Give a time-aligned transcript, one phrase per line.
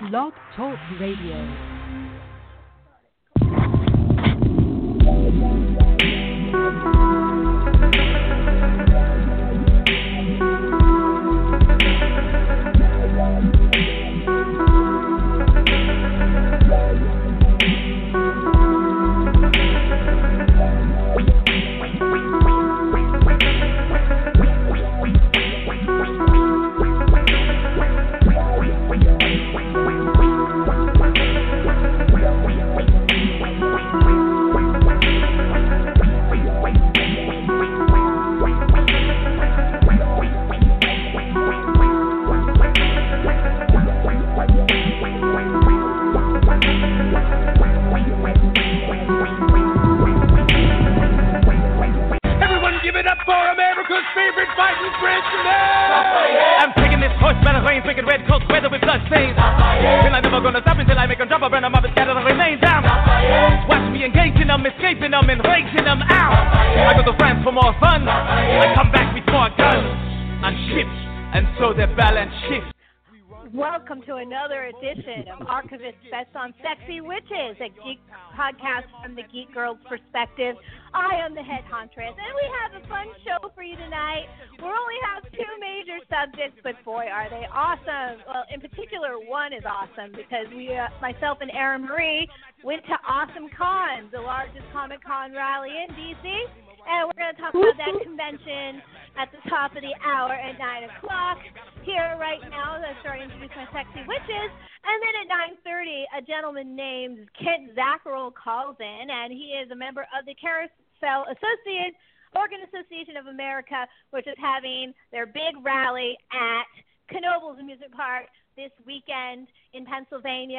[0.00, 1.74] Blog Talk Radio.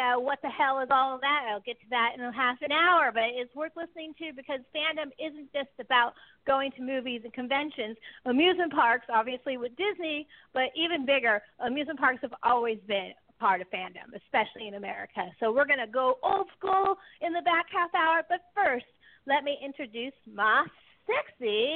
[0.05, 0.25] Pennsylvania.
[0.25, 1.45] What the hell is all of that?
[1.49, 5.11] I'll get to that in half an hour, but it's worth listening to because fandom
[5.19, 6.13] isn't just about
[6.45, 7.97] going to movies and conventions.
[8.25, 13.67] Amusement parks, obviously with Disney, but even bigger, amusement parks have always been part of
[13.69, 15.29] fandom, especially in America.
[15.39, 18.85] So we're going to go old school in the back half hour, but first,
[19.27, 20.65] let me introduce my
[21.05, 21.73] sexy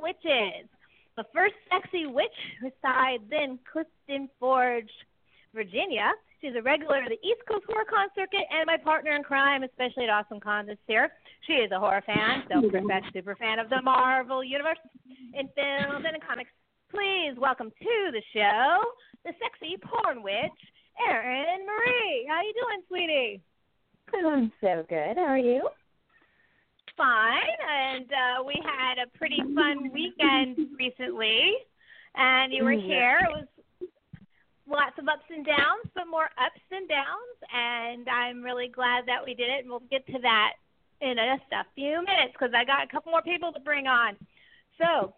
[0.00, 0.68] witches.
[1.16, 2.28] The first sexy witch
[2.62, 4.90] resides in Clifton Forge,
[5.54, 6.12] Virginia.
[6.46, 9.64] She's a regular of the East Coast Horror Con circuit and my partner in crime,
[9.64, 11.10] especially at Awesome Con this year.
[11.44, 14.78] She is a horror fan, self-professed super fan of the Marvel Universe
[15.34, 16.50] in films and in comics.
[16.88, 18.78] Please welcome to the show
[19.24, 20.60] the sexy porn witch,
[21.08, 22.26] Erin Marie.
[22.28, 23.40] How are you doing, sweetie?
[24.14, 25.16] I'm so good.
[25.16, 25.68] How are you?
[26.96, 31.54] Fine, and uh, we had a pretty fun weekend recently,
[32.14, 32.86] and you were Mhm.
[32.86, 33.18] here.
[33.24, 33.46] It was
[34.68, 39.24] lots of ups and downs, but more ups than downs, and I'm really glad that
[39.24, 40.58] we did it, and we'll get to that
[41.00, 44.16] in just a few minutes because I got a couple more people to bring on.
[44.78, 45.14] So,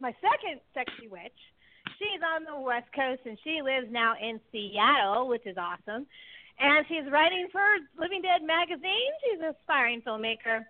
[0.00, 1.36] my second sexy witch,
[1.98, 6.06] she's on the West Coast, and she lives now in Seattle, which is awesome.
[6.60, 7.64] And she's writing for
[7.98, 9.10] Living Dead magazine.
[9.24, 10.64] She's an aspiring filmmaker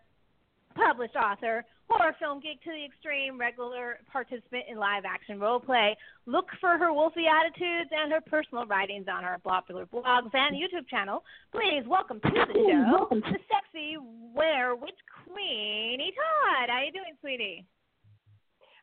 [0.75, 5.97] published author, horror film geek to the extreme, regular participant in live action role play.
[6.27, 10.89] Look for her wolfy attitudes and her personal writings on her popular blogs and YouTube
[10.89, 11.23] channel.
[11.53, 13.97] Please welcome to the show the sexy
[14.35, 16.69] Were Witch Queenie Todd.
[16.69, 17.67] How you doing, sweetie?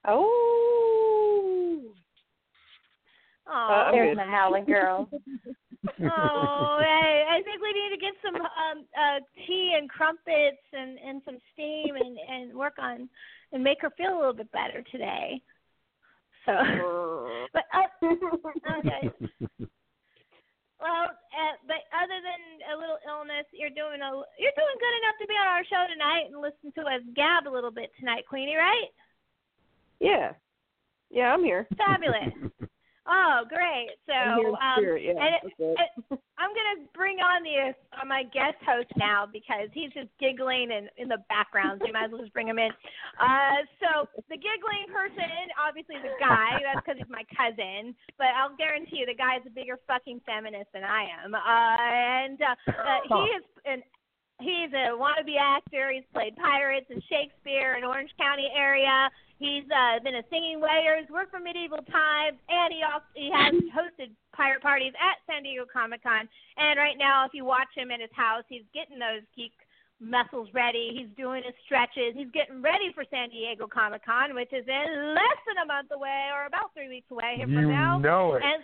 [0.08, 1.82] Oh,
[3.52, 5.10] Oh, there's my howling girl.
[5.14, 10.98] oh, hey, I think we need to get some um uh tea and crumpets and
[11.00, 13.10] and some steam and and work on
[13.52, 15.42] and make her feel a little bit better today.
[16.46, 16.54] So,
[17.54, 18.08] but uh,
[18.80, 19.12] okay.
[20.80, 25.20] Well, uh, but other than a little illness, you're doing a you're doing good enough
[25.20, 28.24] to be on our show tonight and listen to us gab a little bit tonight,
[28.30, 28.88] Queenie, right?
[30.00, 30.32] yeah,
[31.10, 31.68] yeah, I'm here.
[31.76, 32.32] Fabulous.
[33.08, 33.90] Oh, great.
[34.06, 35.04] So, I'm um, spirit.
[35.04, 35.80] Yeah, and it- it.
[36.10, 40.72] it- I'm gonna bring on the uh, my guest host now because he's just giggling
[40.72, 41.82] and in the background.
[41.82, 42.72] So you might as well just bring him in.
[43.20, 46.64] Uh, so the giggling person, obviously the guy.
[46.64, 47.94] That's because he's my cousin.
[48.18, 51.36] But I'll guarantee you, the guy is a bigger fucking feminist than I am.
[51.36, 53.84] Uh, and uh, uh, he is an
[54.40, 55.92] he's a wannabe actor.
[55.92, 59.10] He's played pirates and Shakespeare in Orange County area.
[59.40, 61.00] He's uh, been a singing waiter.
[61.00, 65.44] He's worked for medieval times, and he also he has hosted pirate parties at San
[65.44, 66.28] Diego Comic Con.
[66.58, 69.56] And right now, if you watch him at his house, he's getting those geek
[70.02, 70.92] muscles ready.
[70.96, 72.16] He's doing his stretches.
[72.16, 75.92] He's getting ready for San Diego Comic Con, which is in less than a month
[75.96, 78.00] away, or about three weeks away here You from now.
[78.00, 78.44] know it.
[78.44, 78.64] And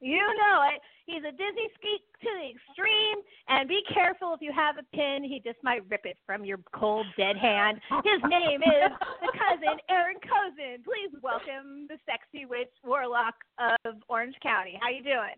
[0.00, 0.78] you know it.
[1.10, 3.18] He's a dizzy geek to the extreme,
[3.48, 5.24] and be careful if you have a pin.
[5.24, 7.80] He just might rip it from your cold, dead hand.
[8.04, 10.84] His name is the cousin Aaron Cozen.
[10.86, 14.78] Please welcome the sexy witch warlock of Orange County.
[14.80, 15.34] How you doing?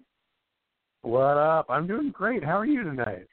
[1.01, 1.67] What up?
[1.71, 2.45] I'm doing great.
[2.45, 3.27] How are you tonight?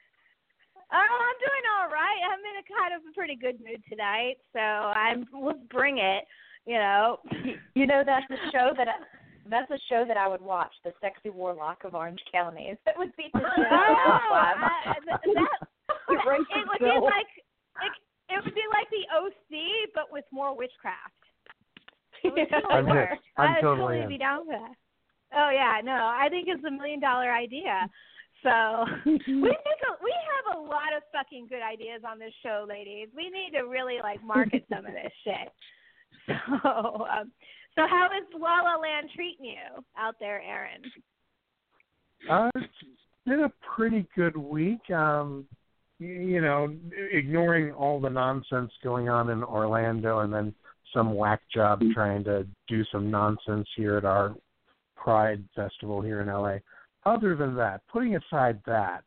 [0.92, 2.20] Oh, I'm doing all right.
[2.24, 6.24] I'm in a kind of a pretty good mood tonight, so I'm let's bring it.
[6.66, 7.18] You know,
[7.74, 8.92] You know that's a show that I,
[9.48, 12.76] that's a show that I would watch, The Sexy Warlock of Orange County.
[12.86, 13.46] That would be the show.
[13.46, 15.20] oh, I, that, that
[16.08, 17.30] It it would be like
[17.82, 17.92] it,
[18.28, 21.14] it would be like the OC, but with more witchcraft.
[22.22, 23.18] It would totally I'm.
[23.36, 24.74] I'm I'd totally totally be down for that.
[25.34, 27.88] Oh yeah, no, I think it's a million dollar idea.
[28.42, 32.66] So we think a, we have a lot of fucking good ideas on this show,
[32.68, 33.08] ladies.
[33.14, 35.52] We need to really like market some of this shit.
[36.26, 37.32] So, um,
[37.80, 40.82] so how is La La Land treating you out there, Aaron?
[42.30, 42.72] Uh, it's
[43.24, 44.90] been a pretty good week.
[44.90, 45.46] Um,
[45.98, 46.74] you know,
[47.12, 50.54] ignoring all the nonsense going on in Orlando, and then
[50.94, 54.34] some whack job trying to do some nonsense here at our
[54.96, 56.56] Pride Festival here in LA.
[57.06, 59.04] Other than that, putting aside that,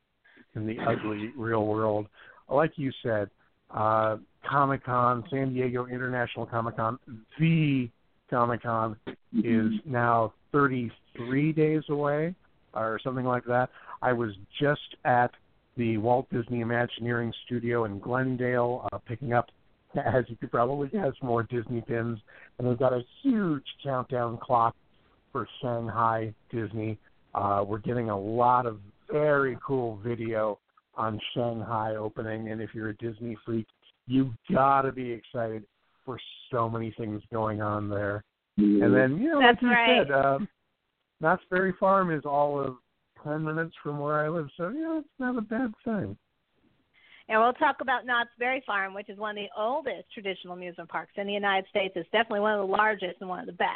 [0.56, 2.08] in the ugly real world,
[2.50, 3.30] like you said,
[3.72, 4.18] uh,
[4.48, 7.00] Comic Con, San Diego International Comic Con,
[7.40, 7.90] the
[8.34, 8.98] Comic Con
[9.44, 12.34] is now 33 days away
[12.74, 13.70] or something like that.
[14.02, 15.30] I was just at
[15.78, 19.50] the Walt Disney Imagineering Studio in Glendale uh, picking up,
[19.96, 22.18] as you could probably guess, more Disney pins.
[22.58, 24.76] And they've got a huge countdown clock
[25.32, 26.98] for Shanghai Disney.
[27.36, 28.80] Uh, we're getting a lot of
[29.12, 30.58] very cool video
[30.96, 32.50] on Shanghai opening.
[32.50, 33.68] And if you're a Disney freak,
[34.08, 35.66] you've got to be excited
[36.06, 36.20] for
[36.52, 38.24] so many things going on there.
[38.58, 40.08] And then, you know, That's like you right.
[40.08, 40.40] said, uh,
[41.22, 42.76] Knott's Berry Farm is all of
[43.24, 44.48] 10 minutes from where I live.
[44.58, 46.18] So, yeah, it's not a bad thing.
[47.30, 50.90] And we'll talk about Knott's Berry Farm, which is one of the oldest traditional amusement
[50.90, 51.94] parks in the United States.
[51.96, 53.70] It's definitely one of the largest and one of the best.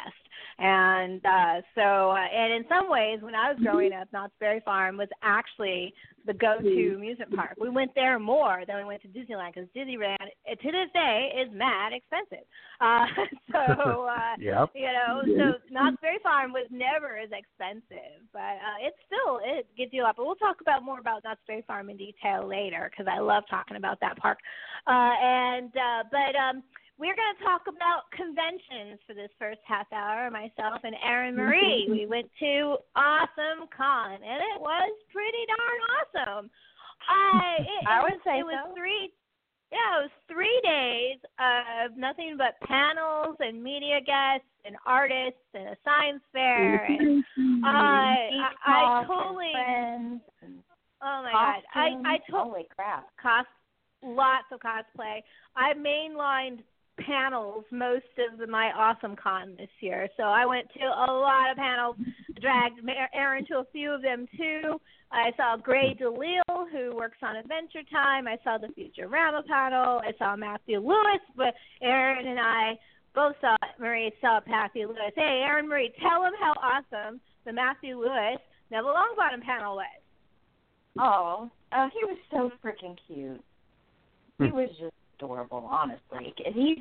[0.58, 4.60] And uh, so, uh, and in some ways, when I was growing up, Knott's Berry
[4.64, 5.94] Farm was actually
[6.28, 7.56] the go-to amusement park.
[7.58, 11.32] We went there more than we went to Disneyland because Disneyland, uh, to this day,
[11.42, 12.46] is mad expensive.
[12.80, 13.06] Uh,
[13.50, 14.70] so, uh, Yep.
[14.72, 19.66] you know, so Knott's Berry Farm was never as expensive, but uh, it still it
[19.76, 20.14] gives you a lot.
[20.16, 23.42] But we'll talk about more about Knott's Berry Farm in detail later because I love
[23.50, 24.38] talking about that park.
[24.86, 26.62] Uh, and uh, but um,
[26.98, 30.30] we're going to talk about conventions for this first half hour.
[30.30, 36.50] Myself and Erin Marie, we went to Awesome Con, and it was pretty darn awesome.
[37.08, 38.74] I it, I it would was, say it was so.
[38.74, 39.12] three.
[39.70, 45.68] Yeah, it was three days of nothing but panels and media guests and artists and
[45.68, 46.88] a science fair.
[47.38, 49.52] And I, I, I and totally.
[49.52, 50.22] friends
[51.02, 51.62] Oh my god!
[51.74, 53.06] I I told crap!
[53.22, 53.46] cos
[54.02, 55.22] lots of cosplay.
[55.56, 56.62] I mainlined
[57.06, 61.50] panels most of the, my awesome con this year, so I went to a lot
[61.50, 61.96] of panels.
[62.40, 62.80] Dragged
[63.14, 64.80] Aaron to a few of them too.
[65.10, 68.28] I saw Grey DeLisle, who works on Adventure Time.
[68.28, 70.00] I saw the Futurama panel.
[70.04, 72.78] I saw Matthew Lewis, but Aaron and I
[73.14, 75.12] both saw Marie saw Matthew Lewis.
[75.16, 78.38] Hey, Erin Marie, tell him how awesome the Matthew Lewis
[78.70, 79.86] Neville Longbottom panel was.
[80.98, 83.42] Oh, uh, he was so freaking cute.
[84.38, 86.34] He was just adorable, honestly.
[86.44, 86.78] And He's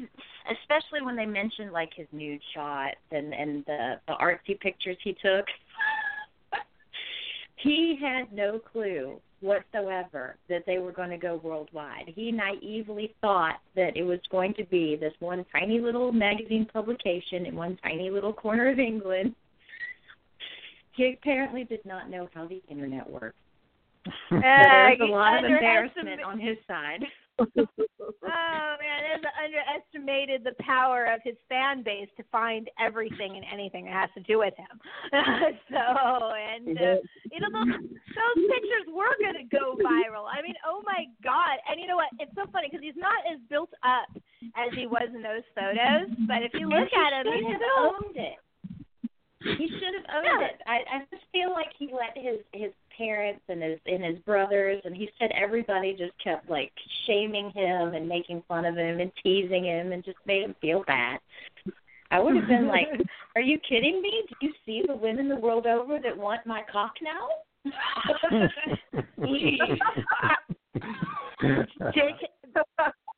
[0.61, 5.13] especially when they mentioned like his nude shots and and the the artsy pictures he
[5.13, 5.45] took.
[7.57, 12.11] he had no clue whatsoever that they were going to go worldwide.
[12.15, 17.45] He naively thought that it was going to be this one tiny little magazine publication
[17.45, 19.35] in one tiny little corner of England.
[20.93, 23.37] He apparently did not know how the internet works.
[24.05, 27.03] So there's a lot of embarrassment on his side.
[27.39, 33.45] Oh man, it has underestimated the power of his fan base to find everything and
[33.51, 34.73] anything that has to do with him.
[35.71, 35.83] so,
[36.33, 36.97] and uh,
[37.31, 40.25] you know those those pictures were gonna go viral.
[40.27, 41.57] I mean, oh my god!
[41.69, 42.09] And you know what?
[42.19, 44.09] It's so funny because he's not as built up
[44.55, 46.09] as he was in those photos.
[46.27, 48.37] But if you look at him, he he's should still have owned it.
[49.57, 50.47] He should have owned Yeah.
[50.47, 50.61] it.
[50.67, 54.81] I, I just feel like he let his his parents and his and his brothers
[54.85, 56.71] and he said everybody just kept like
[57.05, 60.83] shaming him and making fun of him and teasing him and just made him feel
[60.85, 61.19] bad.
[62.09, 62.87] I would have been like,
[63.35, 64.23] "Are you kidding me?
[64.29, 67.27] Do you see the women the world over that want my cock now?"
[71.93, 72.27] J.K.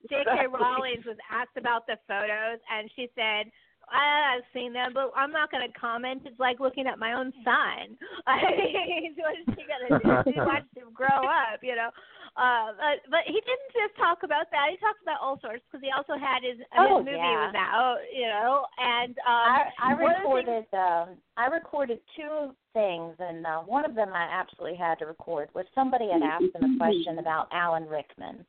[0.09, 0.47] J.K.
[0.47, 3.51] Rowling was asked about the photos, and she said,
[3.93, 6.21] I've seen them, but I'm not going to comment.
[6.25, 7.97] It's like looking at my own son.
[8.27, 10.39] I mean, what is he going to do?
[10.45, 11.89] Watch him grow up, you know.
[12.37, 14.67] Uh, but, but he didn't just talk about that.
[14.71, 17.49] He talked about all sorts because he also had his, Oh, his movie yeah.
[17.49, 21.45] was out, you know, and um, I, I one of the things- recorded um I
[21.47, 26.07] recorded two things and uh, one of them I absolutely had to record was somebody
[26.11, 28.45] had asked him a question about Alan Rickman.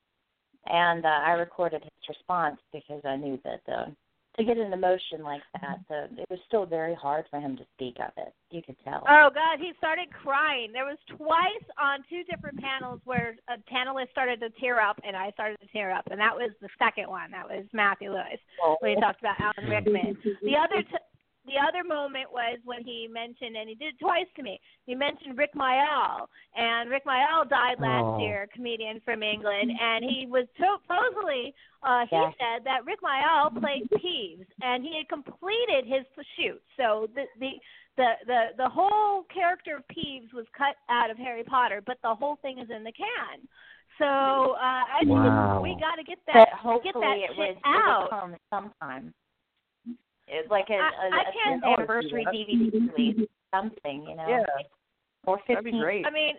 [0.67, 3.87] And uh, I recorded his response because I knew that uh,
[4.41, 7.65] to get an emotion like that, So it was still very hard for him to
[7.75, 8.33] speak of it.
[8.51, 9.05] You could tell.
[9.09, 10.73] Oh God, he started crying.
[10.73, 15.17] There was twice on two different panels where a panelist started to tear up, and
[15.17, 17.31] I started to tear up, and that was the second one.
[17.31, 18.41] That was Matthew Lewis
[18.81, 19.01] when he oh.
[19.01, 20.17] talked about Alan Rickman.
[20.43, 21.10] The other t-
[21.47, 24.61] the other moment was when he mentioned, and he did it twice to me.
[24.87, 28.19] He mentioned Rick Mayall, and Rick Mayall died last Oh.
[28.21, 32.31] year, comedian from England, and he was supposedly uh, he Yeah.
[32.39, 36.05] said that Rick Mayall played Peeves, and he had completed his
[36.37, 36.63] shoot.
[36.77, 37.53] So the the
[37.97, 42.15] the the the whole character of Peeves was cut out of Harry Potter, but the
[42.15, 43.49] whole thing is in the can.
[43.99, 45.61] So uh, I think Wow.
[45.63, 48.11] we got to get but that get hopefully that it shit would, out.
[48.11, 49.15] come sometime.
[50.31, 54.27] It, like a, I- a, I a can't- an anniversary DVD release, something, you know.
[54.29, 54.45] Yeah,
[55.27, 56.07] Or that'd be great.
[56.07, 56.35] I mean,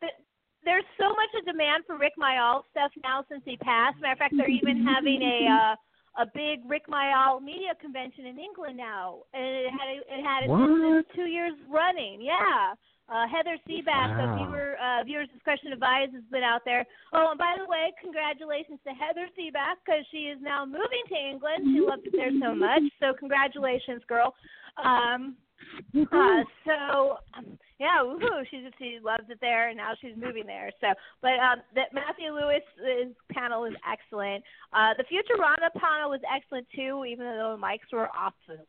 [0.00, 0.18] th-
[0.64, 4.00] there's so much of demand for Rick Mayall stuff now since he passed.
[4.00, 5.74] Matter of fact, they're even having a uh,
[6.18, 10.50] a big Rick Mayall media convention in England now, and it had it had it's,
[10.50, 10.98] What?
[10.98, 12.20] it's two years running.
[12.20, 12.74] Yeah.
[13.10, 14.22] Uh, Heather Seaback Wow.
[14.22, 16.86] of viewer, uh, Viewers Discretion Advised has been out there.
[17.12, 21.16] Oh, and by the way, congratulations to Heather Seaback because she is now moving to
[21.16, 21.74] England.
[21.74, 22.82] She loved it there so much.
[23.00, 24.34] So congratulations, girl.
[24.78, 25.34] Um,
[25.94, 28.44] uh, so um, yeah, woohoo!
[28.50, 30.70] She she loves it there, and now she's moving there.
[30.80, 30.88] So,
[31.20, 34.44] but um, that Matthew Lewis's panel was excellent.
[34.72, 38.64] Uh, the Futurama panel was excellent too, even though the mics were often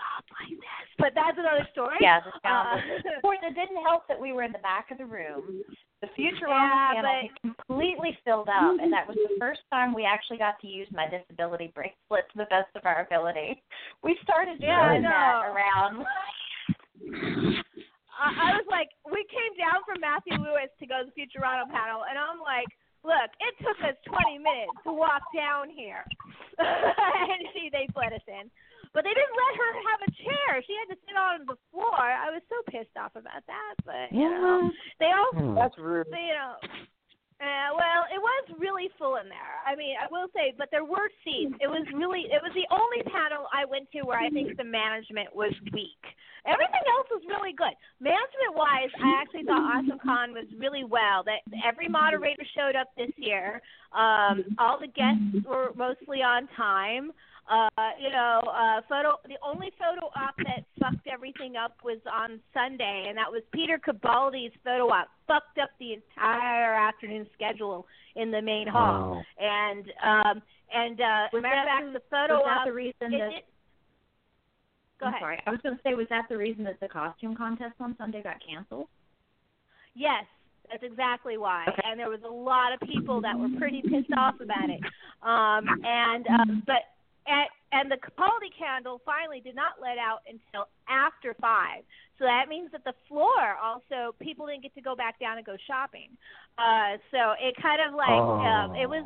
[0.00, 0.86] soft like this.
[0.98, 2.00] But that's another story.
[2.00, 2.32] Yeah, the.
[2.48, 2.80] Uh,
[3.22, 5.60] was- it didn't help that we were in the back of the room.
[6.00, 9.92] The Futurama Yeah, panel but- had completely filled up, and that was the first time
[9.94, 13.60] we actually got to use my disability bracelet to the best of our ability.
[14.02, 16.04] We started doing Yeah, I that around.
[18.20, 21.68] I, I was like, we came down from Matthew Lewis to go to the Futurama
[21.72, 22.68] panel, and I'm like,
[23.04, 26.04] look, it took us 20 minutes to walk down here,
[26.60, 28.50] and see they let us in.
[28.92, 30.50] But they didn't let her have a chair.
[30.66, 31.94] She had to sit on the floor.
[31.94, 33.74] I was so pissed off about that.
[33.86, 35.54] But you know, they all Hmm.
[35.54, 36.06] That's rude.
[36.10, 36.58] you know.
[37.40, 39.56] Uh, well, it was really full in there.
[39.64, 41.56] I mean, I will say, but there were seats.
[41.56, 44.64] It was really, it was the only panel I went to where I think the
[44.68, 46.04] management was weak.
[46.44, 47.72] Everything else was really good.
[47.96, 51.24] Management wise, I actually thought Awesome Con was really well.
[51.24, 53.62] That every moderator showed up this year.
[53.96, 57.08] Um, all the guests were mostly on time.
[57.50, 57.68] Uh,
[58.00, 59.16] you know, uh, photo.
[59.26, 63.76] The only photo op that fucked everything up was on Sunday, and that was Peter
[63.78, 65.08] Capaldi's photo op.
[65.26, 69.16] Fucked up the entire afternoon schedule in the main hall.
[69.16, 69.22] Wow.
[69.40, 70.42] And um,
[70.72, 72.66] and uh, Was matter of that fact, the photo was that op.
[72.66, 73.30] the reason that?
[73.34, 73.42] did-
[75.00, 75.22] Go I'm ahead.
[75.22, 75.42] sorry.
[75.46, 78.22] I was going to say, was that the reason that the costume contest on Sunday
[78.22, 78.86] got canceled?
[79.94, 80.24] Yes,
[80.70, 81.64] that's exactly why.
[81.84, 84.80] And there was a lot of people that were pretty pissed off about it.
[85.22, 86.84] Um, and um, but
[87.26, 91.84] at, and the Capaldi candle finally did not let out until after five.
[92.18, 95.46] So that means that the floor also people didn't get to go back down and
[95.46, 96.10] go shopping.
[96.58, 99.04] Uh, so it kind of like um, it was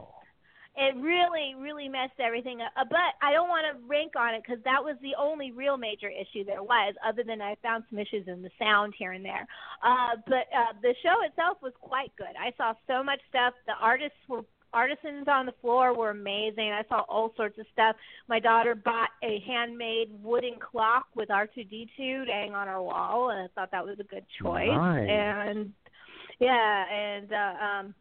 [0.76, 2.72] it really, really messed everything up.
[2.76, 5.76] Uh, But I don't want to rank on it because that was the only real
[5.76, 9.24] major issue there was, other than I found some issues in the sound here and
[9.24, 9.46] there.
[9.82, 12.34] Uh, but uh, the show itself was quite good.
[12.34, 13.54] I saw so much stuff.
[13.66, 14.42] The artists were
[14.74, 16.72] artisans on the floor were amazing.
[16.72, 17.96] I saw all sorts of stuff.
[18.28, 23.40] My daughter bought a handmade wooden clock with R2D2 to hang on our wall, and
[23.40, 24.68] I thought that was a good choice.
[24.68, 25.08] Nice.
[25.08, 25.72] And
[26.40, 27.94] yeah, and uh, um,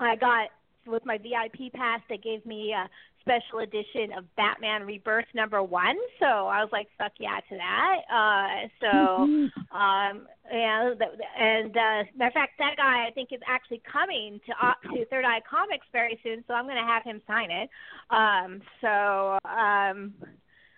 [0.00, 0.48] I got
[0.86, 2.00] with my VIP pass.
[2.08, 2.88] They gave me a
[3.26, 5.96] special edition of Batman Rebirth number one.
[6.20, 7.98] So I was like, fuck yeah to that.
[8.08, 9.22] Uh, so
[9.76, 10.94] um, yeah,
[11.38, 15.04] and uh, matter of fact, that guy I think is actually coming to uh, to
[15.06, 16.44] Third Eye Comics very soon.
[16.46, 17.68] So I'm going to have him sign it.
[18.10, 20.14] Um, so um,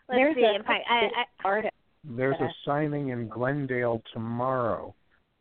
[0.08, 1.74] let's There's see a if I, I, I artist.
[2.04, 4.94] There's a signing in Glendale tomorrow.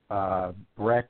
[0.09, 1.09] Uh, Brett,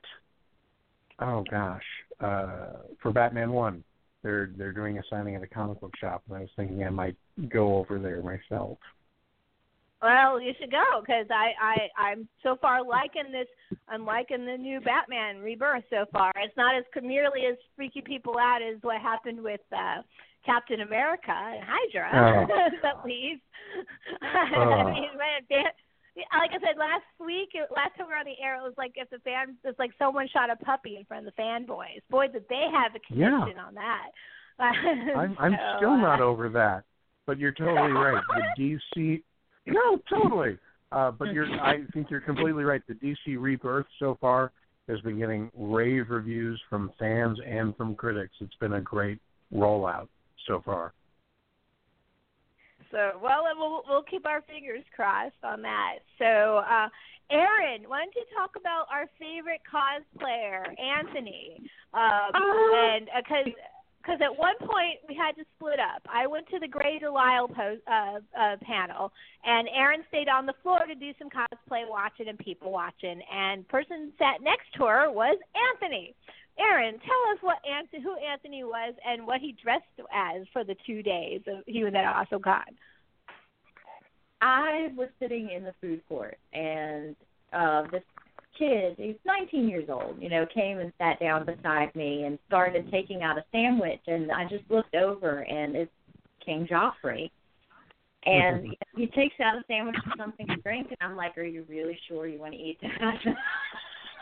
[1.20, 1.82] oh gosh,
[2.20, 3.82] uh, for Batman One,
[4.22, 6.90] they're they're doing a signing at a comic book shop, and I was thinking I
[6.90, 7.16] might
[7.48, 8.78] go over there myself.
[10.00, 11.76] Well, you should go because I I
[12.10, 13.48] I'm so far liking this.
[13.88, 16.32] I'm liking the new Batman Rebirth so far.
[16.36, 20.02] It's not as nearly as freaky people out as what happened with uh
[20.46, 22.88] Captain America and Hydra, Oh.
[22.88, 23.42] at least.
[24.22, 24.26] Oh.
[24.26, 25.42] I mean, man,
[26.38, 28.92] like I said last week, last time we were on the air, it was like
[28.96, 32.02] if the fans, it's like someone shot a puppy in front of the fanboys.
[32.10, 33.30] Boy, did they have a Yeah.
[33.30, 34.10] connection on that.
[34.60, 36.84] I'm I'm So, still not uh, over that.
[37.26, 38.22] But you're totally right.
[38.56, 39.22] The DC
[39.66, 40.58] No, totally.
[40.90, 42.82] Uh but you're I think you're completely right.
[42.88, 44.52] The DC Rebirth so far
[44.88, 48.32] has been getting rave reviews from fans and from critics.
[48.40, 49.20] It's been a great
[49.54, 50.08] rollout
[50.46, 50.92] so far.
[52.90, 56.00] So, well, we'll we'll keep our fingers crossed on that.
[56.18, 56.88] So, uh,
[57.30, 61.60] Aaron, why don't you talk about our favorite cosplayer, Anthony?
[61.92, 63.52] Um, and because
[64.08, 66.00] because at one point we had to split up.
[66.08, 69.12] I went to the Grey Delisle post, uh, uh, panel,
[69.44, 73.20] and Aaron stayed on the floor to do some cosplay watching and people watching.
[73.30, 75.36] And person sat next to her was
[75.74, 76.14] Anthony.
[76.58, 80.76] Aaron, tell us what Anthony, who Anthony was, and what he dressed as for the
[80.86, 82.64] two days of he was at Awesome Con.
[84.40, 87.16] I was sitting in the food court, and
[87.52, 88.02] uh, this
[88.58, 92.90] kid, he's 19 years old, you know, came and sat down beside me and started
[92.90, 95.90] taking out a sandwich, and I just looked over, and it's
[96.44, 97.30] King Joffrey.
[98.24, 101.64] And he takes out a sandwich and something to drink, and I'm like, "Are you
[101.68, 103.18] really sure you want to eat that?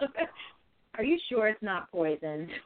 [0.99, 2.51] Are you sure it's not poisoned?"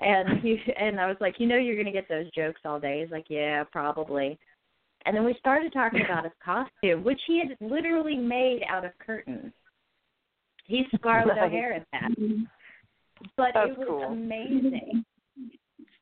[0.00, 2.80] And he and I was like, "You know, you're going to get those jokes all
[2.80, 4.36] day." He's like, "Yeah, probably."
[5.04, 8.90] And then we started talking about his costume, which he had literally made out of
[8.98, 9.52] curtains.
[10.64, 11.44] He's Scarlett Right.
[11.52, 12.10] O'Hara in that.
[12.18, 12.42] Mm-hmm.
[13.36, 14.02] But That's it was cool.
[14.04, 15.04] amazing.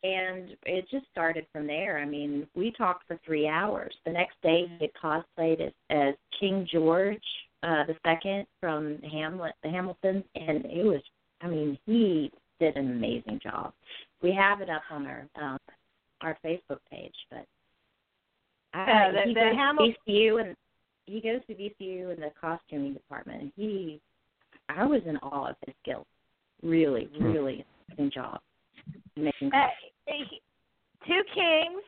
[0.02, 1.98] And it just started from there.
[1.98, 3.94] I mean, we talked for three hours.
[4.06, 7.18] The next day he had cosplayed as, as King George
[7.62, 11.02] uh the second from Hamlet the Hamiltons and it was
[11.42, 13.72] I mean, he did an amazing job.
[14.22, 15.58] We have it up on our um
[16.22, 17.46] our Facebook page, but
[18.74, 20.56] I, Uh, the- he the goes Hamil- to VCU and
[21.06, 24.00] he goes to VCU in the costuming department and he
[24.68, 26.06] I was in awe of his skills.
[26.62, 27.24] Really, Hmm.
[27.24, 28.40] really amazing job.
[29.16, 29.68] Making Uh,
[30.06, 30.42] he-
[31.06, 31.82] two kings,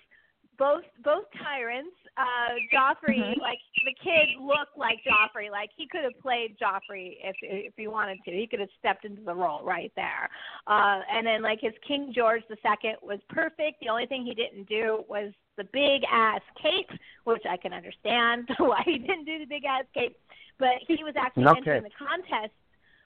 [0.59, 1.95] both both tyrants.
[2.17, 3.39] Uh, Joffrey, Mhm.
[3.39, 5.51] like the kid, looked like Joffrey.
[5.51, 8.31] Like he could have played Joffrey if if he wanted to.
[8.33, 10.29] He could have stepped into the role right there.
[10.67, 13.81] Uh, and then like his King George the Second was perfect.
[13.81, 16.91] The only thing he didn't do was the big ass cape,
[17.25, 20.17] which I can understand why he didn't do the big ass cape.
[20.59, 21.59] But he was actually Okay.
[21.59, 22.53] entering the contest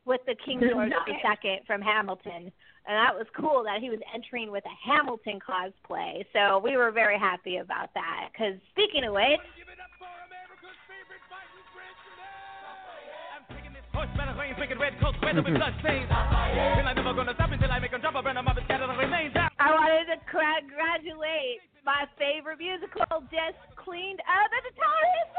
[0.07, 2.55] with the King George the Second from Hamilton,
[2.87, 6.25] and that was cool that he was entering with a Hamilton cosplay.
[6.33, 8.31] So we were very happy about that.
[8.31, 12.23] Because speaking of which, Give it up for America's favorite fighting Frenchman.
[13.35, 16.07] I'm taking this horse, battle rain, wicked red coat, weather with blood stains.
[16.07, 18.65] Then I'm never gonna stop until I make them drop a burn them up and
[18.71, 19.51] scatter the remains out.
[19.59, 25.31] I wanted to congratulate my favorite musical just cleaned up at the Tonys.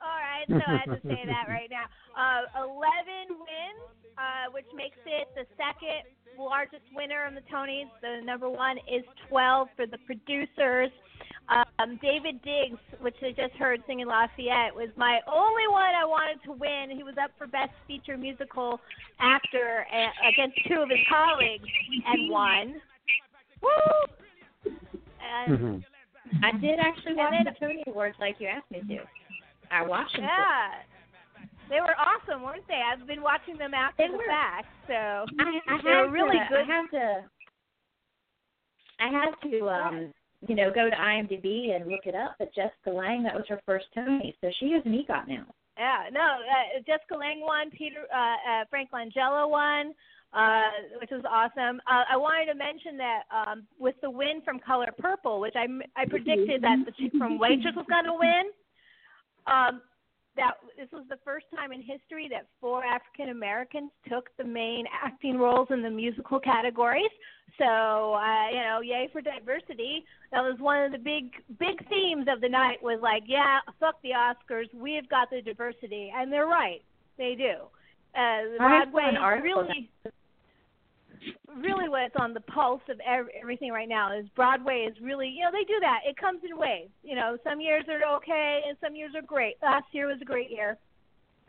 [0.00, 0.06] Woo!
[0.06, 1.86] All right, so I had to say that right now.
[2.16, 3.84] Uh, 11 wins,
[4.18, 6.08] uh, which makes it the second
[6.38, 7.88] largest winner in the Tonys.
[8.02, 10.90] The number one is 12 for the producers.
[11.48, 16.42] Um, Daveed Diggs, which I just heard singing Lafayette, was my only one I wanted
[16.44, 16.96] to win.
[16.96, 18.80] He was up for Best Feature Musical
[19.18, 21.68] Actor uh, against two of his colleagues
[22.06, 22.80] and won.
[23.60, 24.70] Woo!
[25.20, 25.84] And Mhm.
[26.42, 29.02] I did actually watch And the Tony Awards like you asked me to.
[29.70, 30.24] I watched them.
[30.24, 30.82] yeah,
[31.68, 32.80] they were awesome, weren't they?
[32.80, 34.26] I've been watching them after They the were.
[34.26, 34.66] fact.
[34.86, 36.58] So I, I They're had really to, good.
[36.58, 37.24] I had to.
[38.98, 40.12] I had to, um,
[40.46, 42.34] you know, go to IMDb and look it up.
[42.38, 45.46] But Jessica Lange, that was her first Tony, so she has an EGOT now.
[45.78, 48.18] yeah, no, uh, Jessica Lange won, Peter uh,
[48.60, 49.94] uh, Frank Langella won.
[50.32, 51.80] Uh, which was awesome.
[51.90, 55.66] Uh, I wanted to mention that um, with the win from Color Purple, which I,
[56.00, 58.44] I predicted that the chick from Waitress was going to win,
[59.46, 59.82] um,
[60.36, 64.84] that this was the first time in history that four African Americans took the main
[65.04, 67.10] acting roles in the musical categories.
[67.58, 70.04] So, uh, you know, yay for diversity.
[70.32, 74.00] That was one of the big big themes of the night was like, yeah, fuck
[74.02, 76.82] the Oscars, we've got the diversity, and they're right,
[77.18, 77.54] they do.
[78.14, 79.66] Uh, Broadway an article
[81.56, 85.44] really what's on the pulse of ev- everything right now is Broadway is really, you
[85.44, 86.00] know, they do that.
[86.06, 86.92] It comes in waves.
[87.02, 89.56] You know, some years are okay and some years are great.
[89.62, 90.78] Last year was a great year.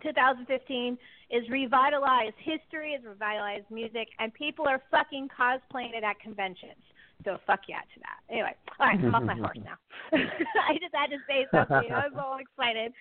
[0.03, 0.97] 2015
[1.29, 6.81] is revitalized history, is revitalized music, and people are fucking cosplaying it at conventions.
[7.23, 8.19] So fuck yeah to that.
[8.29, 9.77] Anyway, all right, I'm off my horse now.
[10.13, 11.91] I just had to say something.
[11.91, 12.93] I was all excited.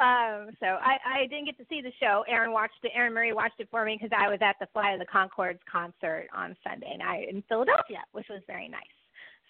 [0.00, 2.24] Um, so I, I didn't get to see the show.
[2.28, 2.92] Aaron watched it.
[2.94, 5.58] Erin Marie watched it for me because I was at the Flight of the Conchords
[5.70, 8.96] concert on Sunday night in Philadelphia, which was very nice.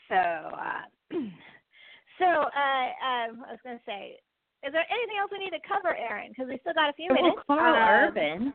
[0.08, 0.84] So, uh,
[2.18, 4.16] so uh, um, I was going to say,
[4.64, 6.32] is there anything else we need to cover, Aaron?
[6.32, 7.42] Because we still got a few Well, minutes.
[7.46, 8.54] Carl Um, Urban.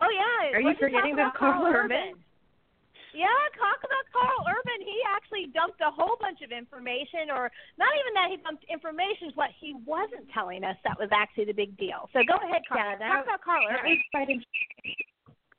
[0.00, 0.56] Oh yeah.
[0.56, 2.14] Are you let's just talk forgetting about about Karl Urban?
[3.14, 4.80] Yeah, talk about Karl Urban.
[4.84, 9.32] He actually dumped a whole bunch of information, or not even that he dumped information,
[9.34, 12.08] what he wasn't telling us that was actually the big deal.
[12.12, 12.80] So go ahead, Carl.
[12.80, 14.02] Yeah, that- talk about Karl Urban.
[14.12, 14.28] quite.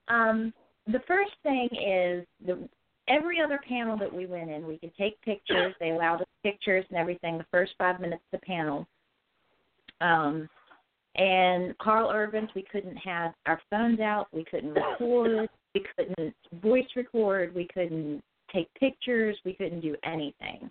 [0.08, 0.54] Um,
[0.88, 2.68] the first thing is the
[3.08, 5.74] every other panel that we went in, we could take pictures.
[5.80, 7.38] They allowed us pictures and everything.
[7.38, 8.88] The first five minutes of the panel.
[10.02, 10.48] Um,
[11.16, 14.28] and Karl Urban's, we couldn't have our phones out.
[14.32, 15.50] We couldn't record.
[15.75, 17.53] We couldn't voice record.
[17.53, 18.21] We couldn't
[18.53, 19.38] take pictures.
[19.45, 20.69] We couldn't do anything.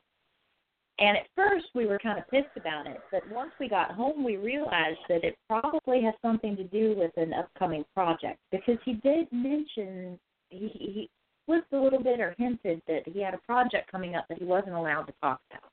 [1.01, 3.01] And at first, we were kind of pissed about it.
[3.13, 7.13] But once we got home, we realized that it probably has something to do with
[7.17, 10.19] an upcoming project because he did mention
[10.51, 11.11] he, he
[11.47, 14.45] was a little bit or hinted that he had a project coming up that he
[14.45, 15.71] wasn't allowed to talk about.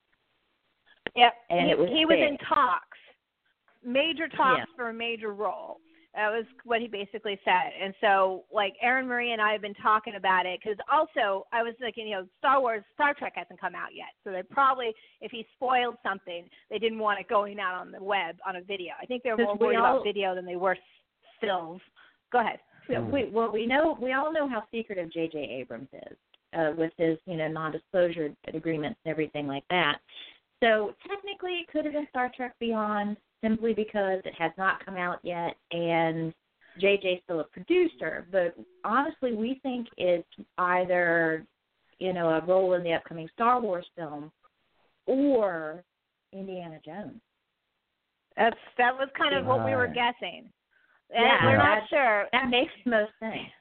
[1.16, 1.34] Yep.
[1.50, 2.98] And he, it was he was in talks,
[3.84, 4.76] major talks Yeah.
[4.76, 5.80] for a major role.
[6.16, 7.74] That was what he basically said.
[7.82, 11.62] And so, like Erin Marie and I have been talking about it because also I
[11.62, 14.94] was thinking, you know, Star Wars, Star Trek hasn't come out yet, so they probably,
[15.20, 18.62] if he spoiled something, they didn't want it going out on the web on a
[18.62, 18.94] video.
[19.02, 20.78] I think they were more worried all- about video than they were
[21.38, 21.82] stills.
[22.32, 22.60] Go ahead.
[22.88, 25.40] We, well, we know we all know how secretive J.J.
[25.40, 26.18] Abrams is
[26.54, 29.98] uh, with his you know non-disclosure agreements and everything like that.
[30.64, 34.98] So technically, it could have been Star Trek Beyond simply because it has not come
[34.98, 36.34] out yet, and
[36.80, 38.28] J.J.'s still a producer.
[38.32, 41.46] But honestly, we think it's either
[42.00, 44.32] you know a role in the upcoming Star Wars film
[45.06, 45.84] or
[46.34, 47.22] Indiana Jones.
[48.38, 50.50] That's that was kind of what we were guessing.
[51.12, 52.26] And Yeah, we're not sure.
[52.32, 53.52] That makes the most sense.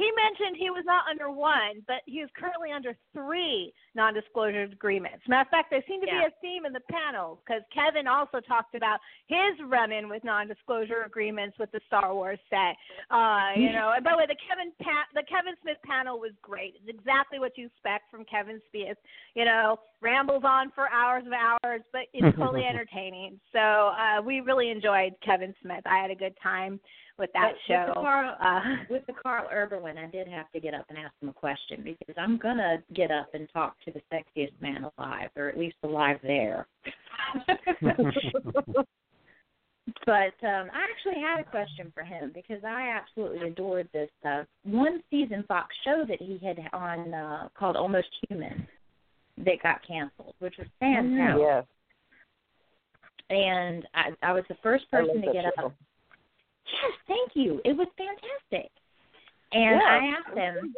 [0.00, 5.20] He mentioned he was not under one, but he is currently under three non-disclosure agreements.
[5.28, 6.20] Matter of fact, there seemed to Yeah.
[6.20, 11.02] be a theme in the panel because Kevin also talked about his run-in with non-disclosure
[11.02, 12.76] agreements with the Star Wars set.
[13.10, 16.32] Uh, you know, and by the way, the Kevin pa- the Kevin Smith panel was
[16.40, 16.76] great.
[16.76, 18.96] It's exactly what you expect from Kevin Smith.
[19.34, 23.38] You know, rambles on for hours and hours, but it's totally entertaining.
[23.52, 25.84] So uh, we really enjoyed Kevin Smith.
[25.84, 26.80] I had a good time
[27.20, 27.84] with that But show.
[27.86, 30.86] With the, Carl, Uh, with the Karl Urban one, I did have to get up
[30.88, 34.60] and ask him a question because I'm gonna get up and talk to the sexiest
[34.60, 36.66] man alive, or at least alive there.
[40.06, 44.44] but um, I actually had a question for him because I absolutely adored this uh,
[44.64, 48.66] one season Fox show that he had on uh, called Almost Human
[49.44, 51.40] that got canceled, which was fantastic.
[51.40, 51.64] Yes.
[53.30, 55.66] And I, I was the first person to get show.
[55.66, 55.74] up.
[56.72, 57.60] Yes, thank you.
[57.64, 58.70] It was fantastic.
[59.52, 59.88] And Yeah.
[59.88, 60.74] I asked him,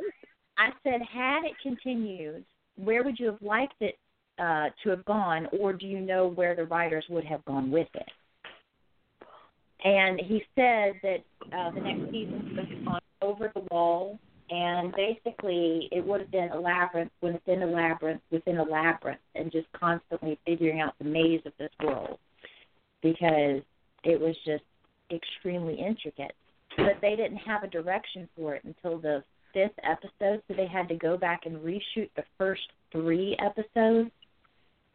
[0.58, 2.44] I said, had it continued,
[2.76, 3.98] where would you have liked it
[4.38, 7.88] uh, to have gone, or do you know where the writers would have gone with
[7.94, 8.08] it?
[9.84, 14.18] And he said that uh, the next season was on Over the Wall,
[14.50, 19.50] and basically it would have been a labyrinth within a labyrinth within a labyrinth, and
[19.50, 22.18] just constantly figuring out the maze of this world
[23.02, 23.62] because
[24.04, 24.62] it was just
[25.12, 26.32] extremely intricate.
[26.76, 29.22] But they didn't have a direction for it until the
[29.52, 34.10] fifth episode, so they had to go back and reshoot the first three episodes,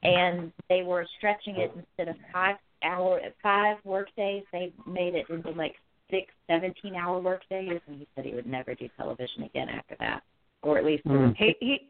[0.03, 5.30] and they were stretching it instead of five hour five work days, they made it
[5.30, 5.75] into like
[6.10, 9.95] six, seventeen hour work days, and he said he would never do television again after
[9.99, 10.23] that,
[10.63, 11.36] or at least Mm.
[11.38, 11.89] he he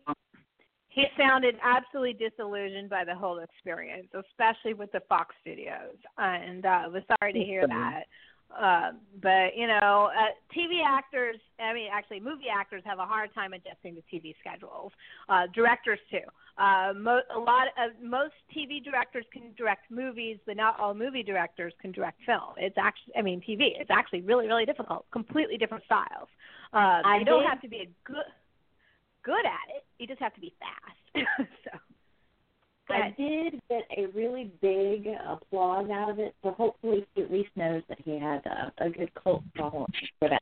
[0.98, 6.90] he sounded absolutely disillusioned by the whole experience, especially with the Fox Studios, and uh,
[6.92, 8.04] was sorry to hear that.
[8.50, 13.32] Uh, but you know, uh, TV actors, I mean, actually, movie actors have a hard
[13.36, 14.92] time adjusting to TV schedules.
[15.30, 16.26] Uh, directors too.
[16.58, 21.22] Uh, mo- a lot of most TV directors can direct movies, but not all movie
[21.22, 22.56] directors can direct film.
[22.58, 23.80] It's actually, I mean, TV.
[23.80, 25.06] It's actually really, really difficult.
[25.12, 26.30] Completely different styles.
[26.74, 28.26] Uh, I you don't have to be a good
[29.28, 29.84] good at it.
[30.00, 31.28] You just have to be fast.
[31.66, 31.78] so,
[32.94, 37.50] I did get a really big applause out of it, so hopefully he at least
[37.58, 39.86] knows that he had a, a good cult following
[40.20, 40.42] for that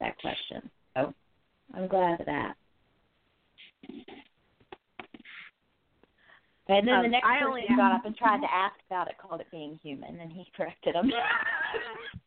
[0.00, 0.70] that question.
[0.94, 1.14] So
[1.74, 2.54] I'm glad of that.
[6.68, 9.08] And then the Um, next I person only- got up and tried to ask about
[9.08, 11.10] it, called it being human, and he corrected him.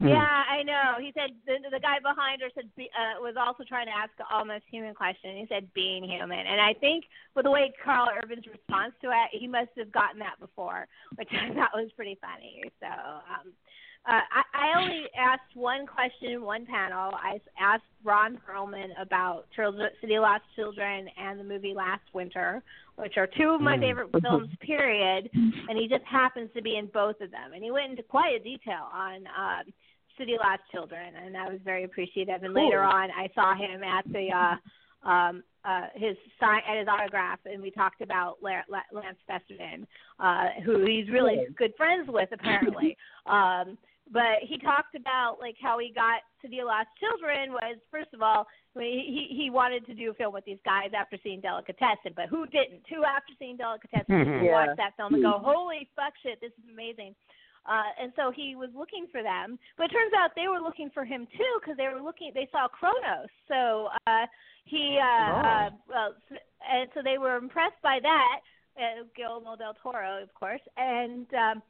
[0.00, 0.96] Yeah, I know.
[0.98, 4.10] He said the the guy behind her said be, uh, was also trying to ask
[4.18, 5.36] an almost human question.
[5.36, 7.04] He said being human, and I think
[7.36, 10.86] with the way Karl Urban's response to it, he must have gotten that before,
[11.16, 12.62] which I thought was pretty funny.
[12.80, 13.52] So um,
[14.08, 17.12] uh, I, I only asked one question in one panel.
[17.14, 22.62] I asked Ron Perlman about Children, City of Lost Children and the movie Last Winter,
[22.96, 23.80] which are two of my Mm.
[23.80, 25.28] favorite films, period.
[25.68, 27.52] And he just happens to be in both of them.
[27.54, 29.72] And he went into quite a detail on um,
[30.20, 32.42] City of Lost Children, and I was very appreciative.
[32.42, 36.88] And later on, I saw him at the uh, um, uh, his sign at his
[36.88, 39.86] autograph, and we talked about La- La- Lance Festerman,
[40.18, 42.96] uh, who he's really good friends with apparently.
[43.26, 43.78] um,
[44.12, 48.22] but he talked about like how he got to the Lost Children was first of
[48.22, 48.46] all
[48.78, 52.46] he he wanted to do a film with these guys after seeing Delicatessen, but who
[52.46, 52.82] didn't?
[52.90, 54.66] Who after seeing Delicatessen didn't Yeah.
[54.66, 57.14] watch that film and go, holy fuck shit, this is amazing.
[57.66, 60.90] Uh, and so he was looking for them, but it turns out they were looking
[60.92, 62.32] for him too because they were looking.
[62.34, 64.26] They saw Cronos, so uh,
[64.64, 66.14] he uh, uh, well,
[66.64, 68.40] and so they were impressed by that.
[68.76, 71.62] Uh, Guillermo del Toro, of course, and um,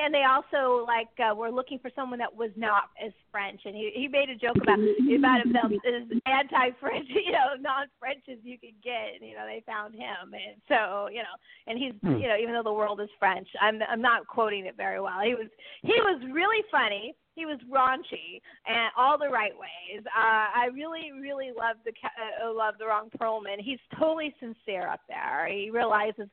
[0.00, 3.74] and they also like uh, were looking for someone that was not as French, and
[3.74, 8.58] he he made a joke about about himself as anti-French, you know, non-French as you
[8.58, 9.20] could get.
[9.20, 12.18] And, you know, they found him, and so you know, and he's Hmm.
[12.18, 15.20] you know, even though the world is French, I'm I'm not quoting it very well.
[15.24, 15.48] He was
[15.82, 17.14] he was really funny.
[17.34, 20.04] He was raunchy and all the right ways.
[20.04, 23.58] Uh, I really, really love the ca- uh, love the Ron Perlman.
[23.60, 25.48] He's totally sincere up there.
[25.48, 26.28] He realizes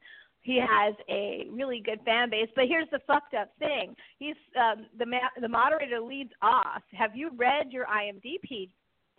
[0.49, 2.49] he has a really good fan base.
[2.55, 6.81] But here's the fucked up thing: he's um, the ma- the moderator leads off.
[6.91, 8.69] Have you read your IMDb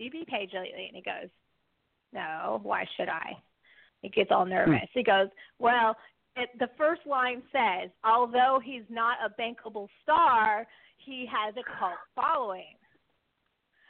[0.01, 0.87] DB page lately?
[0.89, 1.31] And he goes,
[2.13, 2.59] No.
[2.65, 3.37] Why should I?
[4.03, 4.89] He gets all nervous.
[4.93, 5.29] He goes,
[5.61, 5.95] Well,
[6.37, 10.67] it, the first line says, although he's not a bankable star,
[10.97, 12.75] he has a cult following.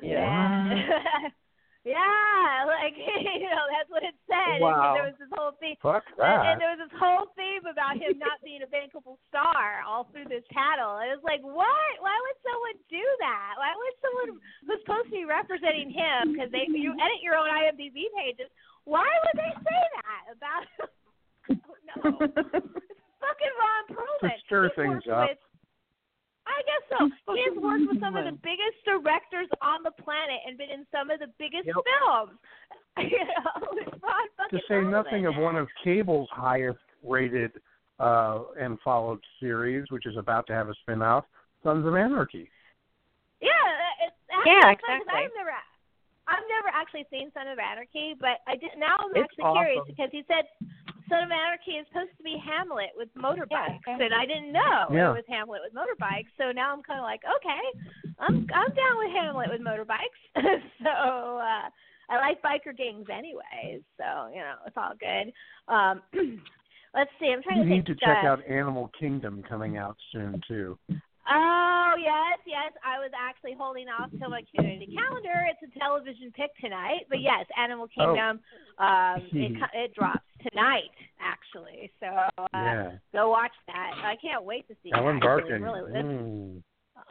[0.02, 0.74] Yeah.
[1.80, 4.60] yeah, like you know, that's what it said.
[4.60, 4.76] Wow.
[4.76, 5.80] And there was this whole thing.
[5.80, 9.80] Fuck And, and there was this whole theme about him not being a bankable star
[9.88, 11.00] all through this panel.
[11.00, 11.92] It was like, what?
[12.04, 13.56] Why would someone do that?
[13.56, 14.28] Why would someone
[14.68, 18.52] who's supposed to be representing him because they you edit your own IMDb pages?
[18.84, 20.62] Why would they say that about?
[21.88, 21.96] no,
[23.24, 24.36] fucking Ron Perlman.
[24.36, 25.32] To stir things up.
[25.32, 25.40] With,
[26.60, 27.32] I guess so.
[27.32, 30.84] He has worked with some of the biggest directors on the planet and been in
[30.92, 31.76] some of the biggest Yep.
[31.88, 32.36] films.
[33.00, 37.52] you know, it's Ron fucking to say nothing of one of cable's highest rated
[37.98, 41.24] uh, and followed series, which is about to have a spin off,
[41.62, 42.50] Sons of Anarchy.
[43.40, 43.48] Yeah,
[44.04, 45.24] it's Yeah, actually fun 'cause exactly.
[45.24, 45.56] I've never,
[46.28, 48.76] I've never actually seen Son of Anarchy, but I did.
[48.76, 50.44] Now I'm It's actually curious because he said
[51.10, 53.98] Son of Anarchy is supposed to be Hamlet with motorbikes, Yeah.
[54.00, 55.10] and I didn't know Yeah.
[55.10, 56.30] it was Hamlet with motorbikes.
[56.38, 57.62] So now I'm kind of like, okay,
[58.22, 60.20] I'm I'm down with Hamlet with motorbikes.
[60.82, 60.88] so
[61.42, 61.68] uh,
[62.08, 65.32] I like biker gangs anyways, so you know it's all good.
[65.66, 66.02] Um,
[66.94, 67.32] let's see.
[67.34, 67.98] I'm trying You to need think.
[67.98, 70.78] to check uh, out Animal Kingdom coming out soon too.
[71.32, 72.72] Oh yes, yes.
[72.84, 75.46] I was actually holding off till my community calendar.
[75.50, 77.94] It's a television pick tonight, but yes, Animal Oh.
[77.94, 78.40] Kingdom.
[78.78, 80.90] Um, it it drops tonight
[81.20, 82.90] actually, so uh, yeah.
[83.12, 83.92] go watch that.
[84.02, 84.90] I can't wait to see.
[84.92, 85.58] Alan it, actually.
[85.58, 85.62] Barkin.
[85.62, 86.62] Really, Mm.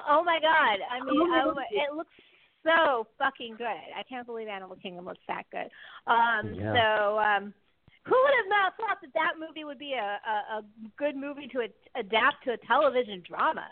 [0.10, 0.79] oh my god!
[0.91, 2.13] I mean, Oh, oh, it looks
[2.63, 3.65] so fucking good.
[3.95, 5.69] I can't believe Animal Kingdom looks that good.
[6.12, 6.73] Um, Yeah.
[6.75, 7.19] so.
[7.19, 7.53] um
[8.05, 10.63] who would have not thought that that movie would be a, a, a
[10.97, 13.67] good movie to ad- adapt to a television drama?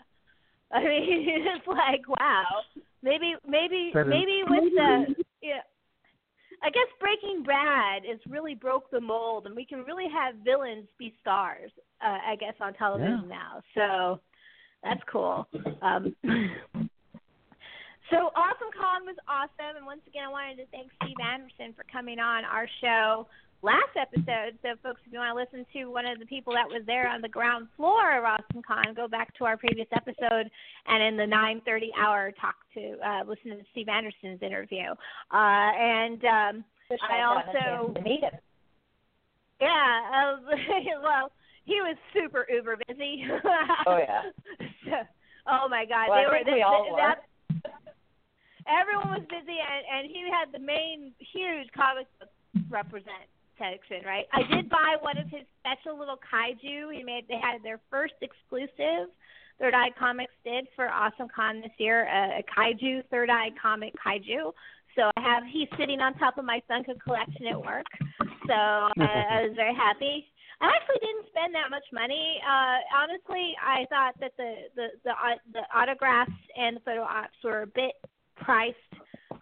[0.72, 1.26] I mean,
[1.56, 2.44] it's like wow.
[3.02, 5.60] Maybe, maybe, is- maybe with the yeah.
[6.60, 10.88] I guess Breaking Bad is really broke the mold, and we can really have villains
[10.98, 11.70] be stars.
[12.04, 14.20] Uh, I guess on television now, so
[14.82, 15.46] that's cool.
[15.82, 16.16] Um,
[18.10, 21.84] so Awesome Con was awesome, and once again, I wanted to thank Steve Anderson for
[21.92, 23.28] coming on our show
[23.62, 24.58] last episode.
[24.62, 27.08] So, folks, if you want to listen to one of the people that was there
[27.08, 30.50] on the ground floor of Awesome Con, go back to our previous episode,
[30.86, 34.90] and in the 9:30 hour, talk to uh, listen to Steve Anderson's interview.
[35.32, 38.32] Uh, and um, I I'd gotten a also- meet him.
[39.60, 40.36] yeah, uh,
[41.02, 41.32] well,
[41.64, 43.24] he was super uber busy.
[43.86, 44.22] Oh, yeah.
[44.84, 44.94] So,
[45.50, 46.44] oh my God, Well, they I were.
[46.44, 46.96] they- we all they- were.
[46.96, 47.24] that-
[48.68, 52.28] everyone was busy, and and he had the main huge comic book
[52.70, 54.26] represent section, right?
[54.32, 56.94] I did buy one of his special little kaiju.
[56.94, 59.10] He made they had their first exclusive.
[59.58, 63.92] Third Eye Comics did for Awesome Con this year, a, a kaiju Third Eye comic
[63.98, 64.52] kaiju.
[64.96, 67.86] So I have he's sitting on top of my Funko collection at work.
[68.46, 70.26] So uh, I was very happy.
[70.60, 72.40] I actually didn't spend that much money.
[72.42, 75.12] Uh, honestly, I thought that the the the,
[75.52, 77.94] the autographs and the photo ops were a bit
[78.36, 78.76] priced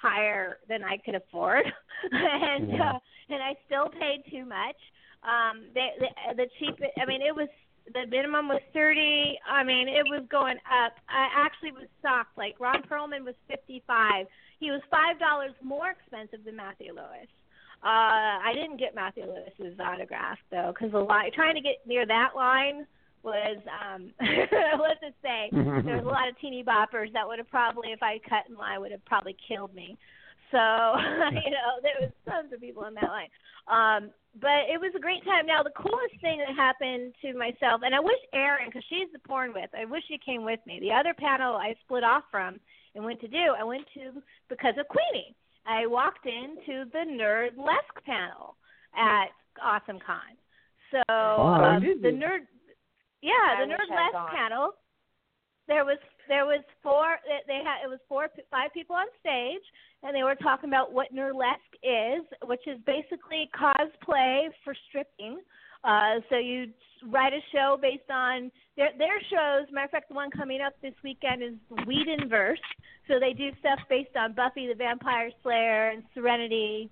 [0.01, 1.65] higher than I could afford,
[2.13, 2.91] and Yeah.
[2.93, 4.77] uh, and I still paid too much.
[5.25, 6.77] Um, they, the the cheap.
[7.01, 7.49] I mean, it was
[7.93, 9.39] the minimum was thirty.
[9.49, 10.93] I mean, it was going up.
[11.09, 12.37] I actually was shocked.
[12.39, 14.27] Like Ron Perlman was fifty five.
[14.61, 17.29] He was five dollars more expensive than Matthew Lewis.
[17.83, 22.07] Uh, I didn't get Matthew Lewis's autograph though, because the line trying to get near
[22.07, 22.87] that line
[23.27, 27.91] was um let's just say there's a lot of teeny boppers that would have probably
[27.91, 29.99] if I cut in line would have probably killed me.
[30.53, 30.59] So
[31.43, 33.29] you know there was tons of people in that line.
[33.67, 34.11] Um,
[34.41, 35.47] but it was a great time.
[35.47, 39.19] Now the coolest thing that happened to myself, and I wish Erin, because she's the
[39.27, 40.79] porn with, I wish she came with me.
[40.79, 42.61] The other panel I split off from
[42.95, 45.35] and went to do, I went to because of Queenie.
[45.67, 48.55] I walked into the Nerdlesque panel
[48.95, 50.37] at Awesome Con.
[50.93, 52.47] So um, the nerd,
[53.23, 54.31] yeah, the wish Nerdlesque gone.
[54.35, 54.71] panel.
[55.69, 55.99] There was
[56.29, 57.19] there was four.
[57.27, 59.63] they- They had it was four five people on stage,
[60.03, 65.41] and they were talking about what Nerdlesque is, which is basically cosplay for stripping.
[65.85, 66.73] Uh, so you
[67.09, 69.71] write a show based on their their shows.
[69.73, 72.63] Matter of fact, the one coming up this weekend is Whedonverse.
[73.09, 76.91] So they do stuff based on Buffy the Vampire Slayer and Serenity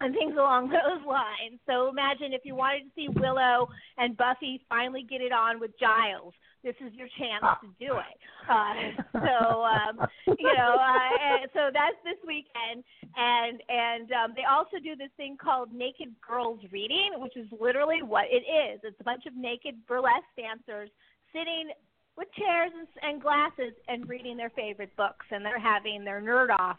[0.00, 1.60] and things along those lines.
[1.66, 5.70] So imagine if you wanted to see Willow and Buffy finally get it on with
[5.78, 6.34] Giles.
[6.62, 8.18] This is your chance to do it.
[8.48, 12.84] Uh, so um, you know, uh, so that's this weekend,
[13.16, 18.02] and and um, they also do this thing called Naked Girls Reading, which is literally
[18.02, 18.80] what it is.
[18.84, 20.90] It's a bunch of naked burlesque dancers
[21.32, 21.70] sitting
[22.18, 26.50] with chairs and, and glasses and reading their favorite books, and they're having their nerd
[26.58, 26.76] off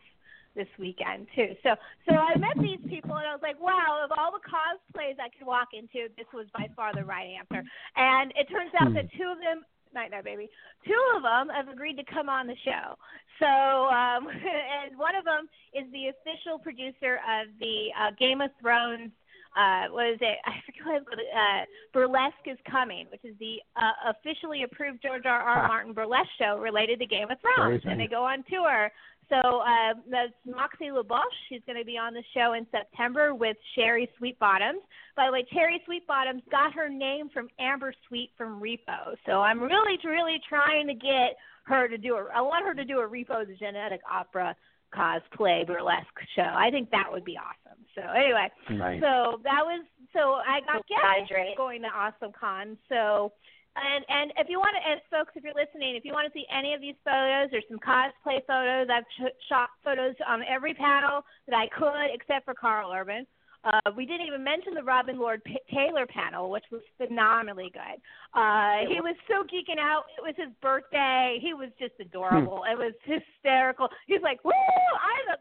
[0.56, 1.56] this weekend too.
[1.64, 1.76] So
[2.08, 5.30] so I met these people and I was like, wow, of all the cosplays I
[5.30, 7.64] could walk into, this was by far the right answer.
[7.96, 10.50] And it turns out that two of them night night baby.
[10.86, 12.96] Two of them have agreed to come on the show.
[13.40, 14.28] So um
[14.84, 19.12] and one of them is the official producer of the uh Game of Thrones
[19.56, 20.38] uh what is it?
[20.46, 21.20] I forget what.
[21.20, 25.42] Uh Burlesque is coming, which is the uh, officially approved George R.
[25.42, 25.68] R.
[25.68, 27.84] Martin burlesque show related to Game of Thrones.
[27.84, 28.92] Very And they go on tour
[29.32, 31.38] so uh, that's Moxie LaBouche.
[31.50, 34.84] She's going to be on the show in September with Sherry Sweetbottoms.
[35.16, 39.16] By the way, Cherry Sweetbottoms got her name from Amber Sweet from Repo.
[39.26, 42.26] So I'm really, really trying to get her to do a.
[42.36, 44.56] I want her to do a Repo the Genetic Opera
[44.94, 46.42] cosplay burlesque show.
[46.54, 47.80] I think that would be awesome.
[47.96, 49.02] So anyway, Nice.
[49.02, 51.56] so that was so I got guests Hydrate.
[51.58, 52.78] going to Awesome Con.
[52.90, 53.32] So
[53.76, 56.34] and and if you want to, and folks, if you're listening, if you want to
[56.38, 58.88] see any of these photos, there's some cosplay photos.
[58.92, 63.26] I've sh- shot photos on every panel that I could, except for Karl Urban.
[63.64, 68.02] Uh, we didn't even mention the Robin Lord P- Taylor panel, which was phenomenally good.
[68.34, 70.06] Uh, he was so geeking out.
[70.18, 71.38] It was his birthday.
[71.40, 72.64] He was just adorable.
[72.66, 73.88] It was hysterical.
[74.08, 74.52] He's like, "Woo!
[74.52, 75.38] I'm a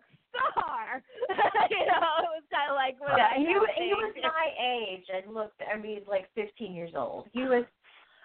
[0.53, 1.03] star!"
[1.73, 4.49] you know, it was kind of like Yeah, he kind of wa- he was my
[4.61, 5.63] age and looked.
[5.65, 7.27] I mean, like 15 years old.
[7.33, 7.65] He was.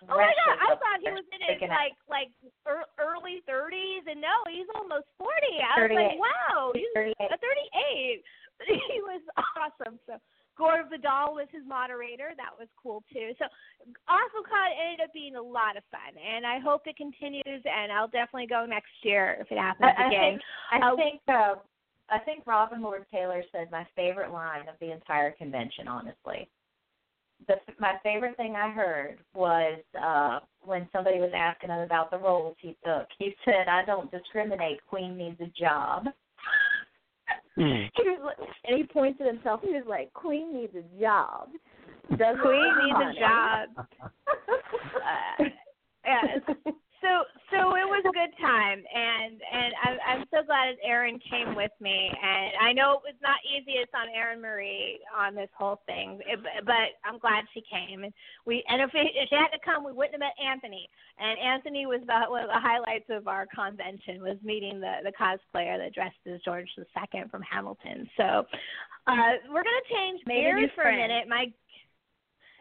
[0.10, 0.58] Oh my god!
[0.62, 1.80] I thought he was in his sticking out.
[1.82, 2.30] like like
[3.00, 5.58] early thirties, and no, he's almost forty.
[5.62, 7.16] I was like, wow, he's 38.
[7.20, 8.20] a thirty-eight.
[8.90, 9.22] he was
[9.58, 10.00] awesome.
[10.08, 10.16] So
[10.58, 12.32] Gore Doll was his moderator.
[12.38, 13.32] That was cool too.
[13.38, 13.46] So
[14.08, 17.44] AwesomeCon ended up being a lot of fun, and I hope it continues.
[17.66, 20.40] And I'll definitely go next year if it happens I, I again.
[20.40, 20.42] think
[20.72, 21.54] I Uh, think uh,
[22.10, 25.88] I think Robin Lord Taylor said my favorite line of the entire convention.
[25.88, 26.48] Honestly,
[27.48, 32.18] the my favorite thing I heard was uh when somebody was asking him about the
[32.18, 33.08] roles he took.
[33.20, 34.80] He said, "I don't discriminate.
[34.88, 36.06] Queen needs a job."
[37.56, 37.86] Hmm.
[37.96, 39.62] He was like, and he points at himself.
[39.64, 41.50] He was like, "Queen needs a job."
[42.10, 43.88] Doesn't Queen needs a job.
[44.96, 45.44] Uh,
[46.04, 46.76] yes.
[47.06, 47.22] So
[47.54, 51.54] so it was a good time, and and I'm I'm so glad that Erin came
[51.54, 53.78] with me, and I know it was not easy.
[53.78, 58.14] It's on Erin Marie on this whole thing, it- but I'm glad she came, and
[58.50, 60.90] we and if, it, if she had to come, we wouldn't have met Anthony,
[61.20, 65.14] and Anthony was the one of the highlights of our convention was meeting the the
[65.14, 68.10] cosplayer that dressed as George the Second from Hamilton.
[68.18, 68.50] So
[69.06, 70.98] uh, we're gonna change a gears for a friend.
[71.06, 71.28] minute.
[71.30, 71.54] My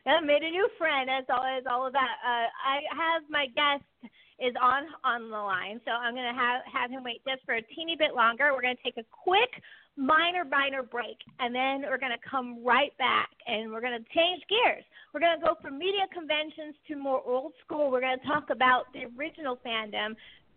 [0.05, 1.09] yeah, made a new friend.
[1.09, 1.41] as all.
[1.71, 2.15] All of that.
[2.21, 3.89] Uh, I have my guest
[4.39, 7.63] is on on the line, so I'm gonna have have him wait just for a
[7.63, 8.53] teeny bit longer.
[8.53, 9.63] We're gonna take a quick
[9.97, 14.85] minor minor break, and then we're gonna come right back, and we're gonna change gears.
[15.13, 17.91] We're gonna go from media conventions to more old school.
[17.91, 20.17] We're gonna talk about the original fandom.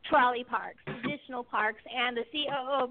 [0.09, 2.87] Trolley parks, traditional Parks and the COO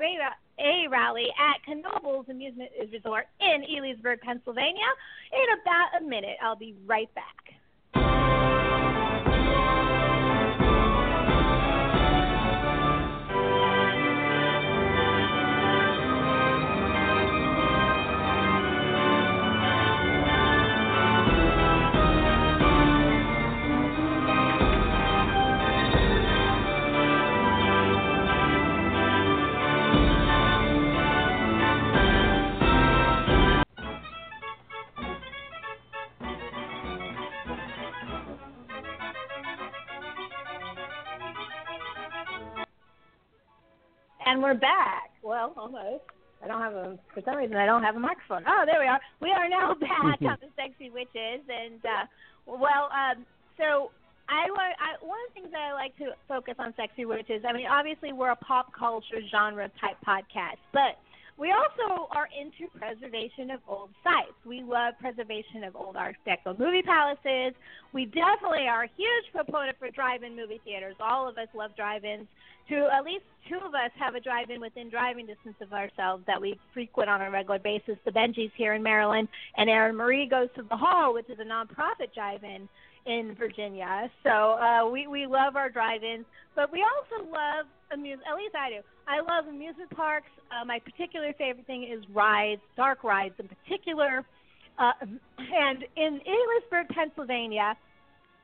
[0.59, 4.85] A rally at Knoebels Amusement Resort in Elysburg, Pennsylvania
[5.33, 6.37] in about a minute.
[6.43, 7.56] I'll be right back.
[44.27, 45.15] And we're back.
[45.23, 46.03] Well, almost.
[46.43, 48.43] I don't have a for some reason I don't have a microphone.
[48.47, 49.01] Oh, there we are.
[49.23, 52.05] We are now back on the sexy witches, and uh,
[52.45, 53.25] well, um,
[53.57, 53.91] so
[54.29, 57.43] I I, one of the things that I like to focus on sexy witches.
[57.49, 60.99] I mean, obviously we're a pop culture genre type podcast, but
[61.39, 64.37] we also are into preservation of old sites.
[64.47, 67.55] We love preservation of old Art Deco movie palaces.
[67.93, 70.97] We definitely are a huge proponent for drive-in movie theaters.
[70.99, 72.27] All of us love drive-ins.
[72.69, 76.41] To at least two of us have a drive-in within driving distance of ourselves that
[76.41, 77.97] we frequent on a regular basis.
[78.05, 81.45] The Bengies here in Maryland, and Erin Marie goes to the Hull, which is a
[81.45, 82.69] nonprofit drive-in
[83.07, 84.11] in Virginia.
[84.25, 86.25] So uh, we we love our drive-ins,
[86.57, 88.19] but we also love amuse.
[88.29, 88.81] At least I do.
[89.07, 90.29] I love amusement parks.
[90.51, 94.25] Uh, my particular favorite thing is rides, dark rides in particular.
[94.79, 94.93] Uh,
[95.39, 97.77] and in Elysburg, Pennsylvania,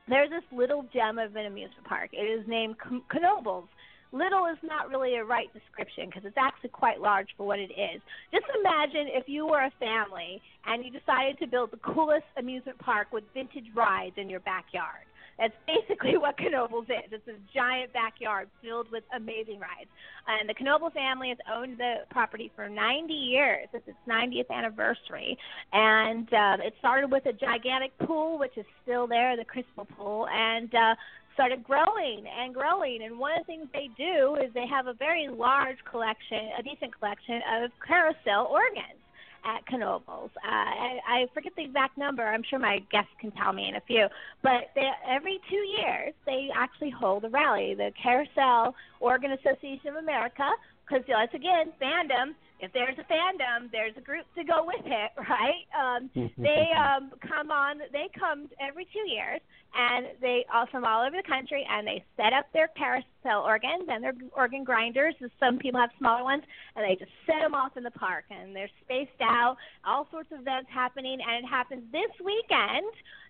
[0.07, 2.09] there's this little gem of an amusement park.
[2.11, 2.75] It is named
[3.13, 3.67] Knoebels.
[4.11, 7.71] Little is not really a right description because it's actually quite large for what it
[7.71, 7.99] is.
[8.31, 12.77] Just imagine if you were a family and you decided to build the coolest amusement
[12.77, 15.09] park with vintage rides in your backyard.
[15.37, 17.11] That's basically what Knoebels is.
[17.11, 19.89] It's a giant backyard filled with amazing rides.
[20.27, 23.67] And the Knoebel family has owned the property for 90 years.
[23.73, 25.37] It's its 90th anniversary.
[25.71, 30.27] And uh, it started with a gigantic pool, which is still there, the Crystal Pool.
[30.31, 30.95] And uh,
[31.33, 33.03] started growing and growing.
[33.03, 36.63] And one of the things they do is they have a very large collection, a
[36.63, 39.02] decent collection of carousel organs
[39.45, 40.29] at Knoebels.
[40.35, 42.23] Uh, I, I forget the exact number.
[42.23, 44.07] I'm sure my guests can tell me in a few.
[44.41, 47.75] But they, every two years, they actually hold a rally.
[47.75, 50.49] The Carousel Organ Association of America,
[50.87, 52.33] because once again, fandom
[52.63, 55.67] if there's a fandom, there's a group to go with it, right?
[55.75, 59.41] Um, they um, come on, they come every two years,
[59.75, 63.83] and they all from all over the country, and they set up their carousel organs
[63.89, 65.13] and their organ grinders.
[65.39, 66.43] Some people have smaller ones,
[66.75, 69.57] and they just set them off in the park, and they're spaced out.
[69.85, 72.87] All sorts of events happening, and it happens this weekend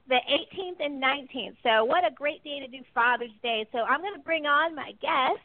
[0.08, 1.56] the 18th and 19th.
[1.64, 3.66] So, what a great day to do Father's Day.
[3.72, 5.42] So, I'm going to bring on my guest.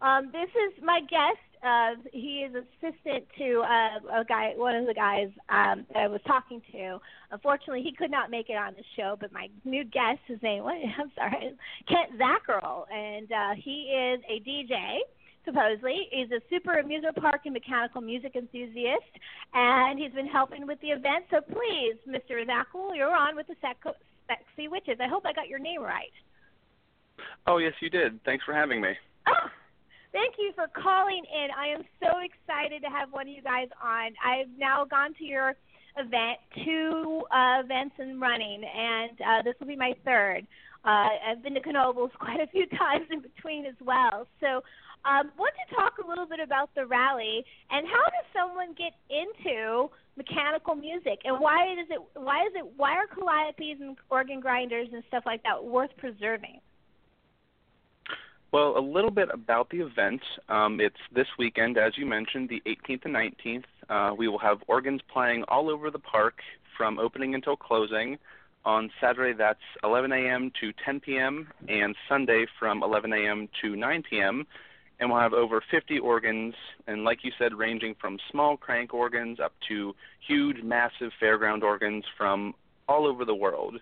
[0.00, 4.86] Um, this is my guest uh, he is assistant to uh, a guy, one of
[4.86, 6.98] the guys um, that I was talking to.
[7.30, 10.64] Unfortunately, he could not make it on the show, but my new guest, his name,
[10.64, 11.52] what, I'm sorry,
[11.88, 14.98] Kent Zacherl, and uh, he is a DJ.
[15.44, 19.08] Supposedly, he's a super amusement park and mechanical music enthusiast,
[19.54, 21.24] and he's been helping with the event.
[21.30, 22.44] So please, Mr.
[22.44, 24.98] Zacherl, you're on with the Sexy Witches.
[25.00, 26.12] I hope I got your name right.
[27.46, 28.22] Oh yes, you did.
[28.24, 28.90] Thanks for having me.
[29.26, 29.48] Oh,
[30.12, 31.48] Thank you for calling in.
[31.56, 34.12] I am so excited to have one of you guys on.
[34.24, 35.54] I've now gone to your
[35.98, 40.46] event, two uh, events in running, and uh, this will be my third.
[40.84, 44.26] Uh, I've been to Knoebels quite a few times in between as well.
[44.40, 44.62] So,
[45.04, 48.92] um, want to talk a little bit about the rally and how does someone get
[49.08, 54.40] into mechanical music and why is it why is it why are calliopes and organ
[54.40, 56.58] grinders and stuff like that worth preserving?
[58.50, 60.22] Well, a little bit about the event.
[60.48, 63.64] Um, it's this weekend, as you mentioned, the 18th and 19th.
[63.90, 66.40] Uh, we will have organs playing all over the park
[66.76, 68.16] from opening until closing.
[68.64, 70.50] On Saturday, that's 11 a.m.
[70.60, 73.48] to 10 p.m., and Sunday from 11 a.m.
[73.60, 74.46] to 9 p.m.
[74.98, 76.54] And we'll have over 50 organs,
[76.86, 79.94] and like you said, ranging from small crank organs up to
[80.26, 82.54] huge, massive fairground organs from
[82.88, 83.78] all over the world.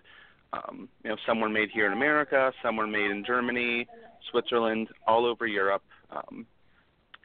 [0.53, 3.87] Um, you know, some were made here in America, some were made in Germany,
[4.31, 5.83] Switzerland, all over Europe.
[6.11, 6.45] Um,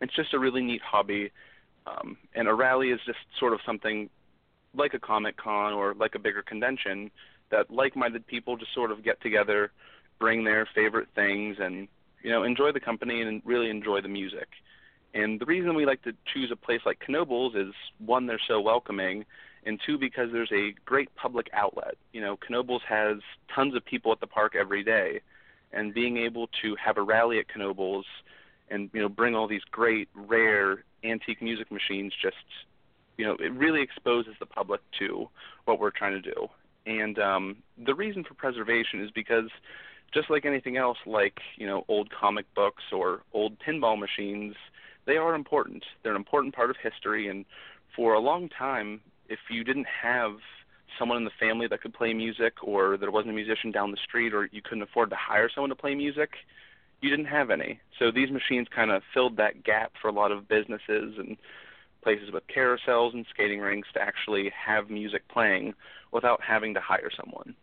[0.00, 1.30] it's just a really neat hobby,
[1.86, 4.10] um, and a rally is just sort of something
[4.74, 7.10] like a Comic Con or like a bigger convention
[7.50, 9.70] that like-minded people just sort of get together,
[10.18, 11.86] bring their favorite things, and
[12.22, 14.48] you know enjoy the company and really enjoy the music.
[15.14, 18.60] And the reason we like to choose a place like Knoebels is one, they're so
[18.60, 19.26] welcoming,
[19.64, 21.94] and two, because there's a great public outlet.
[22.12, 23.18] You know, Knoebels has
[23.54, 25.20] tons of people at the park every day,
[25.72, 28.04] and being able to have a rally at Knoebels
[28.72, 32.36] and you know bring all these great rare antique music machines just
[33.18, 35.28] you know it really exposes the public to
[35.66, 36.48] what we're trying to do
[36.86, 39.50] and um the reason for preservation is because
[40.12, 44.54] just like anything else like you know old comic books or old pinball machines
[45.04, 47.44] they are important they're an important part of history and
[47.94, 49.00] for a long time
[49.32, 50.32] if you didn't have
[50.98, 53.96] someone in the family that could play music or there wasn't a musician down the
[54.04, 56.30] street or you couldn't afford to hire someone to play music
[57.00, 60.30] you didn't have any so these machines kind of filled that gap for a lot
[60.30, 61.38] of businesses and
[62.02, 65.72] places with carousels and skating rinks to actually have music playing
[66.12, 67.54] without having to hire someone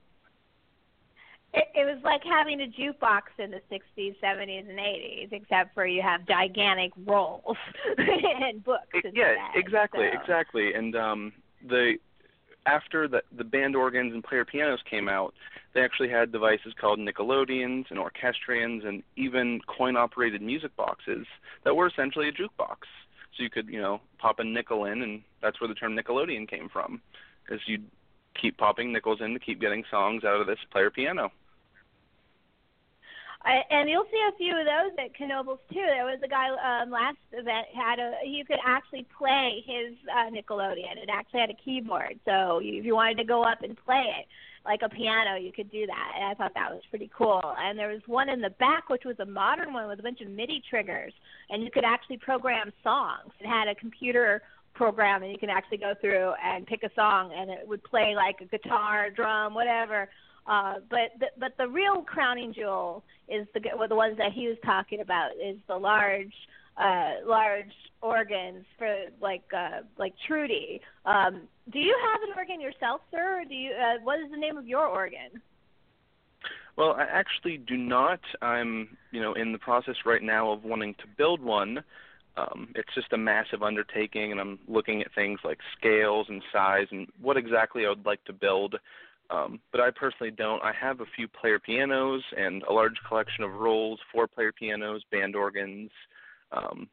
[1.54, 5.84] it, it was like having a jukebox in the 60s, 70s, and 80s, except for
[5.88, 7.58] you have gigantic rolls
[7.98, 8.86] and books.
[8.94, 10.20] It, yeah, exactly, so.
[10.22, 10.76] exactly.
[10.76, 11.34] And um,
[11.68, 11.96] the
[12.66, 15.34] after the the band organs and player pianos came out,
[15.74, 21.26] they actually had devices called Nickelodeons and orchestrions and even coin-operated music boxes
[21.64, 22.78] that were essentially a jukebox.
[23.38, 26.50] So you could, you know, pop a nickel in, and that's where the term Nickelodeon
[26.50, 27.02] came from,
[27.44, 27.86] because you'd
[28.40, 31.32] keep popping nickels in to keep getting songs out of this player piano.
[33.46, 35.86] And you'll see a few of those at Knoebels too.
[35.86, 40.30] There was a guy um, last event had a you could actually play his uh,
[40.30, 41.02] Nickelodeon.
[41.02, 44.04] It actually had a keyboard, so you, if you wanted to go up and play
[44.20, 44.28] it
[44.66, 46.12] like a piano, you could do that.
[46.16, 47.42] And I thought that was pretty cool.
[47.58, 50.20] And there was one in the back, which was a modern one with a bunch
[50.20, 51.14] of MIDI triggers,
[51.50, 53.32] and you could actually program songs.
[53.40, 54.42] It had a computer
[54.74, 58.16] program, and you can actually go through and pick a song, and it would play
[58.16, 60.10] like a guitar, drum, whatever
[60.50, 64.48] uh, but the, but the real crowning jewel is the well, the ones that he
[64.48, 66.34] was talking about is the large
[66.76, 67.72] uh, large
[68.02, 70.82] organs for like uh, like Trudy.
[71.06, 71.42] Um,
[71.72, 73.42] do you have an organ yourself, sir?
[73.42, 73.72] Or do you?
[73.72, 75.42] Uh, what is the name of your organ?
[76.76, 78.22] Well, I actually do not.
[78.42, 81.84] I'm, you know, in the process right now of wanting to build one.
[82.38, 86.88] Um, it's just a massive undertaking, and I'm looking at things like scales and size
[86.92, 88.76] and what exactly I would like to build.
[89.32, 90.62] Um, but I personally don't.
[90.64, 95.04] I have a few player pianos and a large collection of rolls four player pianos,
[95.12, 95.92] band organs.
[96.52, 96.90] Um,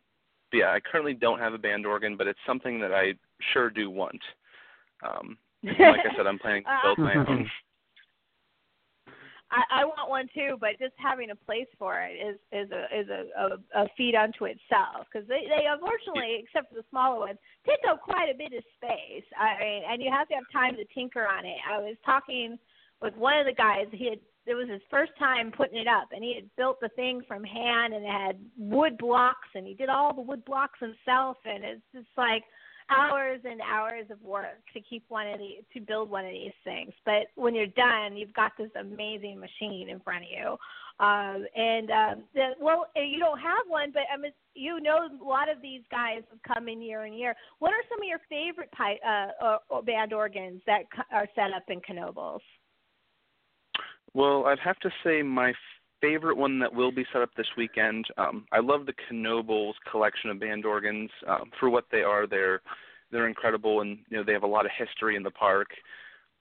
[0.51, 3.15] but yeah, I currently don't have a band organ, but it's something that I
[3.53, 4.21] sure do want.
[5.03, 7.51] Um, like I said, I'm planning to build my own.
[9.51, 12.83] I, I want one too, but just having a place for it is is a
[12.91, 17.21] is a a, a feat unto itself because they they unfortunately, except for the smaller
[17.21, 19.27] ones, take up quite a bit of space.
[19.39, 21.59] I mean, and you have to have time to tinker on it.
[21.63, 22.59] I was talking
[23.01, 23.87] with one of the guys.
[23.93, 26.91] He had it was his first time putting it up, and he had built the
[26.91, 30.79] thing from hand, and it had wood blocks, and he did all the wood blocks
[30.79, 32.43] himself, and it's just like
[32.91, 36.53] hours and hours of work to keep one of these to build one of these
[36.65, 36.93] things.
[37.05, 40.57] But when you're done, you've got this amazing machine in front of you.
[40.99, 45.25] Um, and um, the, well, you don't have one, but I mean, you know, a
[45.25, 47.35] lot of these guys have come in year and year.
[47.59, 51.65] What are some of your favorite pi- uh, or, band organs that are set up
[51.69, 52.41] in Knoebels?
[54.15, 55.53] Well, I'd have to say my
[56.01, 58.07] favorite one that will be set up this weekend.
[58.19, 62.27] Um, I love the Knoebels collection of band organs um, for what they are.
[62.27, 62.61] They're
[63.13, 65.69] they're incredible, and you know they have a lot of history in the park.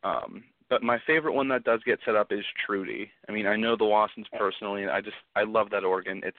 [0.03, 3.11] Um, but my favorite one that does get set up is Trudy.
[3.29, 6.21] I mean, I know the Wassons personally, and I just I love that organ.
[6.23, 6.37] It's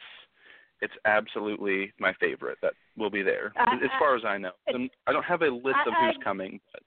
[0.82, 4.50] it's absolutely my favorite that will be there, uh, as far as I know.
[5.06, 6.60] I don't have a list of who's coming.
[6.72, 6.82] But.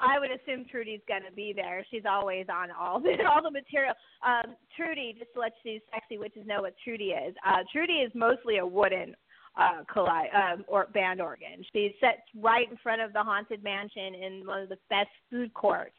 [0.00, 1.84] I would assume Trudy's going to be there.
[1.90, 3.94] She's always on all the all the material.
[4.26, 7.34] Um, Trudy, just to let you sexy witches know what Trudy is.
[7.46, 9.14] Uh, Trudy is mostly a wooden
[9.56, 11.64] uh, colli- um, or band organ.
[11.72, 15.52] She sits right in front of the haunted mansion in one of the best food
[15.54, 15.94] courts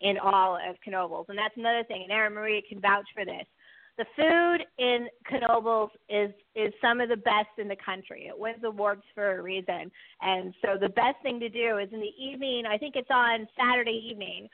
[0.00, 2.02] in all of Knoebels, and that's another thing.
[2.02, 3.46] And Erin Marie can vouch for this
[3.98, 8.26] the food in Knoebels is is some of the best in the country.
[8.28, 9.90] It wins awards for a reason.
[10.20, 12.64] And so the best thing to do is in the evening.
[12.66, 14.48] I think it's on Saturday evening.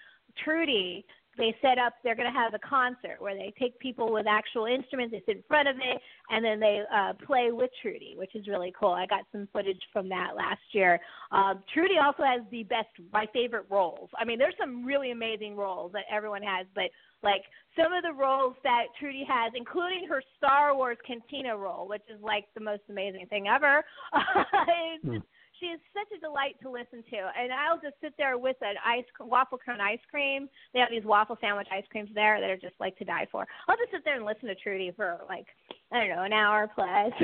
[0.44, 1.04] Trudy
[1.38, 4.66] they set up they're going to have a concert where they take people with actual
[4.66, 8.34] instruments they sit in front of it and then they uh play with trudy which
[8.34, 12.42] is really cool i got some footage from that last year um trudy also has
[12.50, 16.66] the best my favorite rolls i mean there's some really amazing rolls that everyone has
[16.74, 16.90] but
[17.22, 17.42] like
[17.76, 22.20] some of the rolls that Trudy has, including her Star Wars Cantina roll, which is
[22.22, 23.84] like the most amazing thing ever.
[25.04, 25.22] mm.
[25.60, 28.74] She is such a delight to listen to, and I'll just sit there with an
[28.84, 30.48] ice waffle cone ice cream.
[30.74, 33.46] They have these waffle sandwich ice creams there that are just like to die for.
[33.68, 35.46] I'll just sit there and listen to Trudy for like
[35.92, 37.12] I don't know an hour plus,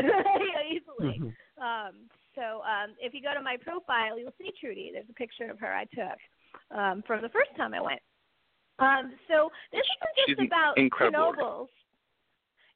[0.70, 1.18] easily.
[1.18, 1.62] Mm-hmm.
[1.62, 1.94] Um,
[2.36, 4.90] so um, if you go to my profile, you'll see Trudy.
[4.92, 6.18] There's a picture of her I took
[6.70, 8.00] um, from the first time I went.
[8.78, 11.34] Um, so this isn't just She's about incredible.
[11.34, 11.68] Knoebels.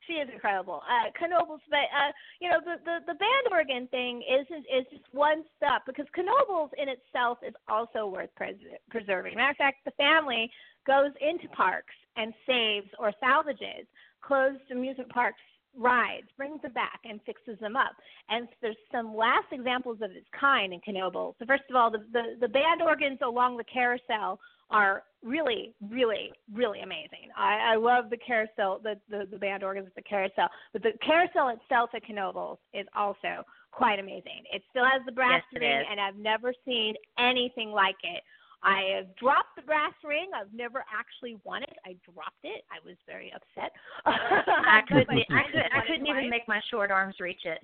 [0.07, 0.83] she is incredible.
[0.83, 5.05] Uh, Knoebels, but uh, you know the, the the band organ thing is is just
[5.13, 8.57] one step because Knoebels in itself is also worth pres-
[8.91, 9.37] preserving.
[9.37, 10.51] Matter of fact, the family
[10.87, 13.87] goes into parks and saves or salvages
[14.23, 15.41] closed amusement parks
[15.77, 17.93] rides, brings them back, and fixes them up.
[18.29, 21.35] And so there's some last examples of its kind in Knoebels.
[21.39, 24.39] So first of all, the, the, the band organs along the carousel
[24.73, 27.31] are really, really, really amazing.
[27.37, 30.49] I, I love the carousel, the, the, the band organs at the carousel.
[30.73, 34.43] But the carousel itself at Knoebels is also quite amazing.
[34.53, 38.23] It still has the brass yes, ring, and I've never seen anything like it.
[38.64, 40.31] I have dropped the brass ring.
[40.39, 41.77] I've never actually won it.
[41.85, 42.64] I dropped it.
[42.70, 43.73] I was very upset.
[44.07, 45.11] I couldn't.
[45.11, 47.59] I, could, I couldn't even make my short arms reach it.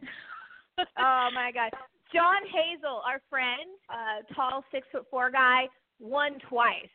[0.98, 1.70] oh my god.
[2.12, 5.66] John Hazel, our friend, uh, tall six foot four guy,
[6.00, 6.90] won twice.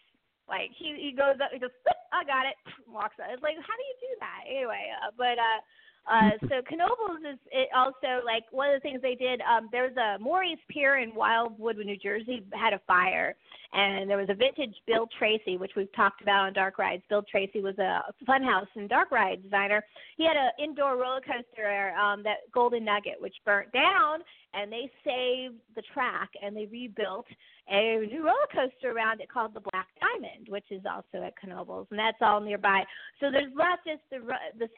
[0.47, 1.73] Like he he goes up, he goes,
[2.11, 3.31] I got it, walks out.
[3.31, 4.41] It's like, how do you do that?
[4.47, 5.59] Anyway, uh, but uh,
[6.07, 9.41] uh, so Knoebels is it also like one of the things they did.
[9.41, 13.35] Um, there's a Morey's Pier in Wildwood, New Jersey, had a fire,
[13.71, 17.03] and there was a vintage Bill Tracy, which we've talked about on Dark Rides.
[17.09, 19.83] Bill Tracy was a funhouse and dark ride designer.
[20.17, 24.19] He had an indoor roller coaster, um, that Golden Nugget, which burnt down,
[24.53, 27.25] and they saved the track and they rebuilt
[27.69, 31.87] a new roller coaster around it called the Black Diamond, which is also at Knoebels,
[31.89, 32.83] and that's all nearby.
[33.19, 34.19] So there's not just the
[34.57, 34.69] this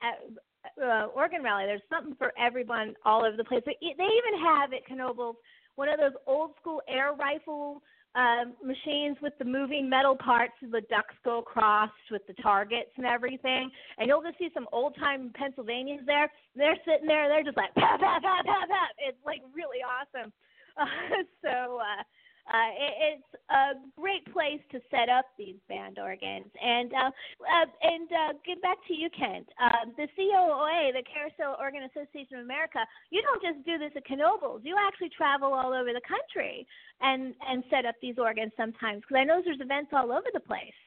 [0.83, 1.65] uh, organ rally.
[1.65, 3.63] There's something for everyone all over the place.
[3.65, 5.35] They, even have at Knoebels
[5.75, 7.81] one of those old school air rifle
[8.15, 13.05] um, machines with the moving metal parts, the ducks go across with the targets and
[13.05, 13.69] everything.
[13.97, 16.31] And you'll just see some old time Pennsylvanians there.
[16.55, 18.91] They're sitting there, they're just like pat pat pat pat pat.
[19.05, 20.31] It's like really awesome.
[20.79, 20.85] Uh,
[21.43, 22.03] so uh,
[22.45, 26.45] uh, it, it's a great place to set up these band organs.
[26.61, 29.47] And uh, uh, and uh, get back to you, Kent.
[29.57, 32.79] Uh, the COA, the Carousel Organ Association of America,
[33.09, 34.61] you don't just do this at Knoebels.
[34.63, 36.67] You actually travel all over the country
[37.01, 39.01] and and set up these organs sometimes.
[39.01, 40.77] Because I know there's events all over the place.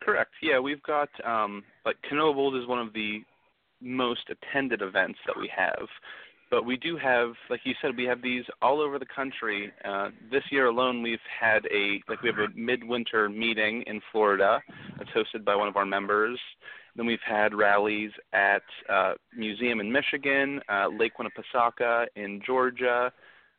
[0.00, 0.32] Correct.
[0.42, 3.18] Yeah, we've got um, like Knoebels is one of the
[3.80, 5.88] most attended events that we have
[6.50, 9.72] but we do have, like you said, we have these all over the country.
[9.84, 14.62] Uh, this year alone, we've had a like we have a midwinter meeting in Florida
[14.98, 16.38] that's hosted by one of our members.
[16.96, 23.12] Then we've had rallies at uh, Museum in Michigan, uh, Lake Winnepesaukah in Georgia.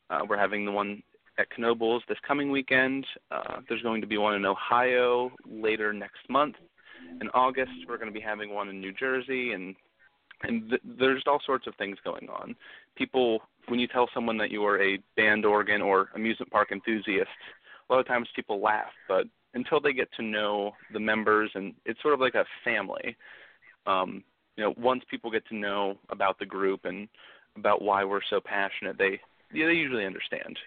[0.09, 1.03] Uh, we're having the one
[1.37, 3.05] at Knoebels this coming weekend.
[3.31, 6.55] Uh, there's going to be one in Ohio later next month.
[7.21, 9.75] In August, we're going to be having one in New Jersey and
[10.47, 12.55] and th- there's all sorts of things going on.
[12.95, 17.29] People, when you tell someone that you are a band organ or amusement park enthusiast,
[17.89, 21.73] a lot of times people laugh, but until they get to know the members, and
[21.85, 23.15] it's sort of like a family.
[23.85, 24.23] Um,
[24.57, 27.07] you know, once people get to know about the group and
[27.55, 29.19] about why we're so passionate, they
[29.53, 30.57] yeah, they usually understand.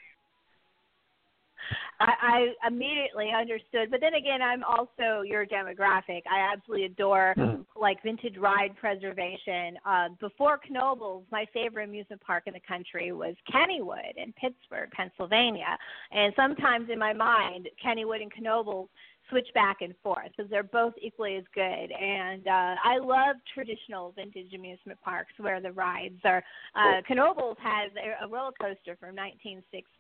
[2.01, 3.90] I, I immediately understood.
[3.90, 6.22] But then again, I'm also your demographic.
[6.30, 7.64] I absolutely adore mm.
[7.80, 9.76] like vintage ride preservation.
[9.84, 15.76] Uh, before Knoebels, my favorite amusement park in the country was Kennywood in Pittsburgh, Pennsylvania.
[16.12, 18.88] And sometimes in my mind, Kennywood and Knoebels
[19.28, 21.62] switch back and forth because they're both equally as good.
[21.92, 26.42] And uh, I love traditional vintage amusement parks where the rides are.
[26.74, 29.16] Uh, Knoebels has a, a roller coaster from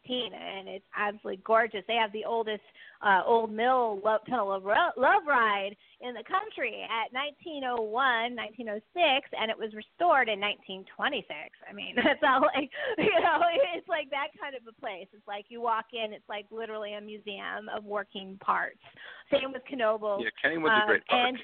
[0.08, 1.84] 1916, and it's absolutely gorgeous.
[1.86, 2.62] They have the oldest
[3.02, 9.28] uh, old mill love, tunnel of ro- love ride in the country at 1901, 1906,
[9.38, 11.28] and it was restored in 1926.
[11.68, 13.38] I mean, that's all like you know,
[13.76, 15.06] it's like that kind of a place.
[15.12, 18.82] It's like you walk in, it's like literally a museum of working parts.
[19.30, 20.24] Same with Knoebels.
[20.24, 21.28] Yeah, Kennywood's um, a great park.
[21.28, 21.38] And,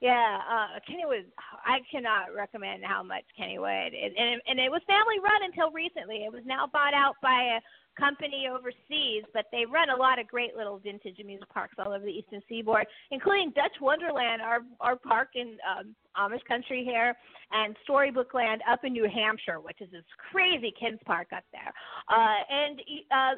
[0.00, 1.26] yeah, uh, Kennywood.
[1.64, 6.24] I cannot recommend how much Kennywood, is, and and it was family run until recently.
[6.24, 7.60] It was now bought out by a
[7.98, 12.04] company overseas, but they run a lot of great little vintage amusement parks all over
[12.04, 17.14] the Eastern Seaboard, including Dutch Wonderland, our our park in um, Amish country here,
[17.50, 21.72] and Storybook Land up in New Hampshire, which is this crazy kids park up there.
[22.08, 22.80] Uh, and
[23.10, 23.34] uh,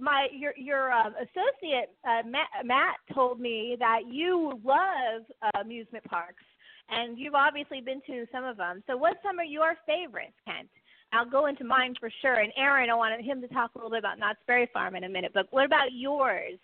[0.00, 6.04] my your your um, associate uh, Matt, Matt told me that you love uh, amusement
[6.04, 6.44] parks,
[6.90, 8.82] and you've obviously been to some of them.
[8.86, 10.68] So, what's some of your favorites, Kent?
[11.12, 12.34] I'll go into mine for sure.
[12.34, 15.04] And Aaron, I wanted him to talk a little bit about Knott's Berry Farm in
[15.04, 15.32] a minute.
[15.32, 16.58] But what about yours?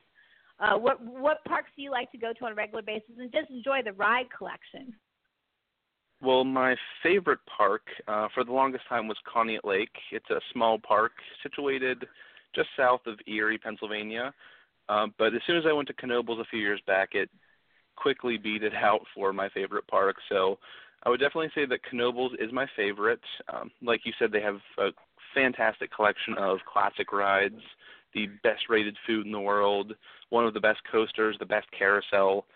[0.61, 3.33] Uh, what what parks do you like to go to on a regular basis, and
[3.33, 4.95] just enjoy the ride collection?
[6.23, 9.95] Well, my favorite park uh, for the longest time was Conneaut Lake.
[10.13, 11.13] It's a small park
[11.43, 12.07] situated
[12.55, 14.33] just south of Erie, Pennsylvania.
[14.89, 17.31] Uh, but as soon as I went to Knoebels a few years back, it
[17.97, 20.17] quickly beat it out for my favorite park.
[20.29, 20.59] So
[21.05, 23.21] I would definitely say that Knoebels is my favorite.
[23.53, 24.89] Um, like you said, they have a
[25.35, 27.61] fantastic collection of classic rides,
[28.15, 29.95] the best rated food in the world,
[30.31, 32.47] one of the best coasters, the best carousel,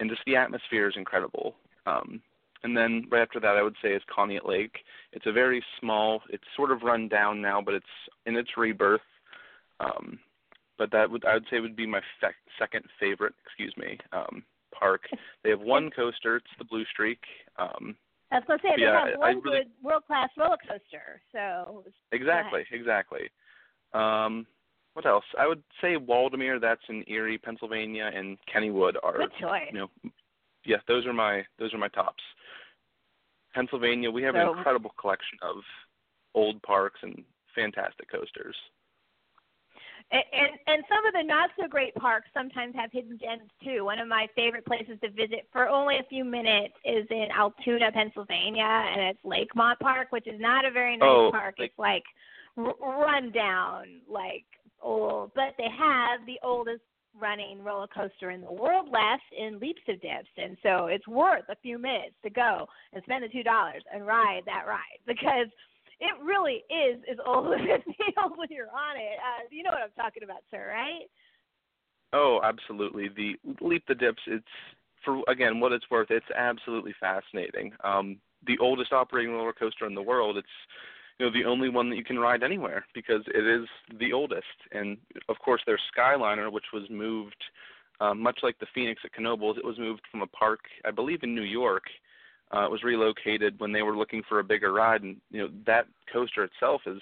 [0.00, 1.54] and just the atmosphere is incredible.
[1.86, 2.20] Um,
[2.62, 4.78] and then right after that, I would say is Conneaut Lake.
[5.12, 6.22] It's a very small.
[6.30, 7.86] It's sort of run down now, but it's
[8.26, 9.02] in its rebirth.
[9.80, 10.18] Um,
[10.78, 13.34] but that would I would say would be my fe- second favorite.
[13.44, 13.98] Excuse me.
[14.12, 14.44] Um,
[14.78, 15.02] park.
[15.42, 16.36] They have one coaster.
[16.36, 17.20] It's the Blue Streak.
[17.58, 17.94] Um,
[18.32, 20.56] I was going to say they yeah, have I one really- good world class roller
[20.68, 21.20] coaster.
[21.32, 23.30] So Exactly, exactly.
[23.92, 24.46] Um,
[24.94, 25.24] what else?
[25.38, 26.60] I would say Waldameer.
[26.60, 29.68] That's in Erie, Pennsylvania, and Kennywood are good choice.
[29.72, 29.90] you know,
[30.64, 32.22] yes, those are my those are my tops.
[33.54, 35.56] Pennsylvania, we have So- an incredible collection of
[36.34, 38.56] old parks and fantastic coasters.
[40.14, 43.84] And, and some of the not so great parks sometimes have hidden gems too.
[43.84, 47.90] One of my favorite places to visit for only a few minutes is in Altoona,
[47.90, 51.56] Pennsylvania, and it's Lakemont Park, which is not a very nice Oh, park.
[51.58, 52.04] It's like
[52.56, 54.44] r- run down, like
[54.80, 56.82] old, but they have the oldest
[57.18, 61.44] running roller coaster in the world left in Leap the Dips, and so it's worth
[61.48, 65.48] a few minutes to go and spend the two dollars and ride that ride because
[66.00, 69.18] it really is as old as it feels when you're on it.
[69.18, 71.08] Uh, you know what I'm talking about, sir, right?
[72.12, 73.08] Oh, absolutely.
[73.08, 74.44] The Leap the Dips, it's
[75.04, 77.72] for again what it's worth, it's absolutely fascinating.
[77.82, 80.46] Um the oldest operating roller coaster in the world, it's
[81.18, 83.66] you know the only one that you can ride anywhere because it is
[83.98, 84.46] the oldest.
[84.72, 84.96] And
[85.28, 87.42] of course there's Skyliner which was moved
[88.00, 91.22] um, much like the Phoenix at Knoebels, it was moved from a park I believe
[91.22, 91.84] in New York.
[92.54, 95.48] Uh, it was relocated when they were looking for a bigger ride and you know
[95.66, 97.00] that coaster itself is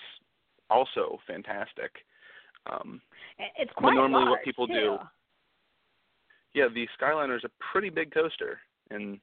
[0.71, 2.05] also fantastic.
[2.71, 3.01] Um
[3.39, 4.75] It- It's quite normally what people too.
[4.75, 4.99] do-
[6.55, 9.21] yeah, the Skyliner is a pretty big coaster, and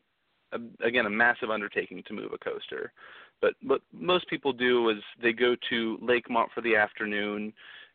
[0.51, 2.91] uh, again, a massive undertaking to move a coaster.
[3.39, 7.53] But what most people do is they go to Lakemont for the afternoon,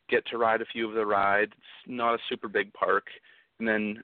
[0.09, 1.53] get to ride a few of the rides.
[1.53, 3.07] It's not a super big park,
[3.59, 4.03] and then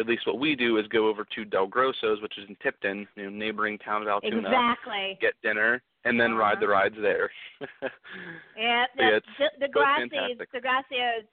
[0.00, 3.06] at least what we do is go over to Del Grosso's, which is in Tipton,
[3.16, 5.18] you know, neighboring town of Altoona, Exactly.
[5.20, 6.72] get dinner, and then ride the uh-huh.
[6.72, 7.30] rides there.
[8.56, 10.52] Yeah, the, it's the, the fantastic.
[10.52, 11.24] the Gracios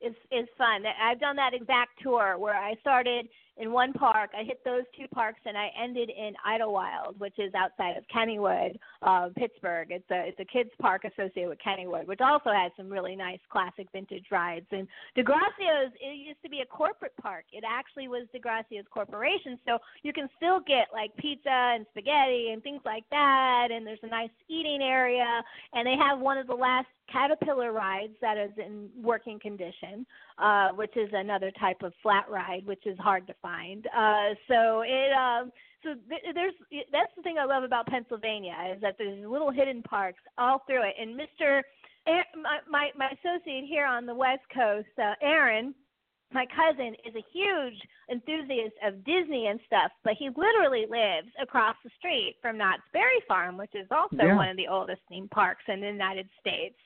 [0.00, 0.82] is is fun.
[1.00, 3.26] I've done that exact tour where I started
[3.56, 7.52] in one park, I hit those two parks, and I ended in Idlewild, which is
[7.54, 9.88] outside of Kennywood, uh, Pittsburgh.
[9.90, 13.38] It's a it's a kids park associated with Kennywood, which also has some really nice
[13.50, 14.66] classic vintage rides.
[14.72, 17.44] And DelGrosso's it used to be a corporate park.
[17.52, 22.62] It actually was DelGrosso's corporation, so you can still get like pizza and spaghetti and
[22.62, 23.68] things like that.
[23.70, 25.42] And there's a nice eating area,
[25.72, 30.06] and they have one of the last caterpillar rides that is in working condition,
[30.38, 33.86] uh, which is another type of flat ride, which is hard to find.
[33.86, 35.52] Uh, so it um,
[35.84, 36.54] so th- there's
[36.90, 40.82] that's the thing I love about Pennsylvania is that there's little hidden parks all through
[40.88, 40.94] it.
[41.00, 41.60] And Mr.
[42.08, 45.74] A- my my, my associate here on the West Coast, uh, Aaron,
[46.32, 47.78] my cousin is a huge
[48.10, 53.22] enthusiast of Disney and stuff, but he literally lives across the street from Knott's Berry
[53.28, 54.34] Farm, which is also Yeah.
[54.36, 56.76] one of the oldest theme parks in the United States.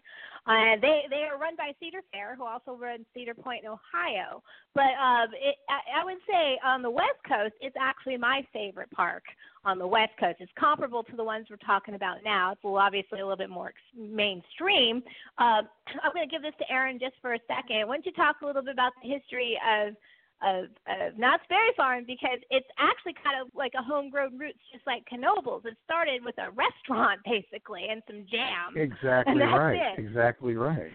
[0.48, 4.42] Uh, they they are run by Cedar Fair, who also runs Cedar Point in Ohio.
[4.74, 8.90] But um, it, I, I would say on the West Coast, it's actually my favorite
[8.90, 9.24] park
[9.64, 10.36] on the West Coast.
[10.40, 12.52] It's comparable to the ones we're talking about now.
[12.52, 15.02] It's obviously a little bit more mainstream.
[15.36, 15.62] Uh,
[16.02, 17.86] I'm going to give this to Aaron just for a second.
[17.86, 19.94] Why don't you talk a little bit about the history of
[20.42, 24.86] of, of Knott's Berry Farm because it's actually kind of like a homegrown roots, just
[24.86, 25.64] like Knoebels.
[25.66, 28.76] It started with a restaurant basically and some jam.
[28.76, 29.94] Exactly right.
[29.98, 29.98] it.
[29.98, 30.92] Exactly right.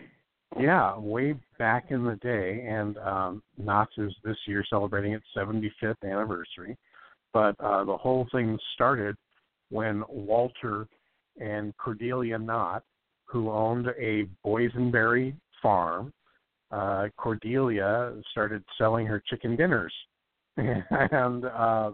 [0.60, 5.96] Yeah, way back in the day, and um, Knott's is this year celebrating its 75th
[6.04, 6.78] anniversary.
[7.34, 9.16] But uh, the whole thing started
[9.70, 10.88] when Walter
[11.42, 12.84] and Cordelia Knott,
[13.26, 16.14] who owned a boysenberry farm,
[16.74, 19.94] uh, Cordelia started selling her chicken dinners,
[20.58, 21.92] and uh,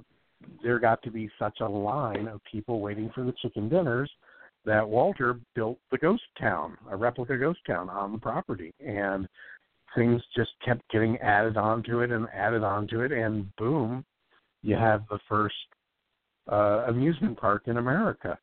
[0.64, 4.10] there got to be such a line of people waiting for the chicken dinners
[4.66, 9.28] that Walter built the ghost town, a replica ghost town on the property, and
[9.96, 14.06] things just kept getting added onto it and added onto it, and boom,
[14.62, 15.56] you have the first
[16.52, 18.38] uh, amusement park in America.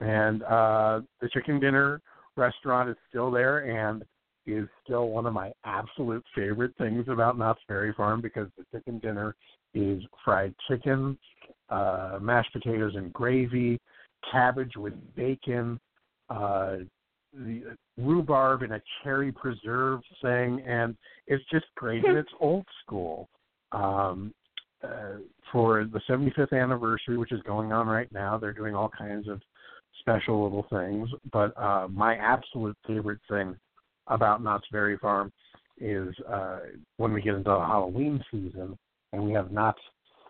[0.00, 2.00] And uh, the chicken dinner
[2.36, 3.58] restaurant is still there.
[3.58, 4.04] And
[4.52, 8.98] is still one of my absolute favorite things about Knott's Berry Farm because the chicken
[8.98, 9.34] dinner
[9.74, 11.18] is fried chicken,
[11.68, 13.78] uh, mashed potatoes and gravy,
[14.30, 15.78] cabbage with bacon,
[16.28, 16.76] uh,
[17.32, 20.96] the rhubarb and a cherry preserve thing, and
[21.26, 23.28] it's just great and it's old school.
[23.72, 24.34] Um,
[24.82, 25.18] uh,
[25.52, 29.40] for the 75th anniversary, which is going on right now, they're doing all kinds of
[30.00, 31.08] special little things.
[31.32, 33.56] But uh, my absolute favorite thing
[34.10, 35.32] about Knott's Berry Farm
[35.80, 36.58] is uh,
[36.98, 38.76] when we get into the Halloween season
[39.12, 39.80] and we have Knott's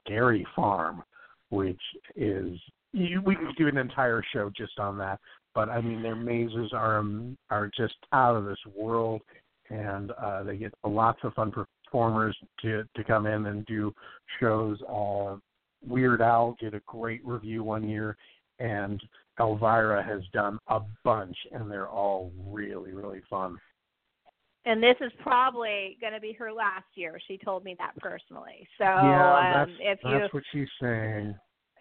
[0.04, 1.02] Scary Farm,
[1.50, 1.80] which
[2.16, 2.58] is
[2.92, 5.20] you, we could do an entire show just on that.
[5.54, 9.20] But I mean, their mazes are um, are just out of this world,
[9.68, 13.92] and uh, they get lots of fun performers to to come in and do
[14.38, 14.78] shows.
[14.88, 15.36] Uh,
[15.86, 18.16] Weird Al did a great review one year,
[18.58, 19.02] and
[19.38, 23.58] Elvira has done a bunch, and they're all really really fun.
[24.66, 27.18] And this is probably going to be her last year.
[27.26, 28.68] She told me that personally.
[28.76, 31.34] So yeah, um, that's, if you that's what she's saying.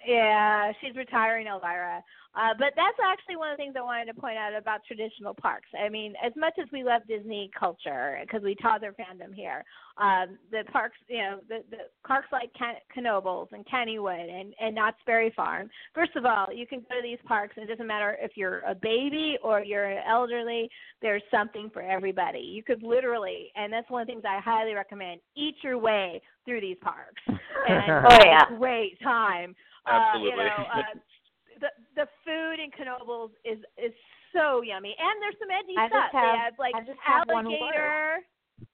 [0.06, 2.04] Yeah, she's retiring, Elvira.
[2.36, 5.34] Uh, but that's actually one of the things I wanted to point out about traditional
[5.34, 5.68] parks.
[5.78, 9.66] I mean, as much as we love Disney culture because we taught their fandom here,
[9.98, 11.78] um, the parks, you know, the, the
[12.08, 15.70] parks like Can- Knoebels and Kennywood and and Knott's Berry Farm.
[15.96, 18.60] First of all, you can go to these parks, and it doesn't matter if you're
[18.60, 20.70] a baby or you're an elderly.
[21.02, 22.40] There's something for everybody.
[22.40, 25.20] You could literally, and that's one of the things I highly recommend.
[25.36, 28.46] Eat your way through these parks, and Oh, yeah.
[28.58, 29.56] great time.
[29.90, 30.32] Absolutely.
[30.32, 30.84] Uh, you know, uh,
[31.62, 33.94] the the food in Knoebels is is
[34.34, 36.12] so yummy, and there's some edgy I just stuff.
[36.14, 38.20] have- they have like I just have alligator,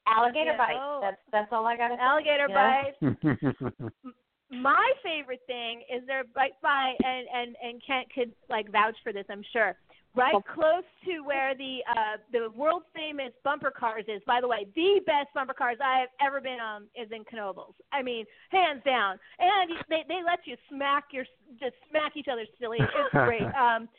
[0.07, 0.80] Alligator Yeah, bites.
[0.82, 0.99] oh.
[1.01, 2.01] That's that's all I gotta say.
[2.01, 2.91] alligator Yeah.
[3.01, 4.13] bites.
[4.51, 8.95] My favorite thing is their bite right by, and and and Kent could like vouch
[9.03, 9.76] for this, I'm sure.
[10.16, 14.22] Right close to where the uh the world famous bumper cars is.
[14.26, 17.74] By the way, the best bumper cars I have ever been on is in Knoebels.
[17.91, 19.20] I mean, hands down.
[19.39, 21.26] And they they let you smack your
[21.59, 22.78] just smack each other silly.
[22.80, 23.43] It's great.
[23.43, 23.89] Um,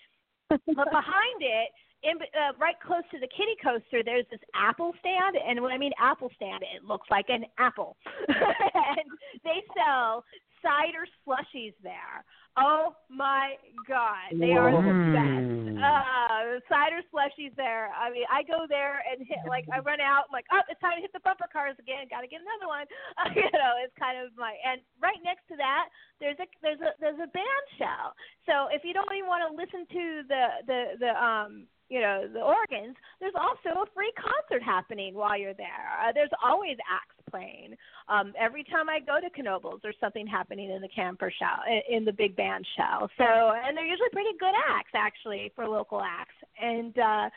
[0.48, 1.70] but behind it,
[2.02, 5.78] in uh, right close to the kitty coaster, there's this apple stand, and when I
[5.78, 7.96] mean apple stand, it looks like an apple.
[8.28, 9.10] and
[9.44, 10.24] they sell
[10.66, 12.26] cider slushies there.
[12.58, 13.54] Oh my
[13.86, 15.52] God, they are the best.
[15.76, 17.92] Uh, cider slushies there.
[17.92, 20.26] I mean, I go there and hit like I run out.
[20.26, 22.08] I'm like, oh, it's time to hit the bumper cars again.
[22.08, 22.88] Got to get another one.
[23.20, 26.80] Uh, you know, it's kind of my and right next to that, there's a there's
[26.80, 28.16] a there's a band show.
[28.48, 32.24] So if you don't even want to listen to the the the um you know
[32.24, 35.92] the organs, there's also a free concert happening while you're there.
[36.00, 37.76] Uh, there's always acts playing.
[38.08, 41.56] Um, every time I go to Knoebels, there's something happening in the camper show,
[41.88, 43.08] in the big band show.
[43.18, 46.34] So, and they're usually pretty good acts actually for local acts.
[46.60, 47.28] And uh,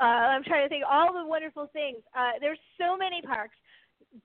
[0.00, 1.98] uh, I'm trying to think all the wonderful things.
[2.16, 3.54] Uh, there's so many parks.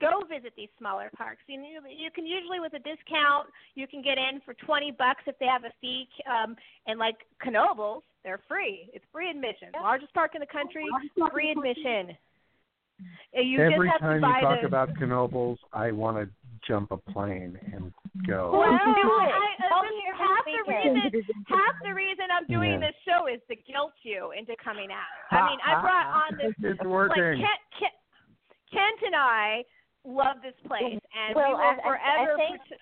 [0.01, 1.41] Go visit these smaller parks.
[1.47, 5.21] You know, you can usually with a discount, you can get in for 20 bucks
[5.27, 6.09] if they have a fee.
[6.27, 6.57] Um,
[6.87, 7.15] and like
[7.45, 8.89] Knoebels, they're free.
[8.93, 9.69] It's free admission.
[9.81, 10.83] Largest park in the country,
[11.31, 12.17] free admission.
[13.33, 16.29] You Every just have time to you talk the, about Knoebels, I want to
[16.67, 17.93] jump a plane and
[18.25, 18.51] go.
[18.57, 19.69] Well, Let's do I, it.
[19.69, 22.87] Come this- here this half the reason half the reason I'm doing Yeah.
[22.89, 25.05] this show is to guilt you into coming out.
[25.31, 27.37] I mean, I brought on this It's like.
[27.37, 27.93] Kent, Kent,
[28.73, 29.63] Kent and I
[30.03, 32.35] love this place, and Well, we will I- I- I forever.
[32.37, 32.79] think- pers-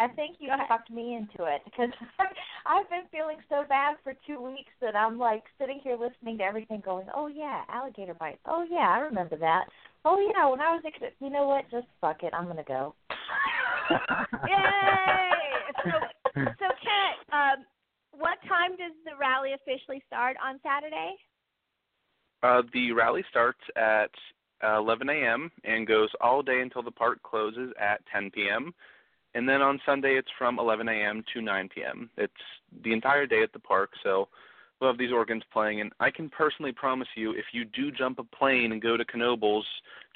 [0.00, 1.90] I think you talked me into it because
[2.66, 6.44] I've been feeling so bad for two weeks that I'm like sitting here listening to
[6.44, 8.40] everything, going, "Oh yeah, alligator bites.
[8.46, 9.66] Oh yeah, I remember that.
[10.06, 11.12] Oh yeah, when I was a kid.
[11.20, 11.70] You know what?
[11.70, 12.32] Just fuck it.
[12.32, 12.94] I'm gonna go."
[14.48, 15.30] Yay!
[15.84, 15.90] So,
[16.34, 17.66] so Kent, um,
[18.18, 21.14] what time does the rally officially start on Saturday?
[22.42, 24.10] Uh, the rally starts at
[24.64, 25.50] uh, 11 a.m.
[25.64, 28.72] and goes all day until the park closes at 10 p.m.
[29.34, 31.22] And then on Sunday it's from 11 a.m.
[31.34, 32.10] to 9 p.m.
[32.16, 32.32] It's
[32.84, 34.28] the entire day at the park, so
[34.80, 35.80] we'll have these organs playing.
[35.80, 39.04] And I can personally promise you, if you do jump a plane and go to
[39.04, 39.62] Knoebels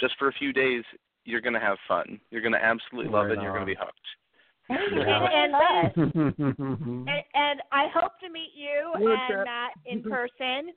[0.00, 0.82] just for a few days,
[1.24, 2.20] you're going to have fun.
[2.30, 3.34] You're going to absolutely love Right it.
[3.34, 3.98] and You're going to be hooked.
[4.68, 5.26] Yeah.
[5.32, 7.08] And, and, Mm-hmm.
[7.08, 10.72] and, and I hope to meet you and Matt in person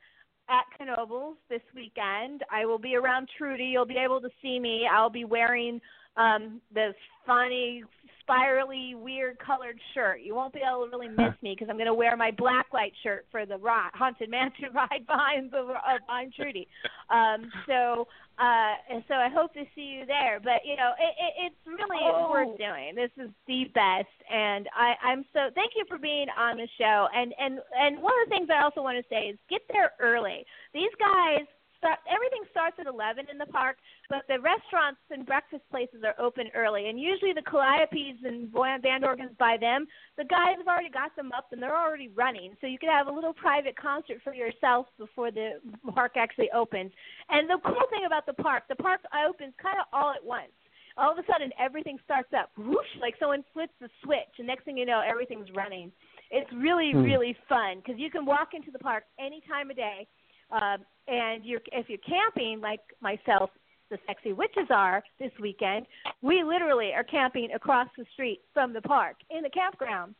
[0.50, 2.44] at Knoebels this weekend.
[2.52, 3.66] I will be around Trudy.
[3.66, 4.88] You'll be able to see me.
[4.92, 5.80] I'll be wearing
[6.18, 7.84] um this funny,
[8.28, 10.20] spirally, weird colored shirt.
[10.22, 12.68] You won't be able to really miss me because I'm going to wear my black
[12.74, 16.68] light shirt for the ride, haunted mansion ride behind the uh, behind Trudy.
[17.10, 18.08] Um, so
[18.38, 20.40] uh, so I hope to see you there.
[20.44, 22.30] But you know, it, it, it's really Oh.
[22.30, 22.94] worth doing.
[22.96, 27.08] This is the best, and I, I'm so thank you for being on the show.
[27.16, 29.94] And and and one of the things I also want to say is get there
[30.00, 30.46] early.
[30.74, 31.46] These guys.
[31.78, 33.78] Start, everything starts at 11 in the park,
[34.10, 36.90] but the restaurants and breakfast places are open early.
[36.90, 38.52] And usually the calliopes and
[38.82, 42.56] band organs by them, the guys have already got them up and they're already running.
[42.62, 45.62] So you could have a little private concert for yourself before the
[45.94, 46.92] park actually opens.
[47.30, 50.52] And the cool thing about the park, the park opens kind of all at once.
[50.98, 54.64] all of a sudden everything starts up, whoosh, like someone flips the switch, and next
[54.66, 55.92] thing you know, everything's running.
[56.32, 57.04] It's really, Hmm.
[57.04, 60.08] really fun because you can walk into the park any time of day,
[60.52, 60.78] um,
[61.08, 63.50] and you're if you're camping like myself,
[63.90, 65.86] the sexy witches are this weekend.
[66.22, 70.16] We literally are camping across the street from the park in the campground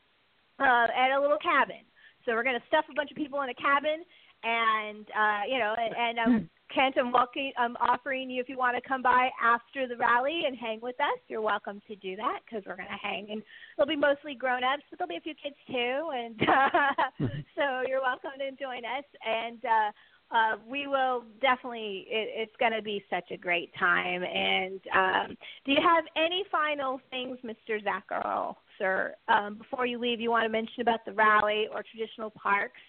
[0.60, 1.84] uh, at a little cabin.
[2.26, 4.04] So we're going to stuff a bunch of people in a cabin,
[4.44, 8.58] and uh, you know, and, and um, Kent, I'm walking, I'm offering you if you
[8.58, 11.20] want to come by after the rally and hang with us.
[11.30, 13.42] You're welcome to do that because we're going to hang, and
[13.78, 17.26] it'll be mostly grown ups, but there'll be a few kids too, and uh,
[17.56, 19.08] so you're welcome to join us.
[19.24, 19.90] And uh,
[20.30, 22.06] uh, we will definitely.
[22.10, 24.24] It, it's going to be such a great time.
[24.24, 27.82] And um, do you have any final things, Mr.
[27.82, 30.20] Zacherl, sir, um, before you leave?
[30.20, 32.82] You want to mention about the rally or traditional parks?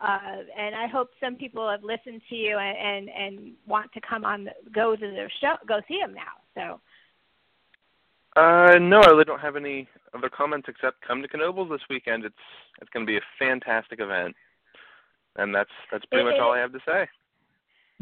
[0.00, 4.00] Uh, and I hope some people have listened to you and and, and want to
[4.00, 6.22] come on, the, go to their show, go see them now.
[6.54, 6.80] So.
[8.40, 12.26] Uh, no, I really don't have any other comments except come to Knoebels this weekend.
[12.26, 12.34] It's
[12.80, 14.34] it's going to be a fantastic event,
[15.38, 16.52] and that's that's pretty It much all.
[16.52, 17.06] I have to say.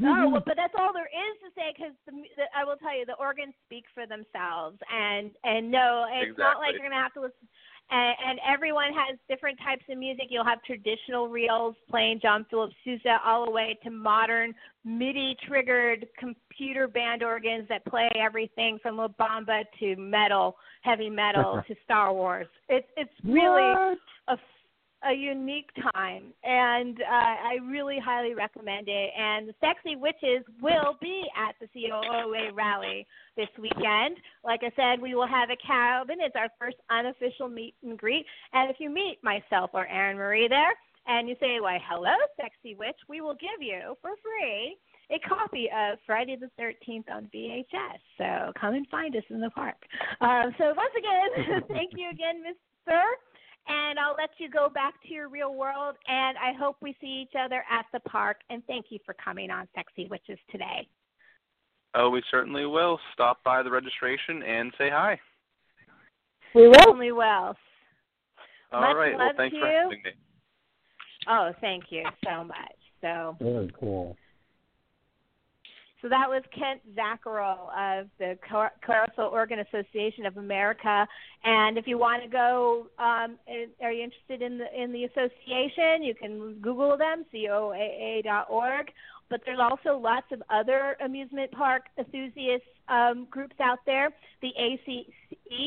[0.01, 0.45] Oh, well, mm-hmm.
[0.45, 3.15] but that's all there is to say because the, the, I will tell you the
[3.15, 7.47] organs speak for themselves, and and no, it's not like you're gonna have to listen.
[7.91, 10.29] And, and everyone has different types of music.
[10.31, 14.55] You'll have traditional reels playing John Philip Sousa, all the way to modern
[14.87, 21.63] MIDI triggered computer band organs that play everything from La Bamba to metal, heavy metal
[21.69, 22.49] to Star Wars.
[22.69, 23.95] It's it's really
[24.29, 24.37] a,
[25.09, 29.11] a unique time, and uh, I really highly recommend it.
[29.19, 34.17] And the Sexy Witches will be at the COAA rally this weekend.
[34.45, 36.17] Like I said, we will have a cabin.
[36.21, 38.25] It's our first unofficial meet and greet.
[38.53, 40.73] And if you meet myself or Erin Marie there,
[41.07, 44.77] and you say, "Why, hello, Sexy Witch," we will give you for free
[45.11, 48.01] a copy of Friday the 13th on VHS.
[48.17, 49.77] So come and find us in the park.
[50.23, 52.43] Uh, so once again, thank you again,
[52.87, 53.05] Sir
[53.69, 55.97] and I'll let you go back to your real world.
[56.07, 58.39] And I hope we see each other at the park.
[58.51, 60.87] And thank you for coming on Sexy Witches today.
[61.95, 62.99] Oh, we certainly will.
[63.13, 65.19] Stop by the registration and say hi.
[66.55, 66.75] We will.
[66.75, 67.23] Certainly will.
[68.73, 69.17] All Much right.
[69.17, 69.83] Well, thanks to for you.
[69.85, 70.11] having me.
[71.29, 72.57] Oh, thank you so much.
[73.01, 74.17] So, Very cool.
[76.05, 81.09] So that was Kent Zacherl of the Car- Carousel Organ Association of America.
[81.45, 83.39] And if you want to go, um,
[83.83, 86.03] are you interested in the in the association?
[86.03, 88.93] You can Google them, coaa.org.
[89.31, 94.11] But there's also lots of other amusement park enthusiast um, groups out there.
[94.43, 95.07] The ACE,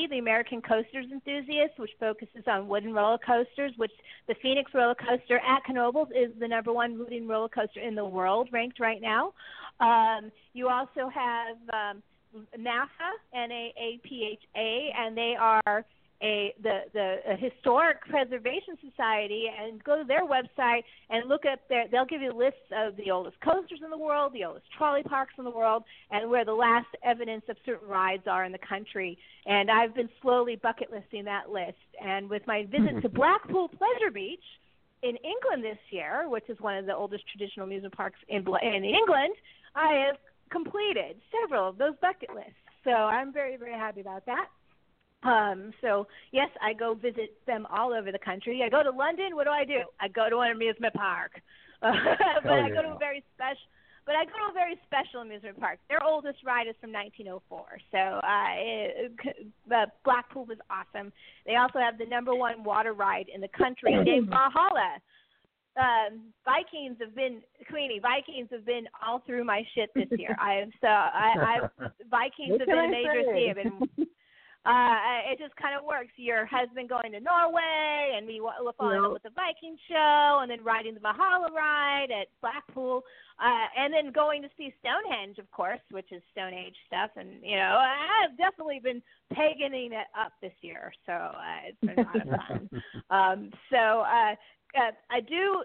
[0.09, 3.91] the American Coasters Enthusiasts, which focuses on wooden roller coasters, which
[4.27, 8.05] the Phoenix roller coaster at Knoebels is the number one wooden roller coaster in the
[8.05, 9.33] world, ranked right now.
[9.79, 12.03] Um, you also have um,
[12.57, 15.85] NAPHA, N-A-A-P-H-A, and they are
[16.21, 21.59] a the the a historic preservation society and go to their website and look up
[21.69, 25.03] their they'll give you lists of the oldest coasters in the world the oldest trolley
[25.03, 28.57] parks in the world and where the last evidence of certain rides are in the
[28.57, 29.17] country.
[29.45, 31.77] And i've been slowly bucket listing that list.
[32.03, 34.43] And with my visit to blackpool pleasure beach
[35.03, 38.83] in england this year which is one of the oldest traditional amusement parks in in
[38.83, 39.35] england
[39.75, 40.17] i have
[40.49, 42.53] completed several of those bucket lists.
[42.83, 44.47] So i'm very very happy about that
[45.27, 48.63] um, so yes, I go visit them all over the country.
[48.65, 49.35] I go to London.
[49.35, 49.81] What do I do?
[49.99, 51.31] I go to an amusement park,
[51.81, 53.67] but Oh, I go to a very special.
[54.05, 55.79] But I go to a very special amusement park.
[55.89, 57.65] Their oldest ride is from 1904.
[57.91, 59.11] So uh, it,
[59.67, 61.11] the Blackpool was awesome.
[61.45, 64.95] They also have the number one water ride in the country named Valhalla.
[65.75, 67.99] Um, Vikings have been Queenie.
[67.99, 70.35] Vikings have been all through my shit this year.
[70.41, 73.53] I have so I, I've Vikings have been a I major say?
[73.53, 74.07] theme.
[74.67, 76.11] uh, it just kind of works.
[76.17, 80.51] Your husband going to Norway, and we wa- following up with the Viking show, and
[80.51, 83.01] then riding the Valhalla ride at Blackpool,
[83.39, 87.11] uh, and then going to see Stonehenge, of course, which is Stone Age stuff.
[87.15, 89.01] And you know, I've definitely been
[89.31, 92.69] paganing it up this year, so uh, it's been a lot of fun.
[93.09, 94.35] um, so uh,
[94.77, 95.63] uh, I do,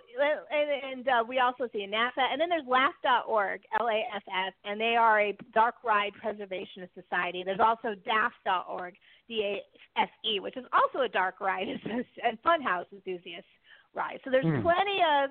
[0.50, 5.20] and, and uh, we also see NAPHA, and then there's Laugh.org, L-A-F-F, and they are
[5.20, 7.42] a dark ride preservationist society.
[7.44, 8.94] There's also DAF.org,
[9.28, 11.68] D-A-S-E, which is also a dark ride
[12.24, 13.46] and funhouse enthusiast
[13.94, 14.20] ride.
[14.24, 14.62] So there's Hmm.
[14.62, 15.30] plenty of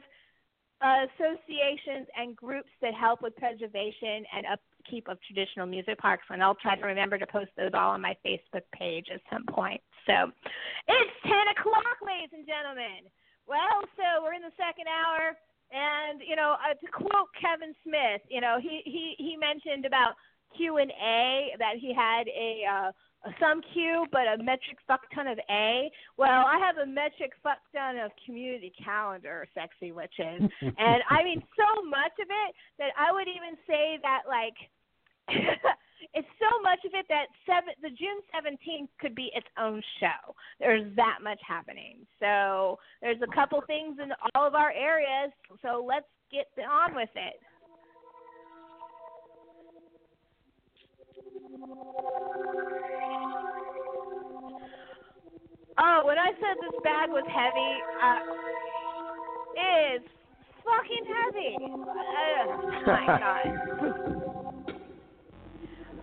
[0.82, 6.41] uh, associations and groups that help with preservation and upkeep of traditional music parks, and
[6.41, 9.82] I'll try to remember to post those all on my Facebook page at some point.
[10.07, 10.32] So
[10.88, 13.05] it's 10 o'clock, ladies and gentlemen.
[13.48, 15.36] Well, so we're in the second hour,
[15.72, 20.14] and you know, uh, to quote Kevin Smith, you know, he he he mentioned about
[20.56, 22.92] Q and A that he had a uh,
[23.39, 25.92] some Q but a metric fuck ton of A.
[26.18, 31.42] Well, I have a metric fuck ton of community calendar, sexy witches, and I mean
[31.56, 34.58] so much of it that I would even say that like.
[36.14, 40.34] it's so much of it that seven, the June 17th could be its own show.
[40.60, 42.06] There's that much happening.
[42.20, 45.32] So there's a couple things in all of our areas.
[45.62, 47.39] So let's get on with it.
[55.80, 57.74] Oh, when I said this bag was heavy,
[58.04, 58.20] uh,
[59.56, 60.10] it's
[60.64, 61.56] fucking heavy.
[61.60, 63.06] Oh my
[64.26, 64.30] god.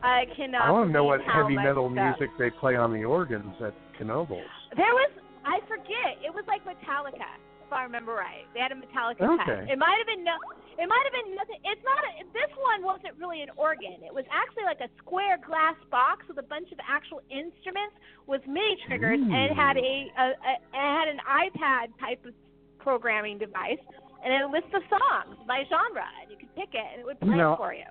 [0.03, 0.63] I cannot.
[0.63, 2.19] I want to um, know what heavy metal stuff.
[2.19, 4.47] music they play on the organs at Knoebels.
[4.77, 5.11] There was,
[5.45, 6.23] I forget.
[6.23, 7.27] It was like Metallica,
[7.67, 8.47] if I remember right.
[8.55, 9.67] They had a Metallica Okay.
[9.67, 9.71] tag.
[9.71, 10.39] It might have been no.
[10.79, 11.59] It might have been nothing.
[11.67, 11.99] It's not.
[12.07, 13.99] A, this one wasn't really an organ.
[14.07, 17.99] It was actually like a square glass box with a bunch of actual instruments
[18.31, 22.35] with MIDI triggers, and it had a, a, a it had an iPad type of
[22.79, 23.83] programming device,
[24.23, 27.19] and it lists the songs by genre, and you could pick it, and it would
[27.19, 27.91] play it for you.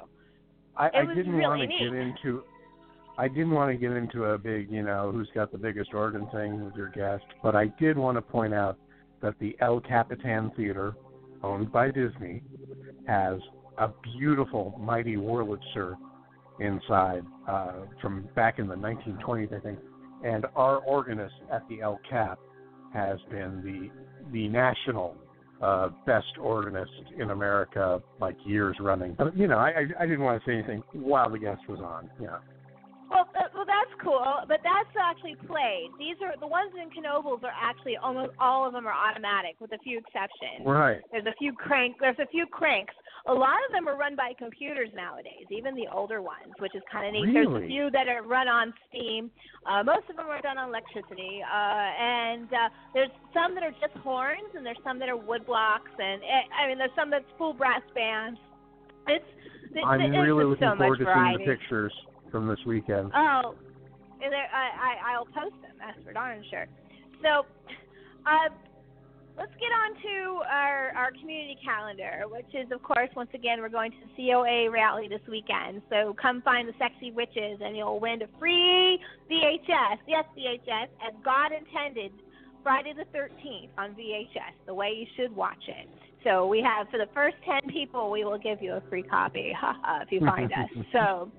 [0.77, 1.79] I, I didn't really want to neat.
[1.79, 2.43] get into.
[3.17, 6.27] I didn't want to get into a big, you know, who's got the biggest organ
[6.31, 8.77] thing with your guest, but I did want to point out
[9.21, 10.93] that the El Capitan Theater,
[11.41, 12.43] owned by Disney,
[13.07, 13.39] has
[13.79, 15.95] a beautiful Mighty Wurlitzer
[16.59, 19.79] inside uh, from back in the 1920s, I think.
[20.23, 22.39] And our organist at the El Cap
[22.93, 23.89] has been the
[24.31, 25.15] the national
[25.61, 29.15] uh, best organist in America, like years running.
[29.17, 31.79] But, you know, I, I I didn't want to say anything while the guest was
[31.79, 32.09] on.
[32.21, 32.37] Yeah.
[34.03, 35.89] Cool, but that's actually played.
[35.99, 39.71] These are the ones in Knoebels are actually almost all of them are automatic, with
[39.73, 40.65] a few exceptions.
[40.65, 41.01] Right.
[41.11, 41.97] There's a few crank.
[41.99, 42.93] There's a few cranks.
[43.27, 46.81] A lot of them are run by computers nowadays, even the older ones, which is
[46.91, 47.33] kind of neat.
[47.33, 47.51] Really?
[47.51, 49.29] There's a few that are run on Steam.
[49.69, 53.75] Uh, most of them are done on electricity, uh, and uh, there's some that are
[53.83, 57.09] just horns, and there's some that are wood blocks, and uh, I mean, there's some
[57.09, 58.39] that's full brass bands.
[59.07, 59.25] It's,
[59.71, 61.37] it's I'm it's really just looking so forward to variety.
[61.37, 61.93] seeing the pictures
[62.31, 63.11] from this weekend.
[63.15, 63.55] Oh,
[64.23, 65.75] and there, I, I I'll post them.
[65.79, 66.67] That's for darn sure.
[67.21, 67.45] So,
[68.25, 68.49] uh,
[69.37, 73.69] let's get on to our our community calendar, which is of course once again we're
[73.69, 75.81] going to the COAA rally this weekend.
[75.89, 78.99] So come find the sexy witches, and you'll win a free
[79.29, 79.97] VHS.
[80.07, 82.11] Yes, VHS, as God intended.
[82.63, 85.87] Friday the 13th on VHS, the way you should watch it.
[86.25, 89.53] So we have for the first 10 people, we will give you a free copy
[89.57, 90.69] haha, if you find us.
[90.91, 91.31] So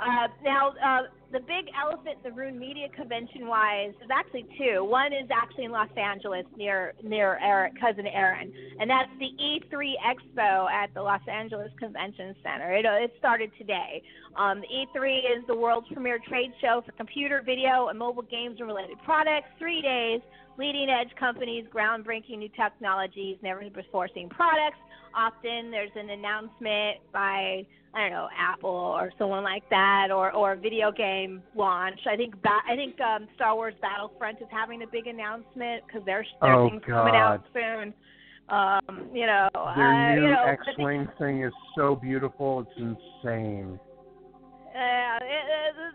[0.00, 4.84] uh, now, uh, the big elephant in the room, media convention wise, is actually two.
[4.84, 9.94] One is actually in Los Angeles near near Eric, cousin Aaron, and that's the E3
[10.06, 12.72] Expo at the Los Angeles Convention Center.
[12.72, 14.02] It, it started today.
[14.36, 18.68] Um, E3 is the world's premier trade show for computer, video, and mobile games and
[18.68, 19.48] related products.
[19.58, 20.20] Three days,
[20.58, 24.78] leading edge companies, groundbreaking new technologies, never before seen products.
[25.14, 30.52] Often there's an announcement by I don't know Apple or someone like that, or or
[30.52, 31.98] a video game launch.
[32.10, 36.04] I think ba- I think um, Star Wars Battlefront is having a big announcement because
[36.04, 37.94] their their Oh, thing's coming out soon.
[38.50, 43.78] Um, you know, Their uh, new you know, X-wing thing is so beautiful; it's insane.
[44.78, 45.18] Uh,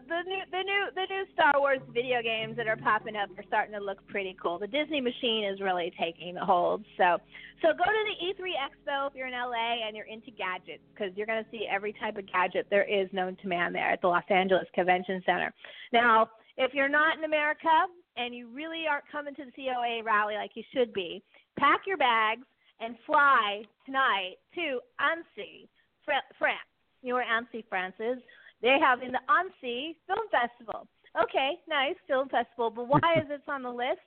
[0.09, 3.43] the new the new the new Star Wars video games that are popping up are
[3.47, 4.59] starting to look pretty cool.
[4.59, 6.84] The Disney machine is really taking the hold.
[6.97, 7.15] So
[7.61, 11.15] so go to the E3 Expo if you're in LA and you're into gadgets because
[11.15, 14.01] you're going to see every type of gadget there is known to man there at
[14.01, 15.53] the Los Angeles Convention Center.
[15.93, 20.36] Now, if you're not in America and you really aren't coming to the COAA rally
[20.36, 21.23] like you should be,
[21.57, 22.43] pack your bags
[22.81, 25.69] and fly tonight to Annecy,
[26.03, 26.57] France.
[27.01, 28.17] You know where Annecy, France is?
[28.64, 30.88] They're having the Annecy Film Festival.
[31.22, 34.01] Okay, nice film festival, but why is this on the list?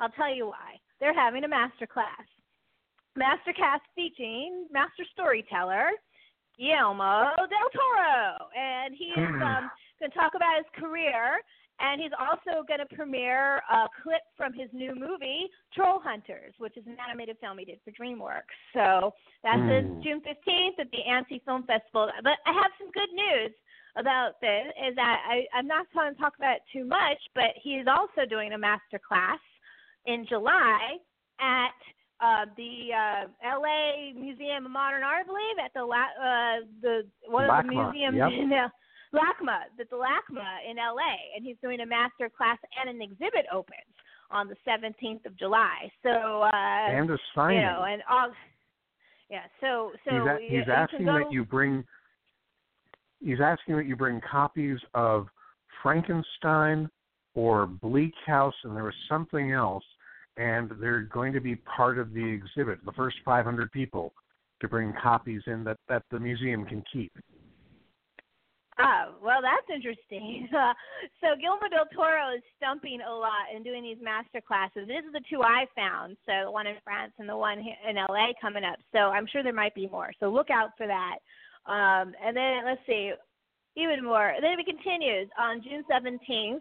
[0.00, 0.76] I'll tell you why.
[1.00, 2.26] They're having a master class.
[3.16, 5.88] Master class featuring master storyteller
[6.58, 11.40] Guillermo del Toro, and he's um, going to talk about his career,
[11.80, 16.76] and he's also going to premiere a clip from his new movie Troll Hunters, which
[16.76, 18.52] is an animated film he did for DreamWorks.
[18.74, 20.02] So that's Mm.
[20.02, 22.10] June 15th at the Annecy Film Festival.
[22.22, 23.52] But I have some good news
[23.96, 27.52] about this is that I, I'm not going to talk about it too much, but
[27.62, 29.38] he is also doing a master class
[30.06, 30.96] in July
[31.40, 31.76] at
[32.22, 34.14] uh, the uh, L.A.
[34.14, 38.16] Museum of Modern Art, I believe, at the La- uh, the one of the museums
[38.16, 38.30] yep.
[38.30, 38.68] in uh,
[39.12, 41.36] LACMA, at the LACMA in L.A.
[41.36, 43.92] And he's doing a master class and an exhibit opens
[44.30, 45.90] on the 17th of July.
[46.02, 47.58] So uh, and a signing.
[47.58, 48.30] you know, and all.
[49.28, 51.84] Yeah, so so he's, a- he's asking go, that you bring.
[53.22, 55.26] He's asking that you bring copies of
[55.82, 56.88] Frankenstein
[57.34, 59.84] or Bleak House, and there was something else,
[60.36, 62.84] and they're going to be part of the exhibit.
[62.84, 64.12] The first 500 people
[64.60, 67.12] to bring copies in that that the museum can keep.
[68.78, 70.48] Oh, well, that's interesting.
[70.48, 70.72] Uh,
[71.20, 74.88] so Guillermo del Toro is stumping a lot and doing these master classes.
[74.88, 77.96] This is the two I found, so the one in France and the one in
[77.96, 78.78] LA coming up.
[78.92, 80.10] So I'm sure there might be more.
[80.20, 81.18] So look out for that.
[81.66, 83.12] Um, and then let's see,
[83.76, 84.30] even more.
[84.30, 86.60] And then it continues on June 17th.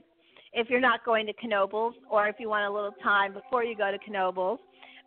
[0.54, 3.76] If you're not going to Knoebels, or if you want a little time before you
[3.76, 4.58] go to Knoebels,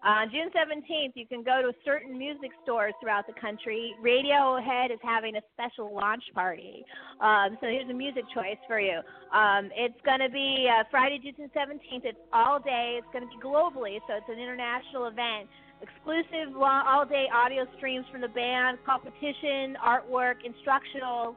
[0.05, 3.95] on June 17th, you can go to certain music stores throughout the country.
[4.05, 6.85] Radiohead is having a special launch party.
[7.23, 9.01] Um, so here's a music choice for you.
[9.33, 12.05] Um, it's going to be uh, Friday, June 17th.
[12.05, 13.01] It's all day.
[13.01, 15.49] It's going to be globally, so it's an international event.
[15.85, 21.37] Exclusive all day audio streams from the band, competition, artwork, instructionals,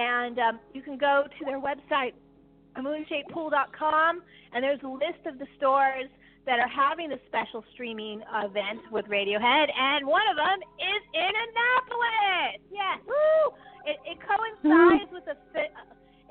[0.00, 2.14] and um, you can go to their website,
[2.78, 4.22] moonshapepool.com,
[4.54, 6.08] and there's a list of the stores
[6.46, 11.32] that are having the special streaming event with Radiohead, and one of them is in
[11.44, 12.64] Annapolis.
[12.72, 13.52] Yes, woo!
[13.84, 15.36] It, it coincides with the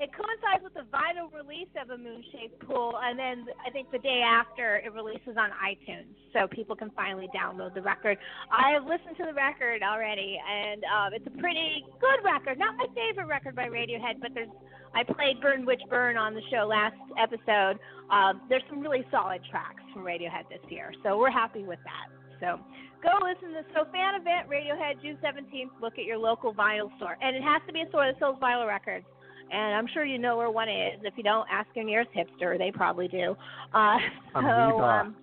[0.02, 4.02] it coincides with the vinyl release of a moon-shaped pool, and then I think the
[4.02, 8.18] day after it releases on iTunes, so people can finally download the record.
[8.50, 12.58] I have listened to the record already, and um, it's a pretty good record.
[12.58, 14.50] Not my favorite record by Radiohead, but there's
[14.92, 17.78] I played Burn Witch Burn on the show last episode.
[18.10, 22.10] Um, there's some really solid tracks from Radiohead this year, so we're happy with that.
[22.42, 22.58] So
[23.06, 25.78] go listen to So Fan Event Radiohead June 17th.
[25.80, 28.36] Look at your local vinyl store, and it has to be a store that sells
[28.42, 29.06] vinyl records
[29.52, 31.00] and I'm sure you know where one is.
[31.02, 32.58] If you don't, ask your nearest hipster.
[32.58, 33.36] They probably do.
[33.74, 33.98] Uh,
[34.32, 34.82] so, Amoeba.
[34.82, 35.16] Um,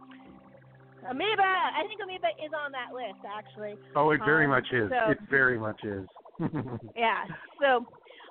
[1.10, 1.42] Amoeba.
[1.42, 3.76] I think Amoeba is on that list, actually.
[3.96, 4.90] Oh, it very um, much is.
[4.90, 6.08] So, it very much is.
[6.96, 7.26] yeah.
[7.62, 7.86] So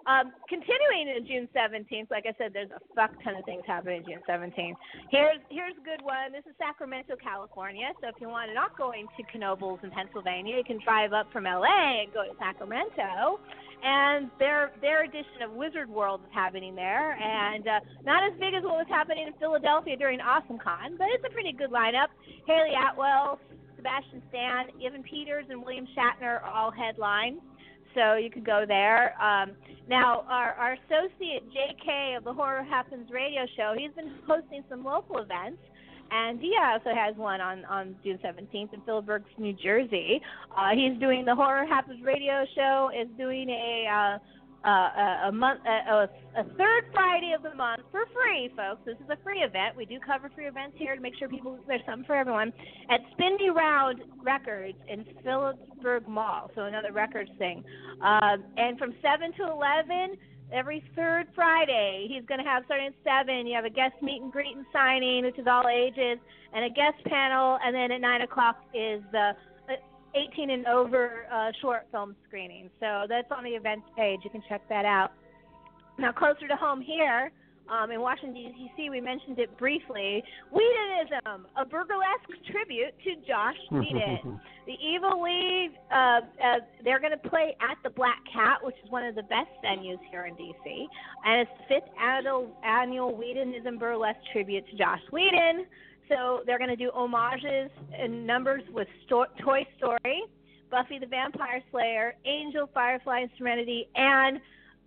[0.07, 4.05] um, continuing in June 17th, like I said, there's a fuck ton of things happening
[4.07, 4.77] June 17th.
[5.11, 6.33] Here's here's a good one.
[6.33, 7.89] This is Sacramento, California.
[8.01, 11.31] So if you want to not going to Knoebels in Pennsylvania, you can drive up
[11.33, 13.41] from LA and go to Sacramento.
[13.83, 18.55] And their their edition of Wizard World is happening there, and uh, not as big
[18.55, 22.09] as what was happening in Philadelphia during AwesomeCon, but it's a pretty good lineup.
[22.47, 23.39] Hayley Atwell,
[23.77, 27.39] Sebastian Stan, Evan Peters, and William Shatner are all headline
[27.99, 29.21] so you could go there.
[29.21, 29.53] Um,
[29.89, 34.85] now, our, our associate JK of the Horror Happens radio show, he's been hosting some
[34.85, 35.59] local events.
[36.11, 40.23] And he also has one on, on June 17th in Phillipsburg, New Jersey.
[40.57, 44.19] Uh, he's doing the Horror Happens radio show, is doing a uh,
[44.65, 48.83] uh, a, month, a, a third Friday of the month for free, folks.
[48.85, 49.77] This is a free event.
[49.77, 52.53] We do cover free events here to make sure people there's something for everyone
[52.91, 56.51] at Spindy Round Records in Phillipsburg Mall.
[56.55, 57.65] So another records thing.
[58.03, 60.17] Uh, and from seven to eleven.
[60.51, 63.47] Every third Friday, he's going to have starting at seven.
[63.47, 66.19] You have a guest meet and greet and signing, which is all ages,
[66.55, 67.59] and a guest panel.
[67.63, 69.33] And then at nine o'clock is the
[70.15, 72.71] 18 and over uh, short film screening.
[72.81, 74.21] So that's on the events page.
[74.25, 75.13] You can check that out.
[75.99, 77.33] Now, closer to home here
[77.69, 80.23] um, in Washington, D.C., we mentioned it briefly.
[80.53, 84.41] Whedonism, a burlesque tribute to Josh Whedon.
[84.67, 88.91] the Evil League, uh, uh, they're going to play at the Black Cat, which is
[88.91, 90.89] one of the best venues here in D.C.,
[91.25, 95.67] and it's the fifth annual, annual Whedonism burlesque tribute to Josh Whedon.
[96.09, 100.23] So they're going to do homages and numbers with Sto- Toy Story,
[100.71, 104.41] Buffy the Vampire Slayer, Angel, Firefly, and Serenity, and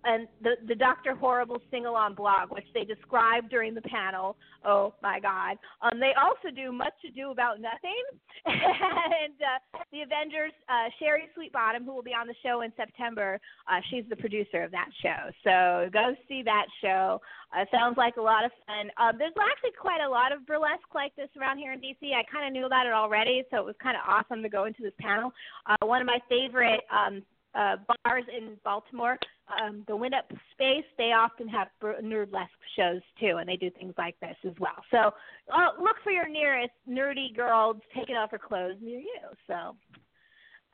[0.04, 4.36] and the the Doctor Horrible sing along blog, which they described during the panel.
[4.64, 5.56] Oh my God!
[5.82, 8.02] Um, they also do Much Ado About Nothing,
[8.46, 10.52] and uh, the Avengers.
[10.68, 14.62] Uh, Sherry Sweetbottom, who will be on the show in September, uh, she's the producer
[14.62, 15.30] of that show.
[15.44, 17.20] So go see that show.
[17.52, 18.90] Uh, sounds like a lot of fun.
[18.96, 22.14] Um, there's actually quite a lot of burlesque like this around here in DC.
[22.14, 24.64] I kind of knew about it already, so it was kind of awesome to go
[24.64, 25.30] into this panel.
[25.66, 27.22] Uh, one of my favorite um,
[27.54, 29.18] uh, bars in Baltimore,
[29.60, 34.18] um, the Windup Space, they often have nerdlesque shows too, and they do things like
[34.20, 34.82] this as well.
[34.90, 35.12] So
[35.52, 39.20] uh, look for your nearest nerdy girl taking off her clothes near you.
[39.46, 39.76] So,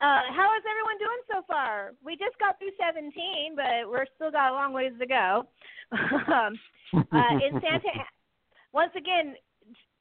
[0.01, 1.91] uh, how is everyone doing so far?
[2.03, 3.11] We just got through 17,
[3.55, 5.43] but we're still got a long ways to go.
[5.91, 6.57] um,
[6.93, 7.91] uh, in Santa,
[8.73, 9.35] once again,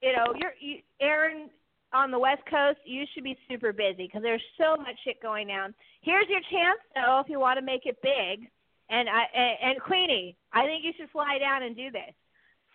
[0.01, 1.51] you know, you're you, Aaron
[1.93, 5.51] on the West Coast, you should be super busy because there's so much shit going
[5.51, 5.75] on.
[6.03, 8.49] Here's your chance, though, if you want to make it big.
[8.91, 12.13] And I and, and Queenie, I think you should fly down and do this.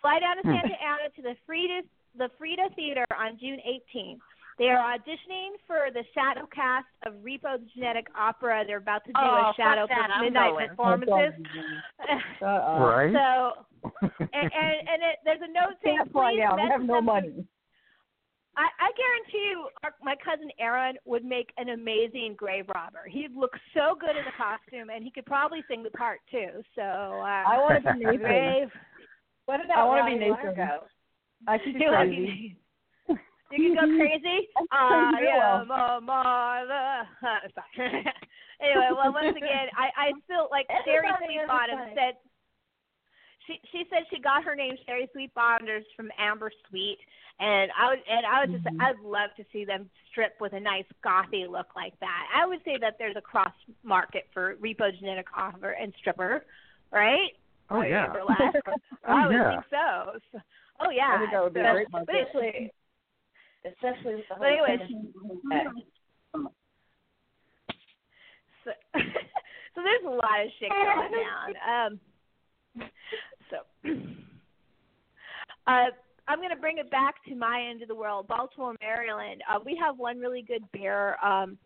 [0.00, 0.54] Fly down to hmm.
[0.54, 1.82] Santa Ana to the Frida
[2.16, 4.20] the Frida Theater on June 18th.
[4.56, 8.62] They are auditioning for the shadow cast of Repo the Genetic Opera.
[8.64, 10.20] They're about to do Oh, a shadow fuck that.
[10.22, 10.68] Midnight going.
[10.68, 11.34] performances.
[12.40, 13.12] Right?
[13.12, 13.66] so,
[14.02, 16.56] and and, and it, there's a note saying, Can't fly "Please down.
[16.62, 17.44] We have no them money.
[18.56, 23.02] I, I guarantee you, our, my cousin Aaron would make an amazing grave robber.
[23.10, 26.62] He'd look so good in the costume, and he could probably sing the part too.
[26.74, 28.18] So uh, I want to be Nathan.
[28.18, 28.68] grave.
[29.46, 30.54] What about I wanna be Nathan.
[30.56, 30.86] Largo?
[31.48, 32.56] I should You wanna crazy.
[33.52, 34.48] You can go crazy.
[34.72, 35.60] I I do well.
[35.62, 37.08] am a mother.
[37.54, 38.04] Sorry.
[38.62, 41.94] anyway, well, once again, I I still like Sherry Everybody is Sweetbottom funny.
[41.94, 42.14] said.
[43.46, 46.98] She she said she got her name Sherry Sweetbottomers from Amber Sweet,
[47.40, 48.80] and I would and I would just Mm-hmm.
[48.80, 52.26] I'd love to see them strip with a nice gothy look like that.
[52.34, 53.52] I would say that there's a cross
[53.82, 56.44] market for Repo Genetic Opera and stripper,
[56.92, 57.32] right?
[57.70, 58.06] Oh yeah.
[58.12, 58.40] Burlesque.
[59.06, 59.50] Oh, I would yeah.
[59.50, 60.18] think so.
[60.32, 60.38] So-
[60.80, 61.14] Oh yeah.
[61.14, 62.16] I think that would be a So- great market.
[62.26, 62.72] Especially,
[63.64, 65.84] especially with the But whole anyways,
[68.64, 68.70] so,
[69.74, 71.54] so there's a lot of shit going down.
[71.68, 72.00] Um,
[73.50, 73.90] so,
[75.66, 75.90] uh,
[76.26, 79.42] I'm going to bring it back to my end of the world, Baltimore, Maryland.
[79.50, 81.58] Uh, we have one really good beer um,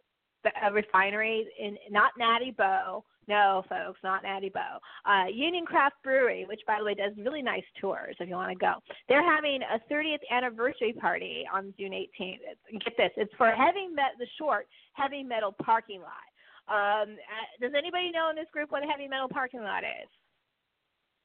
[0.64, 3.04] a refinery in not Natty Boh.
[3.26, 4.78] No, folks, not Natty Boh.
[5.04, 8.50] Uh, Union Craft Brewery, which by the way does really nice tours if you want
[8.50, 8.74] to go.
[9.08, 12.40] They're having a 30th anniversary party on June 18th.
[12.40, 16.24] It's- Get this, it's for heavy met the short heavy metal parking lot.
[16.68, 20.08] Um, uh, does anybody know in this group what a heavy metal parking lot is?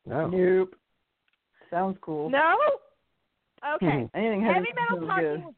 [0.05, 0.27] No.
[0.27, 0.75] Nope.
[1.69, 2.29] Sounds cool.
[2.29, 2.55] No.
[3.75, 4.09] Okay.
[4.13, 5.43] Anything Heavy heavy metal sounds parking.
[5.45, 5.55] good.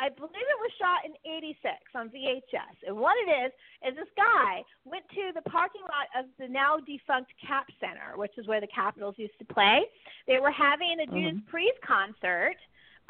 [0.00, 3.52] I believe it was shot in '86 on VHS, and what it is
[3.86, 8.32] is this guy went to the parking lot of the now defunct Cap Center, which
[8.38, 9.84] is where the Capitals used to play.
[10.26, 12.56] They were having a Judas Priest concert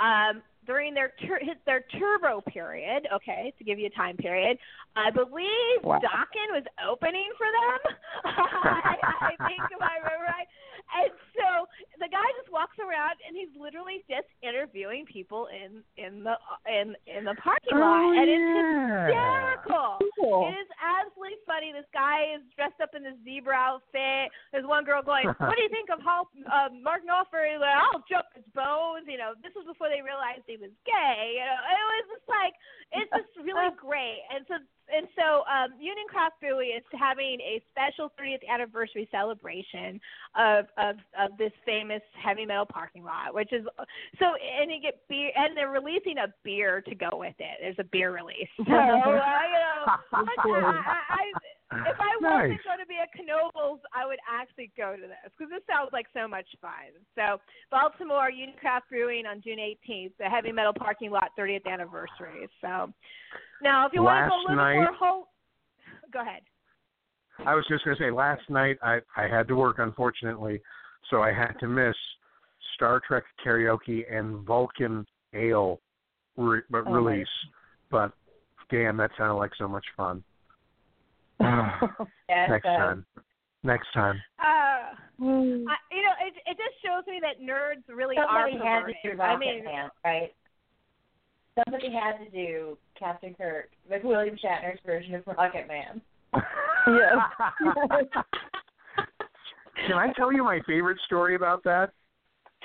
[0.00, 3.08] um, during their tur- their turbo period.
[3.12, 4.54] Okay, to give you a time period,
[4.94, 5.98] I believe Wow.
[5.98, 7.80] Dokken was opening for them.
[8.30, 8.94] I,
[9.34, 10.46] I think if I remember right.
[10.90, 11.48] And so
[12.02, 16.34] the guy just walks around and he's literally just interviewing people in in the
[16.66, 19.06] in in the parking lot, Oh, and it's yeah.
[19.06, 19.90] hysterical.
[20.18, 20.50] Cool.
[20.50, 21.70] It is absolutely funny.
[21.72, 24.34] This guy is dressed up in this zebra outfit.
[24.52, 27.76] There's one girl going, "What do you think of how uh, Mark Knopfler?" He's like,
[27.78, 31.40] "I'll jump his bones." You know, this was before they realized he was gay.
[31.40, 32.54] You know, it was just like
[32.92, 34.22] it's just really great.
[34.28, 34.54] And so
[34.90, 40.00] and so um, Union Craft Brewery is having a special 30th anniversary celebration
[40.36, 43.64] of of of this famous heavy metal parking lot, which is
[44.18, 47.56] so and you get beer and they're releasing a beer to go with it.
[47.60, 48.50] There's a beer release.
[48.70, 49.82] So uh, you know,
[50.12, 51.24] I, I, I,
[51.72, 52.66] if I wasn't Nice.
[52.66, 56.06] going to be at Knoebels, I would actually go to this because this sounds like
[56.12, 56.90] so much fun.
[57.14, 57.40] So
[57.70, 62.48] Baltimore Union Craft Brewing on June 18th, the heavy metal parking lot 30th anniversary.
[62.60, 62.92] So
[63.62, 65.28] now, if you want to go a little night- more whole,
[66.12, 66.42] go ahead.
[67.46, 70.60] I was just going to say, last night I I had to work, unfortunately,
[71.08, 71.96] so I had to miss
[72.74, 75.80] Star Trek karaoke and Vulcan Ale
[76.36, 77.26] re- but Oh, release.
[77.90, 78.12] But
[78.70, 80.22] damn, that sounded like so much fun.
[82.28, 83.06] Next uh, time.
[83.62, 84.20] Next time.
[84.38, 88.86] Uh, I, you know, it it just shows me that nerds really Somebody are had
[88.86, 89.16] to perverted.
[89.16, 90.34] do I Rocket mean, Man, right?
[91.64, 96.00] Somebody had to do Captain Kirk, with William Shatner's version of Rocket Man.
[96.86, 97.14] Yes.
[99.86, 101.90] Can I tell you my favorite story about that?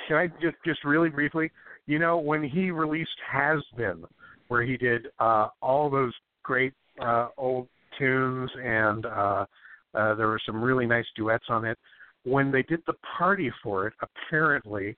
[0.07, 1.52] Can I just just really briefly?
[1.85, 4.06] You know, when he released Has Been,
[4.47, 9.45] where he did uh all those great uh old tunes and uh
[9.93, 11.77] uh there were some really nice duets on it.
[12.23, 14.95] When they did the party for it, apparently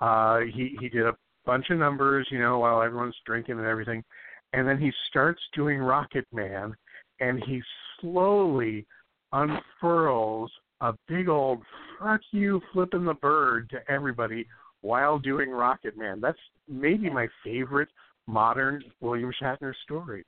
[0.00, 4.04] uh he he did a bunch of numbers, you know, while everyone's drinking and everything.
[4.52, 6.74] And then he starts doing Rocket Man
[7.20, 7.62] and he
[8.00, 8.86] slowly
[9.32, 10.50] unfurls
[10.80, 11.62] a big old
[11.98, 14.46] fuck you flipping the bird to everybody
[14.80, 16.20] while doing Rocket Man.
[16.20, 16.38] That's
[16.68, 17.88] maybe my favorite
[18.26, 20.24] modern William Shatner story.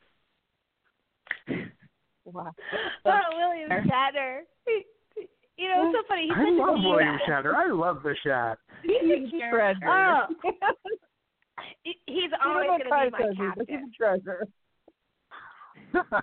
[2.33, 2.53] Wow.
[3.07, 4.41] oh, William Shatner.
[5.57, 6.23] You know, it's so funny.
[6.23, 6.89] He's I such love a.
[6.89, 7.55] William Shatner.
[7.55, 8.59] I love the Shat.
[8.83, 9.89] He's a treasure.
[9.89, 10.27] Oh,
[12.07, 14.49] he's always going to be my Kai says he's a treasure.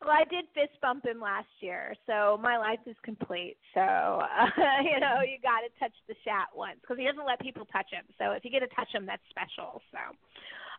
[0.00, 3.58] Well, I did fist bump him last year, so my life is complete.
[3.74, 4.48] So, uh,
[4.80, 7.92] you know, you got to touch the Shat once because he doesn't let people touch
[7.92, 8.08] him.
[8.16, 9.82] So if you get to touch him, that's special.
[9.92, 10.00] So,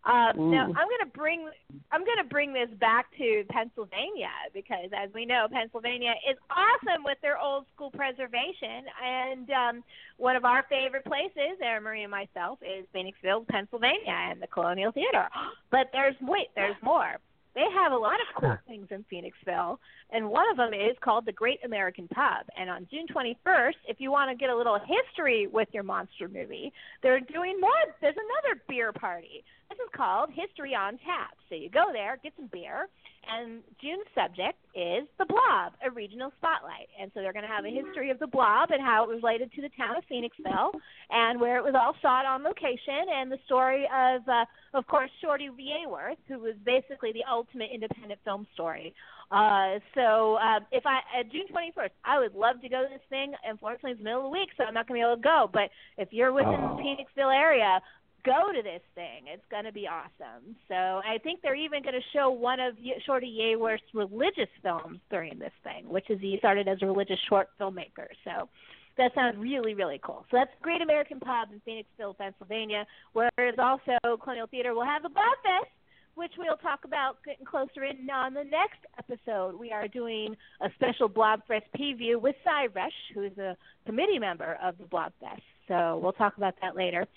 [0.03, 1.47] Um, now I'm going to bring
[1.91, 7.03] I'm going to bring this back to Pennsylvania because, as we know, Pennsylvania is awesome
[7.03, 9.83] with their old school preservation, and um,
[10.17, 14.91] one of our favorite places, Erin Marie and myself, is Phoenixville, Pennsylvania, and the Colonial
[14.91, 15.27] Theater.
[15.69, 17.17] But there's wait, there's more.
[17.53, 19.77] They have a lot of cool things in Phoenixville,
[20.11, 22.47] and one of them is called the Great American Pub.
[22.57, 26.29] And on June 21st, if you want to get a little history with your monster
[26.29, 26.71] movie,
[27.03, 27.71] they're doing more.
[27.99, 29.43] There's another beer party.
[29.71, 31.31] This is called History on Tap.
[31.47, 32.89] So you go there, get some beer,
[33.23, 36.91] and June's subject is the Blob, a regional spotlight.
[36.99, 39.23] And so they're going to have a history of the Blob and how it was
[39.23, 40.75] related to the town of Phoenixville,
[41.09, 44.43] and where it was all shot on location, and the story of, uh,
[44.73, 48.93] of course, Shorty Yeaworth, who was basically the ultimate independent film story.
[49.31, 52.99] Uh, so uh, if I at June 21st, I would love to go to this
[53.09, 53.31] thing.
[53.47, 55.23] Unfortunately, it's the middle of the week, so I'm not going to be able to
[55.23, 55.49] go.
[55.51, 56.75] But if you're within Oh.
[56.75, 57.79] the Phoenixville area,
[58.23, 59.25] go to this thing.
[59.27, 60.55] It's going to be awesome.
[60.67, 62.75] So I think they're even going to show one of
[63.05, 67.49] Shorty Yeaworth's religious films during this thing, which is he started as a religious short
[67.59, 68.07] filmmaker.
[68.23, 68.49] So
[68.97, 70.25] that sounds really, really cool.
[70.31, 75.09] So that's Great American Pub in Phoenixville, Pennsylvania, whereas also Colonial Theater will have a
[75.09, 75.71] Blobfest,
[76.15, 79.57] which we'll talk about getting closer in on the next episode.
[79.57, 84.57] We are doing a special Blobfest preview with Cy Rush, who is a committee member
[84.61, 85.41] of the Blobfest.
[85.69, 87.07] So we'll talk about that later.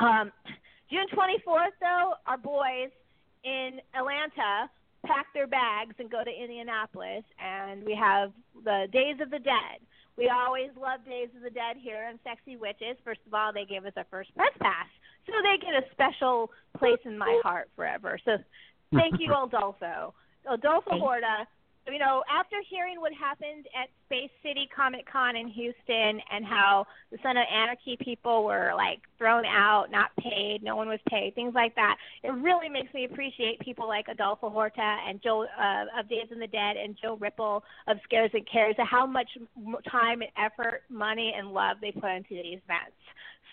[0.00, 0.32] Um,
[0.90, 2.90] June 24th, though, our boys
[3.44, 4.68] in Atlanta
[5.06, 8.32] pack their bags and go to Indianapolis, and we have
[8.64, 9.80] the Days of the Dead.
[10.16, 12.96] We always love Days of the Dead here in Sexy Witches.
[13.04, 14.86] First of all, they gave us our first press pass,
[15.26, 18.18] so they get a special place in my heart forever.
[18.24, 18.36] So
[18.92, 20.12] thank you, Adolfo.
[20.50, 21.46] Adolfo Horta,
[21.90, 26.86] you know, after hearing what happened at Space City Comic Con in Houston and how
[27.10, 31.34] the Son of Anarchy people were like thrown out, not paid, no one was paid,
[31.34, 36.00] things like that, it really makes me appreciate people like Adolfo Horta and Joe uh,
[36.00, 39.28] of Days of the Dead and Joe Ripple of Scares and Cares, and how much
[39.90, 42.96] time and effort, money, and love they put into these events.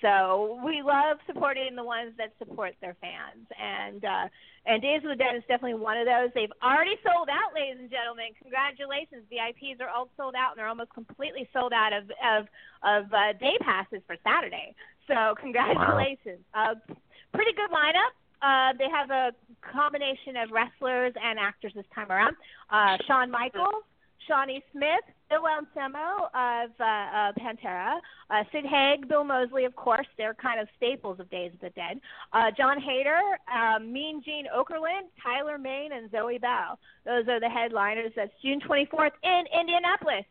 [0.01, 4.27] So we love supporting the ones that support their fans, and uh,
[4.65, 6.29] and Days of the Dead is definitely one of those.
[6.35, 8.27] They've already sold out, ladies and gentlemen.
[8.41, 12.47] Congratulations, VIPs are all sold out, and they're almost completely sold out of of
[12.83, 14.75] of uh, day passes for Saturday.
[15.07, 16.45] So congratulations.
[16.53, 16.75] Uh,
[17.33, 18.13] pretty good lineup.
[18.41, 22.35] Uh, they have a combination of wrestlers and actors this time around.
[22.69, 23.83] Uh, Shawn Michaels,
[24.27, 27.99] Shawnee Smith, Phil Anselmo of uh, uh, Pantera,
[28.29, 30.07] uh, Sid Haig, Bill Moseley, of course.
[30.17, 31.99] They're kind of staples of Days of the Dead.
[32.33, 33.21] Uh, John Hader,
[33.53, 36.79] um, Mean Gene Okerlund, Tyler Mane, and Zoe Bell.
[37.05, 38.11] Those are the headliners.
[38.15, 40.25] That's June 24th in Indianapolis.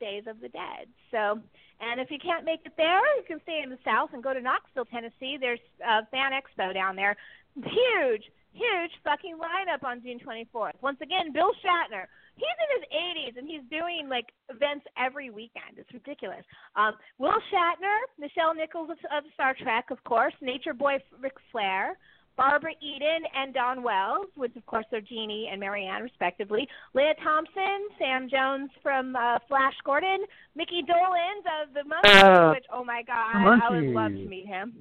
[0.00, 0.90] Days of the Dead.
[1.12, 1.38] So,
[1.80, 4.34] and if you can't make it there, you can stay in the South and go
[4.34, 5.38] to Knoxville, Tennessee.
[5.38, 7.16] There's uh, Fan Expo down there.
[7.54, 10.72] Huge, huge fucking lineup on June 24th.
[10.82, 12.06] Once again, Bill Shatner.
[12.36, 15.76] He's in his 80s and he's doing like events every weekend.
[15.76, 16.44] It's ridiculous.
[16.76, 21.98] Um, Will Shatner, Nichelle Nichols of, of Star Trek, of course, Nature Boy Ric Flair,
[22.36, 27.88] Barbara Eden and Dawn Wells, which of course are Jeannie and Marianne respectively, Lea Thompson,
[27.98, 30.24] Sam Jones from uh, Flash Gordon,
[30.56, 34.46] Mickey Dolenz of the Monkees, Uh, which oh my god, I would love to meet
[34.46, 34.72] him.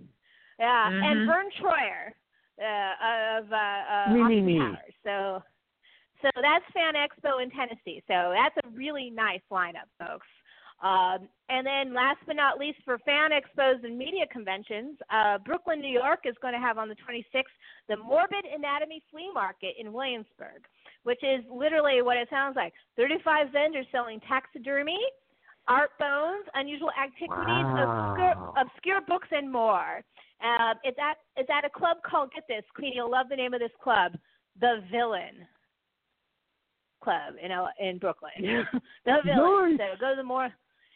[0.60, 1.26] Yeah, and Mhm.
[1.28, 2.14] Verne Troyer
[2.62, 4.60] uh, of uh, uh, Me, me, me.
[4.60, 4.94] Powers.
[5.04, 5.44] So,
[6.22, 8.04] so that's Fan Expo in Tennessee.
[8.08, 10.28] So that's a really nice lineup, folks.
[10.82, 15.80] Um, and then last but not least, for fan expos and media conventions, uh, Brooklyn,
[15.80, 17.54] New York is going to have on the 26th
[17.88, 20.66] the Morbid Anatomy Flea Market in Williamsburg,
[21.04, 24.98] which is literally what it sounds like 35 vendors selling taxidermy,
[25.68, 28.54] art bones, unusual antiquities, obscure, Wow.
[28.58, 30.02] obscure books, and more.
[30.44, 32.96] Uh, it's at it's at a club called Get This, Queenie.
[32.96, 34.18] You'll love the name of this club,
[34.60, 35.46] The Villain
[37.02, 38.32] Club in L- in Brooklyn.
[39.06, 39.78] the Villain.
[39.78, 39.94] Nice.
[39.94, 40.50] So go to the more.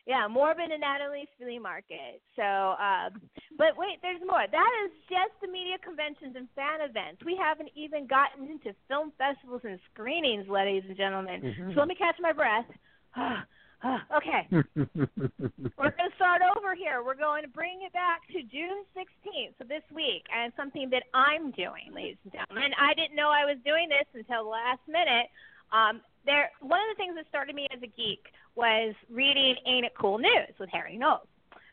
[0.05, 2.21] Yeah, Morbid Anatomy Flea Market.
[2.35, 2.43] So,
[2.77, 3.19] um,
[3.57, 4.45] but wait, there's more.
[4.45, 7.25] That is just the media conventions and fan events.
[7.25, 11.41] We haven't even gotten into film festivals and screenings, ladies and gentlemen.
[11.41, 11.73] Mhm.
[11.73, 12.69] So let me catch my breath.
[14.17, 17.03] okay, we're going to start over here.
[17.03, 21.03] We're going to bring it back to June 16th, so this week, and something that
[21.13, 22.71] I'm doing, ladies and gentlemen.
[22.71, 25.29] And I didn't know I was doing this until the last minute.
[25.71, 28.25] Um, there, one of the things that started me as a geek
[28.55, 31.27] was reading Ain't It Cool News with Harry Knowles.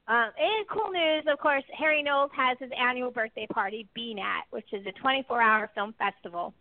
[0.08, 4.42] Um, Ain't It Cool News, of course, Harry Knowles has his annual birthday party, BNAT,
[4.50, 6.54] which is a 24-hour film festival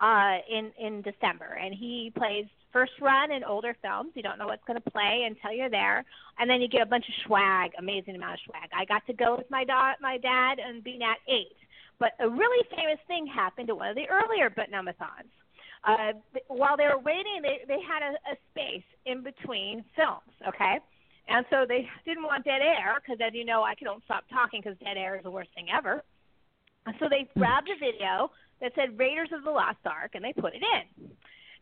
[0.00, 4.10] uh, in in December, and he plays first run in older films.
[4.14, 6.04] You don't know what's going to play until you're there,
[6.38, 8.70] and then you get a bunch of swag, amazing amount of swag.
[8.76, 11.56] I got to go with my da- my dad and BNAT eight.
[12.00, 15.30] But a really famous thing happened at one of the earlier Butt-Numb-A-Thons.
[15.86, 20.32] Uh, th- while they were waiting, they they had a, a space in between films.
[20.48, 20.78] Okay,
[21.28, 24.60] and so they didn't want dead air because, as you know, I don't stop talking
[24.62, 26.02] because dead air is the worst thing ever.
[26.86, 28.30] And so they grabbed a video
[28.60, 31.08] that said Raiders of the Lost Ark and they put it in.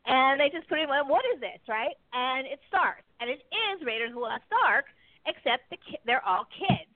[0.04, 1.94] And they just put it in, what is this, right?
[2.12, 3.06] And it starts.
[3.20, 4.86] And it is Raiders of the Lost Ark,
[5.26, 6.90] except the ki- they're all kids.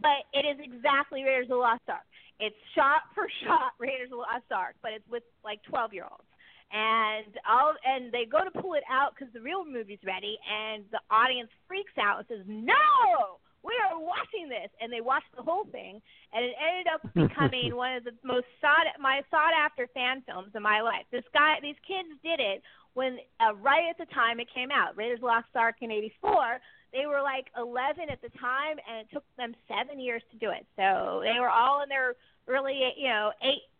[0.00, 2.06] But it is exactly Raiders of the Lost Ark.
[2.40, 6.04] It's shot for shot Raiders of the Lost Ark, but it's with like 12 year
[6.04, 6.28] olds.
[6.72, 10.82] And all and they go to pull it out because the real movie's ready, and
[10.90, 15.42] the audience freaks out and says, "No, we are watching this!" And they watch the
[15.44, 16.02] whole thing,
[16.32, 20.50] and it ended up becoming one of the most sought my sought after fan films
[20.56, 21.06] in my life.
[21.12, 22.62] This guy, these kids did it
[22.94, 25.90] when uh, right at the time it came out, Raiders of the Lost Ark in
[25.90, 26.58] '84.
[26.94, 30.50] They were like 11 at the time, and it took them seven years to do
[30.50, 30.64] it.
[30.76, 32.14] So they were all in their
[32.46, 33.32] early, you know,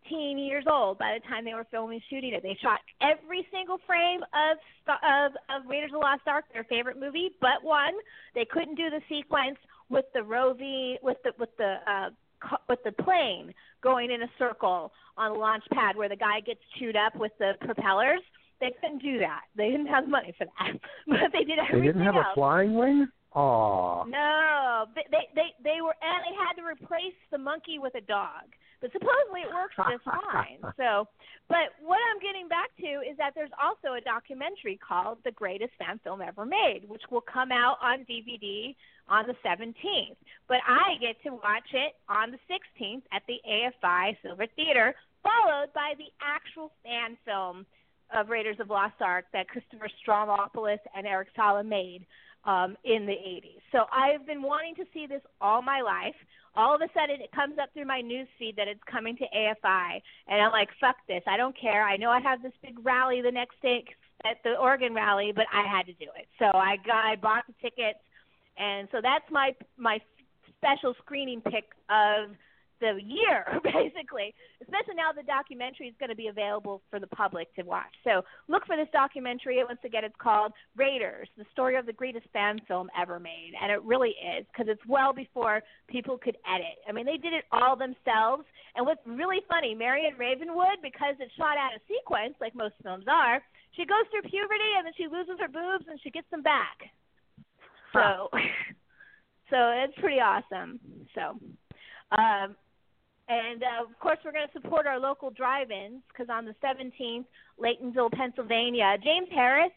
[0.05, 2.43] 18 years old by the time they were filming shooting it.
[2.43, 6.99] They shot every single frame of of of Raiders of the Lost Ark, their favorite
[6.99, 7.93] movie, but one.
[8.33, 9.57] They couldn't do the sequence
[9.89, 12.09] with the roving with the with the uh
[12.67, 16.59] with the plane going in a circle on the launch pad where the guy gets
[16.77, 18.21] chewed up with the propellers.
[18.59, 19.41] They couldn't do that.
[19.55, 20.73] They didn't have money for that,
[21.07, 21.81] but they did everything.
[21.81, 22.27] They didn't have else.
[22.31, 23.07] a flying wing?
[23.35, 24.05] Aw.
[24.05, 28.01] No, they, they they they were and they had to replace the monkey with a
[28.01, 28.47] dog.
[28.79, 30.59] But supposedly it works just fine.
[30.77, 31.07] So,
[31.49, 35.73] but what I'm getting back to is that there's also a documentary called "The Greatest
[35.77, 38.75] Fan Film Ever Made," which will come out on DVD
[39.09, 40.15] on the 17th.
[40.47, 45.73] But I get to watch it on the 16th at the AFI Silver Theater, followed
[45.73, 47.65] by the actual fan film
[48.13, 52.05] of Raiders of Lost Ark that Christopher Strompolos and Eric Zala made
[52.45, 53.61] um, in the 80s.
[53.71, 56.15] So I've been wanting to see this all my life.
[56.55, 59.25] All of a sudden, it comes up through my news feed that it's coming to
[59.25, 61.21] AFI, and I'm like, "Fuck this!
[61.27, 61.83] I don't care.
[61.83, 63.83] I know I have this big rally the next day
[64.23, 66.27] at the Oregon rally, but I had to do it.
[66.39, 67.99] So I got, I bought the tickets,
[68.57, 69.99] and so that's my my
[70.57, 72.29] special screening pick of
[72.79, 74.33] the year, basically.
[74.61, 77.93] Especially now the documentary is going to be available for the public to watch.
[78.03, 79.59] So look for this documentary.
[79.59, 83.53] It once again, it's called Raiders: The Story of the Greatest Fan Film Ever Made,
[83.61, 86.79] and it really is because it's well before people could edit.
[86.87, 88.43] I mean, they did it all themselves.
[88.75, 93.05] And what's really funny, Marion Ravenwood, because it's shot out of sequence, like most films
[93.07, 93.41] are,
[93.75, 96.91] she goes through puberty and then she loses her boobs and she gets them back.
[97.93, 98.29] So,
[99.49, 100.79] so it's pretty awesome.
[101.13, 101.39] So,
[102.15, 102.55] um,
[103.27, 107.25] and uh, of course, we're going to support our local drive-ins because on the 17th,
[107.59, 109.71] Laytonville, Pennsylvania, James Harris,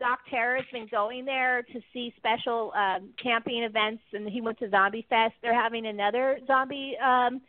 [0.00, 4.58] Doc Terror, has been going there to see special um, camping events, and he went
[4.58, 5.34] to Zombie Fest.
[5.42, 7.40] They're having another zombie um,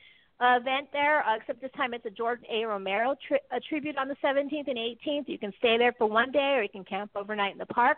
[0.41, 2.65] event there, uh, except this time it's a George A.
[2.65, 5.27] Romero tri- a tribute on the 17th and 18th.
[5.27, 7.97] You can stay there for one day, or you can camp overnight in the park.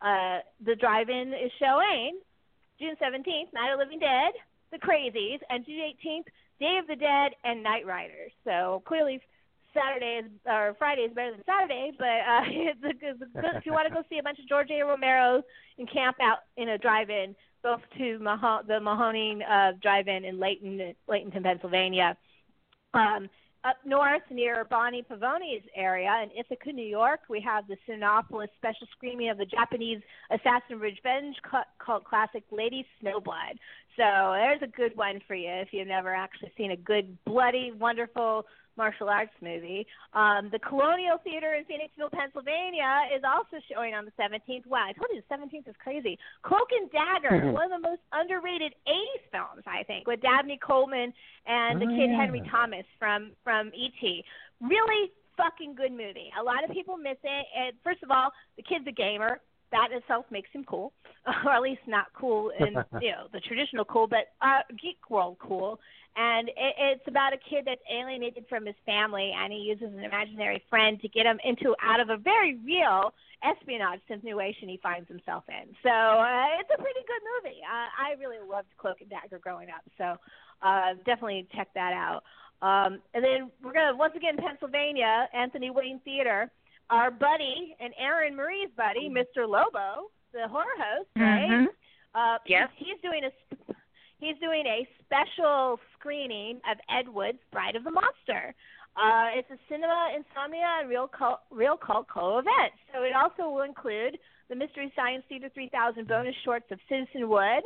[0.00, 2.18] Uh, the drive-in is showing
[2.78, 4.32] June 17th, Night of Living Dead,
[4.70, 6.24] The Crazies, and June 18th,
[6.60, 8.32] Day of the Dead and Knightriders.
[8.44, 9.20] So clearly,
[9.74, 13.56] Saturday is or Friday is better than Saturday, but uh, it's a, it's a good,
[13.56, 14.82] if you want to go see a bunch of George A.
[14.84, 15.42] Romero
[15.78, 20.94] and camp out in a drive-in, go to Maho- the Mahoning uh, Drive-In in Layton,
[21.08, 22.16] Laytonton, Pennsylvania.
[22.94, 23.28] Um,
[23.64, 28.86] up north near Bonnie Pavoni's area in Ithaca, New York, we have the Cinemapolis special
[28.96, 33.58] screening of the Japanese assassin revenge cu- cult classic Lady Snowblood.
[33.96, 37.72] So there's a good one for you if you've never actually seen a good, bloody,
[37.78, 38.46] wonderful
[38.76, 39.86] martial arts movie.
[40.14, 44.66] Um, the Colonial Theater in Phoenixville, Pennsylvania is also showing on the 17th.
[44.66, 46.18] Wow, I told you the 17th is crazy.
[46.42, 51.12] Cloak and Dagger, one of the most underrated 80s films, I think, with Dabney Coleman
[51.46, 52.16] and the Oh, kid yeah.
[52.20, 54.24] Henry Thomas from from E.T.
[54.60, 56.30] Really fucking good movie.
[56.38, 57.46] A lot of people miss it.
[57.58, 59.40] And first of all, the kid's a gamer.
[59.70, 60.92] That itself makes him cool,
[61.46, 62.68] or at least not cool in
[63.00, 65.80] you know the traditional cool, but uh, geek world cool.
[66.14, 70.04] And it, it's about a kid that's alienated from his family, and he uses an
[70.04, 75.08] imaginary friend to get him into out of a very real espionage situation he finds
[75.08, 75.74] himself in.
[75.82, 77.60] So uh, it's a pretty good movie.
[77.64, 80.16] Uh, I really loved Cloak and Dagger growing up, so
[80.62, 82.22] uh, definitely check that out.
[82.60, 86.50] Um, and then we're gonna once again Pennsylvania, Anthony Wayne Theater.
[86.90, 89.48] Our buddy and Erin Marie's buddy, Mr.
[89.48, 91.48] Lobo, the horror host, right?
[91.50, 91.66] Mhm.
[92.14, 92.70] Uh, Yep.
[92.76, 93.32] He's doing a
[94.22, 98.54] he's doing a special screening of Ed Wood's Bride of the Monster.
[98.94, 102.72] Uh, it's a cinema insomnia and real cult, real cult co event.
[102.92, 104.18] So it also will include
[104.48, 107.64] the Mystery Science Theater 3000 bonus shorts of Citizen Wood,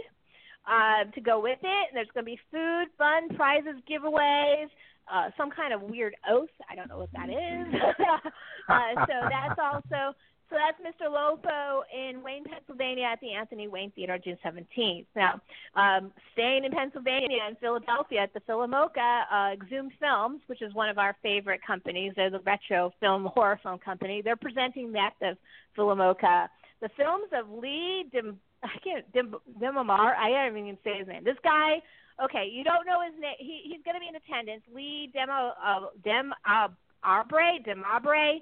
[0.67, 1.85] uh, to go with it.
[1.91, 4.71] And There's going to be food, fun, prizes, giveaways,
[5.13, 6.51] uh, some kind of weird oath.
[6.71, 7.75] I don't know what that is.
[8.69, 10.17] uh, so that's also
[10.49, 11.11] so that's Mr.
[11.11, 15.07] Lobo in Wayne, Pennsylvania at the Anthony Wayne Theater June 17th.
[15.15, 15.41] Now,
[15.75, 20.89] um, staying in Pennsylvania and Philadelphia at the PhilaMOCA, uh, Exhumed Films, which is one
[20.89, 25.15] of our favorite companies, they're the retro film, horror film company, they're presenting that.
[25.21, 25.37] the
[25.77, 26.49] PhilaMOCA.
[26.81, 31.25] The films of Lee Dim, I can't, Dim, Dimamar, I can't even say his name.
[31.25, 31.83] This guy,
[32.23, 33.37] okay, you don't know his name.
[33.39, 34.63] He, he's going to be in attendance.
[34.75, 36.69] Lee Demo, uh, Dem, uh,
[37.03, 38.41] Arbre, Demabre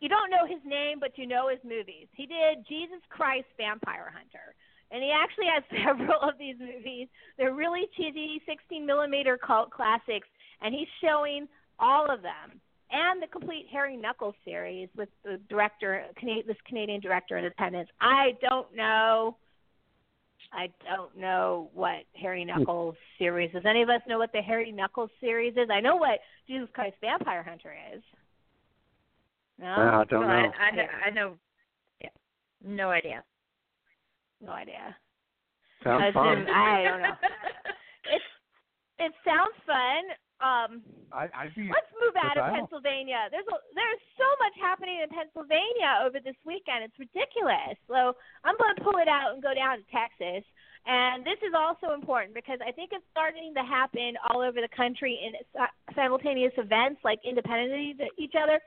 [0.00, 2.08] you don't know his name, but you know his movies.
[2.12, 4.54] He did Jesus Christ Vampire Hunter.
[4.90, 7.08] And he actually has several of these movies.
[7.38, 10.28] They're really cheesy 16 millimeter cult classics,
[10.62, 11.46] and he's showing
[11.78, 12.60] all of them
[12.90, 16.04] and the complete Harry Knuckles series with the director,
[16.46, 17.88] this Canadian director in attendance.
[18.00, 19.36] I don't know.
[20.52, 22.58] I don't know what Harry hmm.
[22.58, 23.62] Knuckles series is.
[23.64, 25.68] Any of us know what the Harry Knuckles series is?
[25.72, 26.18] I know what
[26.48, 28.02] Jesus Christ Vampire Hunter is.
[29.60, 30.32] No, I don't no, know.
[30.32, 30.86] I, I, know.
[31.06, 31.36] I know.
[32.00, 32.08] Yeah,
[32.64, 33.22] no idea.
[34.40, 34.96] No idea.
[35.84, 36.46] Sounds I, fun.
[36.48, 37.16] I don't know.
[38.10, 38.26] It's
[38.98, 40.02] it sounds fun.
[40.40, 40.80] Um,
[41.12, 41.68] I, I'd be.
[41.68, 43.28] let's move out of I Pennsylvania.
[43.28, 46.88] There's a, there's so much happening in Pennsylvania over this weekend.
[46.88, 47.76] It's ridiculous.
[47.86, 50.42] So I'm going to pull it out and go down to Texas.
[50.88, 54.72] And this is also important because I think it's starting to happen all over the
[54.72, 55.36] country in
[55.92, 58.58] simultaneous events, like independent of each other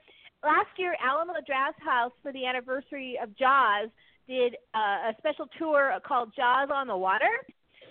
[0.44, 3.88] last year, Alamo Drafthouse for the anniversary of Jaws
[4.28, 7.42] did uh, a special tour called Jaws on the Water,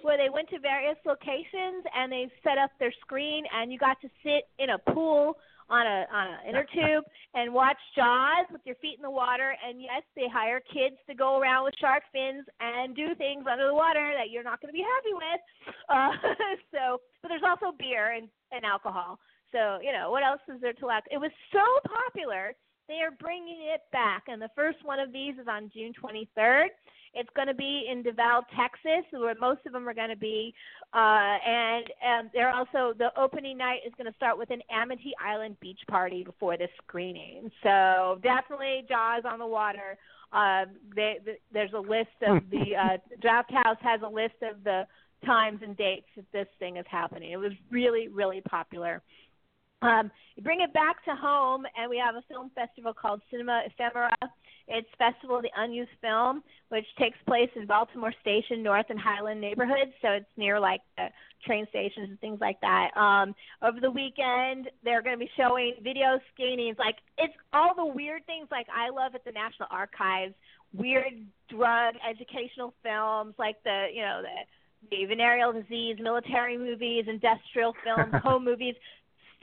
[0.02, 4.00] where they went to various locations and they set up their screen, and you got
[4.02, 5.38] to sit in a pool
[5.70, 9.56] on a on an inner tube and watch Jaws with your feet in the water.
[9.66, 13.68] And yes, they hire kids to go around with shark fins and do things under
[13.68, 15.42] the water that you're not going to be happy with.
[15.90, 16.12] Uh,
[16.74, 19.20] so, but there's also beer and, and alcohol.
[19.54, 21.06] So, you know, what else is there to lack?
[21.12, 22.56] It was so popular,
[22.88, 24.24] they are bringing it back.
[24.28, 26.68] And the first one of these is on June 23rd.
[27.14, 30.54] It's going to be in DeVal, Texas, where most of them are going to be.
[30.94, 35.14] Uh, and um, they're also, the opening night is going to start with an Amity
[35.24, 37.52] Island beach party before the screening.
[37.62, 39.98] So definitely Jaws on the water.
[40.34, 40.66] Uh,
[40.96, 44.88] they, they, there's a list of the, uh, Drafthouse has a list of the
[45.26, 47.32] times and dates that this thing is happening.
[47.32, 49.02] It was really, really popular.
[49.84, 53.64] Um, you bring it back to home, and we have a film festival called Cinema
[53.68, 54.16] Ephemera.
[54.68, 59.42] It's Festival of the Unused Film, which takes place in Baltimore Station, North and Highland
[59.42, 59.92] neighborhoods.
[60.02, 61.08] So it's near like the
[61.46, 62.96] train stations and things like that.
[62.96, 66.78] Um, over the weekend, they're going to be showing video screenings.
[66.80, 70.34] Like it's all the weird things like I love at the National Archives,
[70.74, 71.12] weird
[71.50, 74.48] drug educational films, like the you know the
[74.92, 78.76] the venereal disease, military movies, industrial films, home movies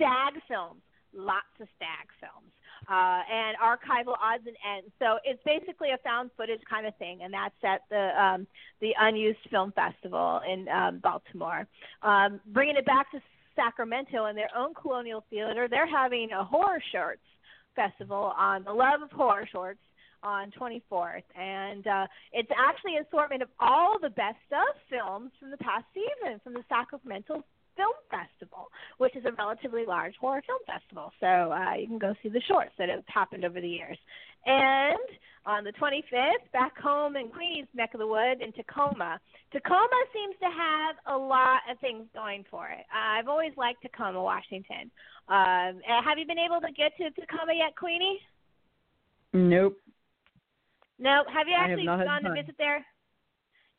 [0.01, 0.81] stag films,
[1.13, 2.49] lots of stag films,
[2.89, 4.91] uh, and archival odds and ends.
[4.99, 8.47] So it's basically a found footage kind of thing, and that's at the um,
[8.81, 11.67] the Unused Film Festival in um, Baltimore.
[12.03, 13.21] Um, bringing it back to
[13.55, 17.21] Sacramento and their own Colonial Theater, they're having a horror shorts
[17.77, 19.81] festival on the love of horror shorts
[20.23, 25.51] on 24th, and uh, it's actually an assortment of all the best of films from
[25.51, 27.43] the past season from the Sacramento
[27.81, 31.13] Film Festival, which is a relatively large horror film festival.
[31.19, 33.97] So uh, you can go see the shorts that have happened over the years.
[34.45, 35.09] And
[35.47, 39.19] on the 25th, back home in Queens neck of the wood in Tacoma,
[39.53, 42.85] Tacoma seems to have a lot of things going for it.
[42.93, 44.91] Uh, I've always liked Tacoma, Washington.
[45.29, 48.21] Um, uh, have you been able to get to Tacoma yet, Queenie?
[49.33, 49.79] Nope.
[50.99, 51.27] Nope.
[51.33, 52.85] Have you I have actually gone to visit there?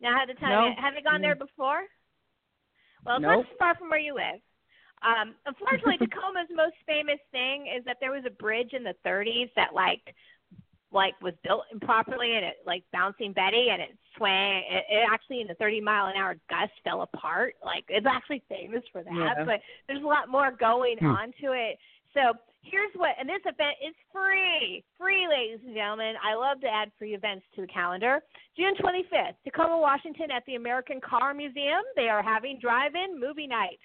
[0.01, 0.49] Now had the time.
[0.49, 0.67] No.
[0.69, 0.79] yet?
[0.79, 1.83] Have you gone there before?
[3.05, 3.45] Well, it's Nope.
[3.49, 4.39] not far from where you live.
[5.01, 9.49] Um, unfortunately, Tacoma's most famous thing is that there was a bridge in the 30s
[9.55, 10.13] that like
[10.93, 14.63] like was built improperly and it like bouncing Betty and it swang.
[14.69, 17.55] It, it actually in the 30 mile an hour gust fell apart.
[17.63, 19.13] Like it's actually famous for that.
[19.37, 19.45] Yeah.
[19.45, 21.05] But there's a lot more going Hmm.
[21.05, 21.77] on to it.
[22.13, 26.15] So here's what, and this event is free, free, ladies and gentlemen.
[26.23, 28.21] I love to add free events to the calendar.
[28.57, 33.79] June 25th, Tacoma, Washington, at the American Car Museum, they are having drive-in movie night.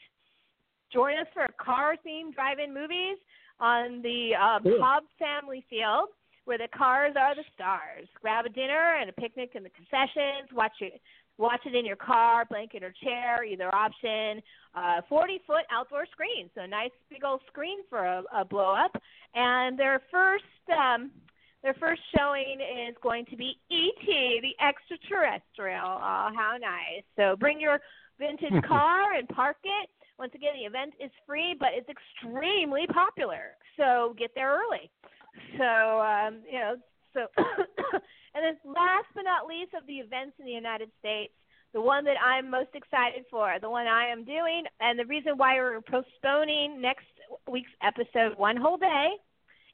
[0.92, 3.18] Join us for car-themed drive-in movies
[3.60, 4.78] on the uh, Cool.
[4.78, 6.10] Cobb Family Field,
[6.44, 8.06] where the cars are the stars.
[8.20, 10.52] Grab a dinner and a picnic in the concessions.
[10.52, 11.00] Watch it.
[11.38, 14.42] Watch it in your car, blanket or chair, either option.
[14.74, 18.74] Uh, 40 foot outdoor screen, so a nice big old screen for a, a blow
[18.74, 19.00] up.
[19.34, 21.10] And their first um,
[21.62, 24.40] their first showing is going to be E.T.
[24.42, 25.84] the Extraterrestrial.
[25.84, 27.04] Oh, how nice!
[27.16, 27.80] So bring your
[28.18, 29.90] vintage car and park it.
[30.18, 33.56] Once again, the event is free, but it's extremely popular.
[33.76, 34.90] So get there early.
[35.58, 36.76] So um, you know,
[37.16, 37.26] so
[38.36, 41.32] and then last but not least of the events in the United States,
[41.72, 45.34] the one that I'm most excited for, the one I am doing, and the reason
[45.36, 47.08] why we're postponing next
[47.50, 49.08] week's episode one whole day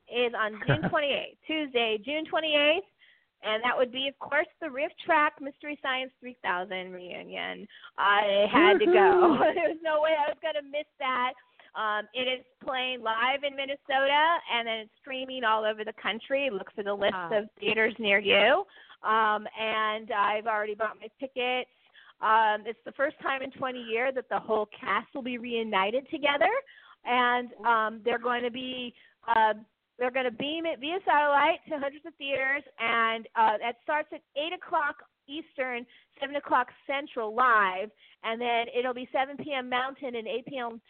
[0.07, 2.87] is on June 28th, Tuesday, June 28th.
[3.45, 7.67] And that would be, of course, the Rift Track Mystery Science 3000 reunion.
[7.99, 9.37] I had to go.
[9.55, 11.33] there was no way I was going to miss that.
[11.75, 16.51] Um, it is playing live in Minnesota, and then it's streaming all over the country.
[16.53, 17.33] Look for the list Ah.
[17.33, 18.65] of theaters near you.
[19.03, 21.71] Um, and I've already bought my tickets.
[22.21, 26.09] Um, it's the first time in 20 years that the whole cast will be reunited
[26.11, 26.51] together,
[27.05, 28.95] and um, they're going to be
[29.27, 29.55] uh,
[29.99, 34.09] they're going to beam it via satellite to hundreds of theaters, and uh, that starts
[34.13, 34.97] at eight o'clock
[35.33, 35.87] Eastern,
[36.21, 37.91] seven o'clock Central live,
[38.25, 39.69] and then it'll be 7 p.m.
[39.69, 40.81] Mountain and 8 p.m.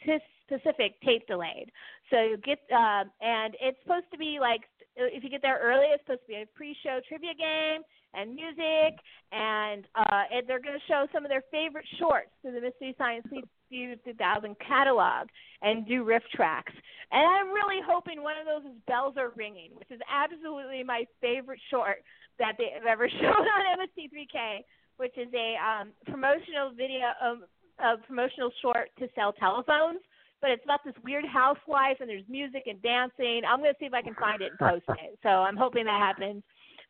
[0.49, 1.71] Pacific tape delayed.
[2.11, 4.63] So you get um, and it's supposed to be like
[4.97, 7.83] if you get there early, it's supposed to be a pre-show trivia game
[8.15, 9.01] and music,
[9.33, 12.95] and uh, and they're going to show some of their favorite shorts through the Mystery
[12.99, 13.27] Science
[13.71, 15.29] Theater 2000 catalog
[15.63, 16.73] and do riff tracks.
[17.11, 21.05] And I'm really hoping one of those is Bells Are Ringing, which is absolutely my
[21.21, 22.05] favorite short
[22.43, 24.67] that they have ever shown on MST3K,
[24.99, 27.47] which is a um, promotional video, um,
[27.79, 30.03] a promotional short to sell telephones.
[30.43, 33.43] But it's about this weird housewife, and there's music and dancing.
[33.47, 35.17] I'm going to see if I can find it and post it.
[35.23, 36.43] So I'm hoping that happens.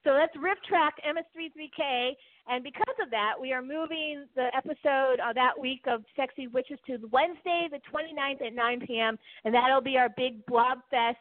[0.04, 2.16] So that's Riff Track MST3K,
[2.48, 6.78] and because of that, we are moving the episode uh, that week of Sexy Witches
[6.88, 11.18] to Wednesday, the 29th at 9 p.m., and that'll be our big Blob Fest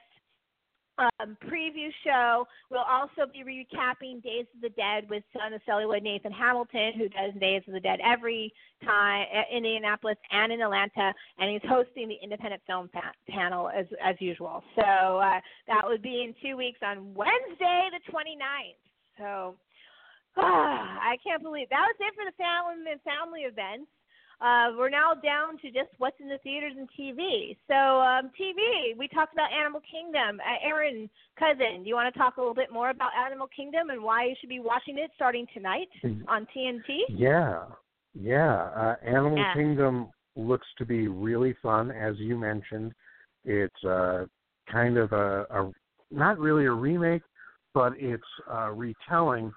[0.98, 2.48] um, preview show.
[2.70, 7.10] We'll also be recapping Days of the Dead with Son of Celluloid Nathan Hamilton, who
[7.10, 8.54] does Days of the Dead every
[8.84, 13.86] time in Indianapolis and in Atlanta, and he's hosting the independent film pa- panel as
[14.04, 14.64] as usual.
[14.76, 18.82] So uh, that would be in two weeks on Wednesday, the 29th.
[19.18, 19.56] So
[20.38, 23.90] ah, I can't believe that was it for the family family events.
[24.42, 27.56] Uh, we're now down to just what's in the theaters and TV.
[27.68, 30.40] So um, TV, we talked about Animal Kingdom.
[30.40, 31.08] Uh, Aaron
[31.38, 34.26] Cousin, do you want to talk a little bit more about Animal Kingdom and why
[34.26, 35.90] you should be watching it starting tonight
[36.28, 37.02] on TNT?
[37.10, 37.66] Yeah,
[38.20, 38.70] yeah.
[38.76, 39.54] Uh, Animal Yeah.
[39.54, 42.94] Kingdom looks to be really fun, as you mentioned.
[43.46, 44.26] It's uh,
[44.72, 45.72] kind of a, a
[46.10, 47.22] not really a remake,
[47.76, 49.52] but it's a retelling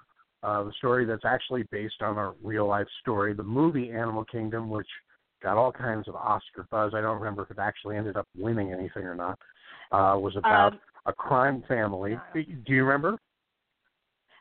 [0.45, 3.33] of a story that's actually based on a real life story.
[3.33, 4.87] The movie Animal Kingdom, which
[5.41, 8.71] got all kinds of Oscar buzz, I don't remember if it actually ended up winning
[8.71, 9.37] anything or not,
[9.91, 12.19] uh, was about Um, a crime family.
[12.33, 13.17] Do you remember?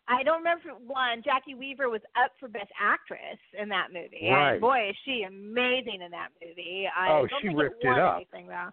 [0.07, 1.23] I don't remember one.
[1.23, 4.29] Jacki Weaver was up for Best Actress in that movie.
[4.31, 4.53] Right.
[4.53, 6.87] And boy, is she amazing in that movie.
[6.95, 8.17] I Oh, don't she ripped it, it up.
[8.17, 8.69] Anything, though.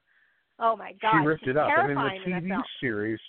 [0.59, 1.69] Oh my God, she ripped it up.
[1.75, 2.63] And in the TV film.
[2.81, 3.19] series,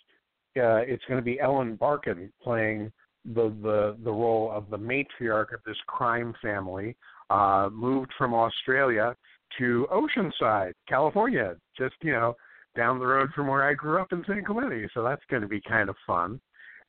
[0.57, 2.93] uh, it's going to be Ellen Barkin playing
[3.25, 6.97] the the the role of the matriarch of this crime family,
[7.31, 9.15] uh, moved from Australia
[9.59, 12.35] to Oceanside, California, just you know
[12.77, 14.89] down the road from where I grew up in San Clemente.
[14.95, 16.41] So that's going to be kind of fun.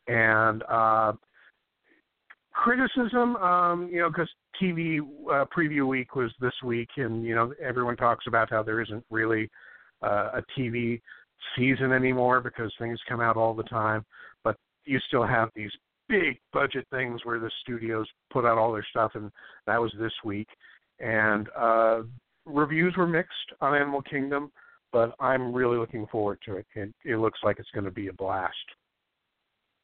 [0.07, 1.13] And uh,
[2.53, 4.29] criticism, um, you know, because
[4.61, 8.81] TV uh, preview week was this week, and you know everyone talks about how there
[8.81, 9.49] isn't really
[10.01, 11.01] uh, a TV
[11.57, 14.05] season anymore because things come out all the time,
[14.43, 14.55] but
[14.85, 15.71] you still have these
[16.09, 19.31] big budget things where the studios put out all their stuff, and
[19.67, 20.47] that was this week.
[20.99, 22.01] And uh,
[22.45, 24.51] reviews were mixed on Animal Kingdom,
[24.91, 26.65] but I'm really looking forward to it.
[26.75, 28.53] It, it looks like it's going to be a blast.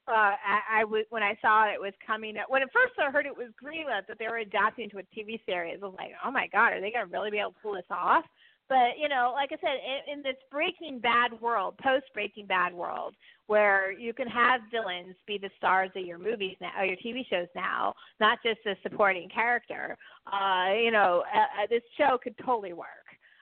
[0.07, 2.35] uh, I, I was when I saw it was coming.
[2.47, 5.39] When at first I heard it was greenlit that they were adapting to a TV
[5.45, 7.73] series, I was like, oh my god, are they gonna really be able to pull
[7.73, 8.23] this off?
[8.69, 12.71] But you know, like I said, in, in this Breaking Bad world, post Breaking Bad
[12.71, 13.15] world,
[13.47, 17.27] where you can have villains be the stars of your movies now, or your TV
[17.27, 19.97] shows now, not just a supporting character.
[20.31, 22.87] Uh, you know, uh, uh, this show could totally work.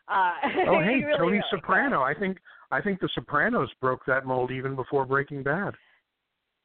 [0.07, 0.31] Uh,
[0.69, 2.01] Oh, hey, really, Tony really Soprano.
[2.01, 2.37] I think
[2.71, 5.73] I think The Sopranos broke that mold even before Breaking Bad.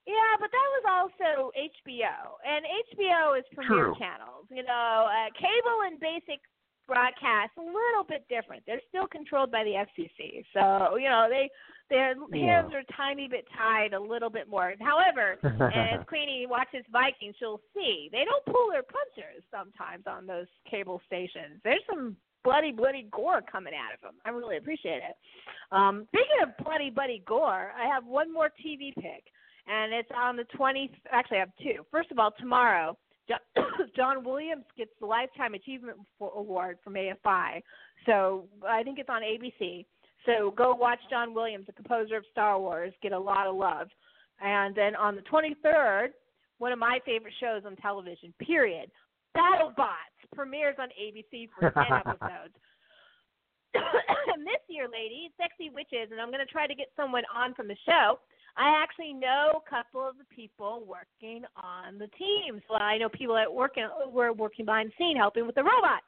[0.06, 3.94] Yeah, but that was also HBO, and HBO is premier True.
[3.98, 4.46] channels.
[4.50, 6.42] You know, uh, cable and basic
[6.86, 8.62] broadcast a little bit different.
[8.66, 11.50] They're still controlled by the FCC, so you know they
[11.90, 12.62] their Yeah.
[12.62, 14.74] hands are tiny bit tied a little bit more.
[14.80, 15.38] However,
[15.74, 21.00] as Queenie watches Vikings, she'll see they don't pull their punches sometimes on those cable
[21.06, 21.60] stations.
[21.64, 24.14] There's some bloody, bloody gore coming out of them.
[24.24, 25.16] I really appreciate it.
[25.70, 29.24] Um, speaking of bloody, bloody gore, I have one more TV pick
[29.68, 30.90] and it's on the 20th.
[31.10, 31.86] Actually, I have two.
[31.90, 32.96] First of all, tomorrow,
[33.96, 37.62] John Williams gets the Lifetime Achievement Award from AFI.
[38.06, 39.86] So I think it's on ABC.
[40.26, 43.88] So go watch John Williams, the composer of Star Wars, get a lot of love.
[44.40, 46.08] And then on the 23rd,
[46.58, 48.90] one of my favorite shows on television, period,
[49.36, 52.54] BattleBots premieres on ABC for 10 episodes.
[53.74, 57.54] and this year, lady, Sexy Witches, and I'm going to try to get someone on
[57.54, 58.20] from the show.
[58.56, 62.62] I actually know a couple of the people working on the teams.
[62.68, 65.64] Well, I know people that work in, were working behind the scene helping with the
[65.64, 66.04] robots.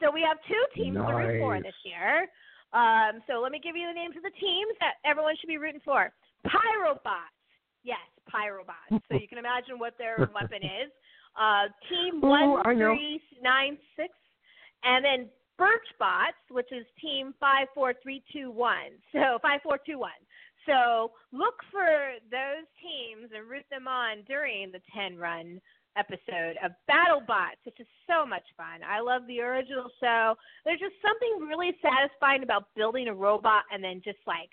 [0.00, 2.26] So we have two teams to root for this year.
[2.72, 5.58] Um, so let me give you the names of the teams that everyone should be
[5.58, 6.10] rooting for.
[6.46, 7.34] Pyrobots.
[7.82, 9.02] Yes, Pyrobots.
[9.08, 10.90] so you can imagine what their weapon is.
[11.38, 14.14] Uh, team Ooh, one three nine six,
[14.82, 15.28] and then
[15.58, 18.98] Birchbots, which is team five four three two one.
[19.12, 20.18] So five four two one.
[20.66, 25.60] So look for those teams and root them on during the ten run
[25.96, 28.82] episode of BattleBots, which is so much fun.
[28.86, 30.34] I love the original show.
[30.64, 34.50] There's just something really satisfying about building a robot and then just like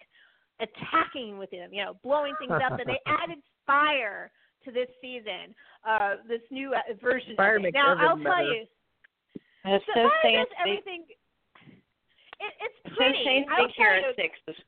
[0.60, 2.78] attacking with him, you know, blowing things up.
[2.80, 4.30] and they added fire
[4.66, 5.56] to this season,
[5.88, 7.74] uh, this new uh, version Fire of it.
[7.74, 8.54] makes Now I'll everything tell better.
[8.54, 8.66] you,
[9.66, 11.06] It's so so fire does everything.
[11.10, 13.24] It, it's So pretty.
[13.24, 14.62] Shane I'll Speak tell here you, at six.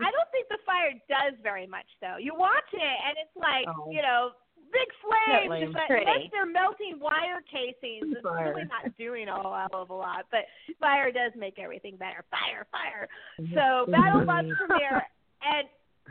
[0.00, 2.16] I don't think the fire does very much though.
[2.20, 3.90] You watch it and it's like Oh.
[3.90, 4.30] you know
[4.72, 5.48] big flames.
[5.50, 5.72] lame.
[5.72, 8.50] Just like, unless they're melting wire casings, it's Fire.
[8.52, 10.26] really not doing a whole hell of a lot.
[10.30, 10.40] But
[10.80, 12.24] fire does make everything better.
[12.30, 13.08] Fire, fire.
[13.54, 15.06] So BattleBots premiere
[15.42, 15.68] and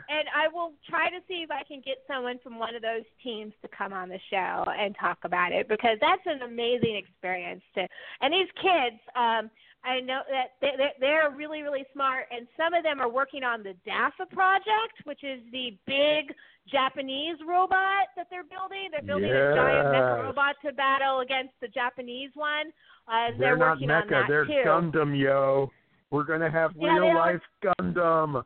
[0.08, 3.04] and I will try to see if I can get someone from one of those
[3.22, 7.62] teams to come on the show and talk about it because that's an amazing experience
[7.74, 7.86] to
[8.20, 9.50] and these kids um
[9.84, 13.44] I know that they they- they're really really smart and some of them are working
[13.44, 16.34] on the DARPA project which is the big
[16.68, 21.68] Japanese robot that they're building they're building a giant mecha robot to battle against the
[21.68, 22.72] Japanese one
[23.08, 25.70] uh they're, They're not working on mecha, they're too Gundam, yo.
[26.10, 27.14] We're gonna have Yeah, real are.
[27.14, 28.44] life Gundam.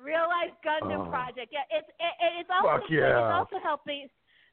[0.00, 1.10] Real life Gundam Oh.
[1.10, 1.48] project.
[1.52, 3.18] Yeah, it's it, it's also Fuck yeah.
[3.18, 4.08] it's also helping.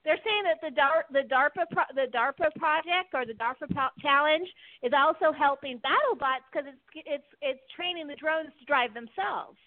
[0.05, 3.95] They're saying that the Dar- the DARPA pro- the DARPA project or the DARPA pro-
[4.01, 4.47] challenge
[4.83, 9.57] is also helping BattleBots because it's it's it's training the drones to drive themselves.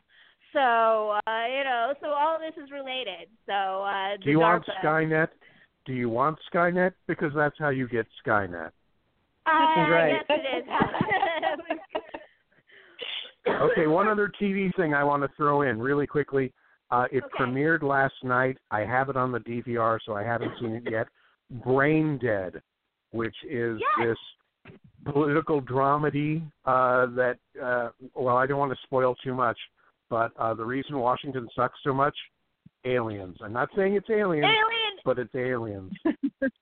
[0.53, 3.27] So uh, you know, so all of this is related.
[3.47, 5.29] So uh, the Do you want Skynet?
[5.85, 6.93] Do you want Skynet?
[7.09, 8.71] Because that's how you get Skynet.
[9.45, 10.15] Uh, right.
[10.15, 10.65] Yes, it is.
[13.49, 16.53] Okay, one other TV thing I want to throw in really quickly.
[16.91, 17.45] Uh, it Okay.
[17.45, 18.57] premiered last night.
[18.71, 21.07] I have it on the DVR, so I haven't seen it yet.
[21.51, 22.63] Brain Dead,
[23.11, 24.17] which is Yes.
[24.65, 24.75] this
[25.05, 29.59] political dramedy uh, that, uh, well, I don't want to spoil too much,
[30.11, 32.17] but uh, the reason Washington sucks so much,
[32.85, 33.37] aliens.
[33.43, 34.99] I'm not saying it's aliens, Alien.
[35.05, 35.93] but it's aliens.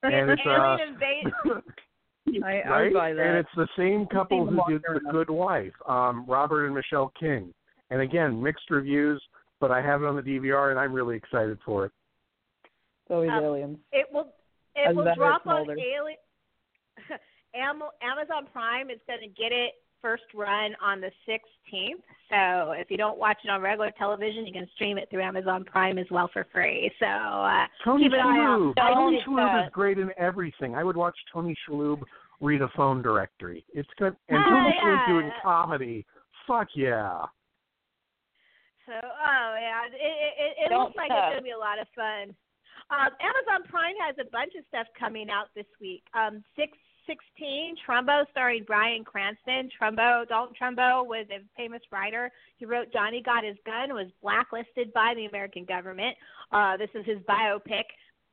[0.02, 2.42] And it's uh, Alien invade.
[2.44, 2.92] I, I right?
[2.94, 3.22] buy that.
[3.26, 5.12] And it's the same couple who did The growing up.
[5.12, 7.52] Good Wife, um, Robert and Michelle King.
[7.90, 9.22] And again, mixed reviews,
[9.60, 11.92] but I have it on the DVR and I'm really excited for it.
[12.64, 13.78] It's always Um, aliens.
[13.92, 14.32] It will
[14.74, 15.76] it As will drop on Mulder.
[15.78, 16.18] Alien.
[17.54, 19.72] Amazon Prime is going to get it
[20.02, 22.02] first run on the 16th.
[22.30, 25.64] So if you don't watch it on regular television, you can stream it through Amazon
[25.64, 26.90] Prime as well for free.
[27.00, 28.74] So uh, Tony keep an eye out.
[28.76, 28.94] Shalhoub.
[28.94, 30.74] Tony Shalhoub is great in everything.
[30.74, 32.02] I would watch Tony Shalhoub
[32.40, 33.64] read a phone directory.
[33.72, 34.14] It's good.
[34.28, 34.82] And Oh, Tony yeah.
[34.84, 36.06] Shalhoub doing comedy.
[36.46, 37.24] Fuck yeah.
[38.86, 41.18] So oh yeah, it it, it, it Don't looks like stop.
[41.18, 42.34] it's going to be a lot of fun.
[42.88, 46.04] Um, Amazon Prime has a bunch of stuff coming out this week.
[46.14, 49.68] Um, six sixteen Trumbo starring Bryan Cranston.
[49.74, 52.30] Trumbo Dalton Trumbo was a famous writer.
[52.58, 53.92] He wrote Johnny Got His Gun.
[53.94, 56.16] Was blacklisted by the American government.
[56.52, 57.84] Uh, this is his biopic.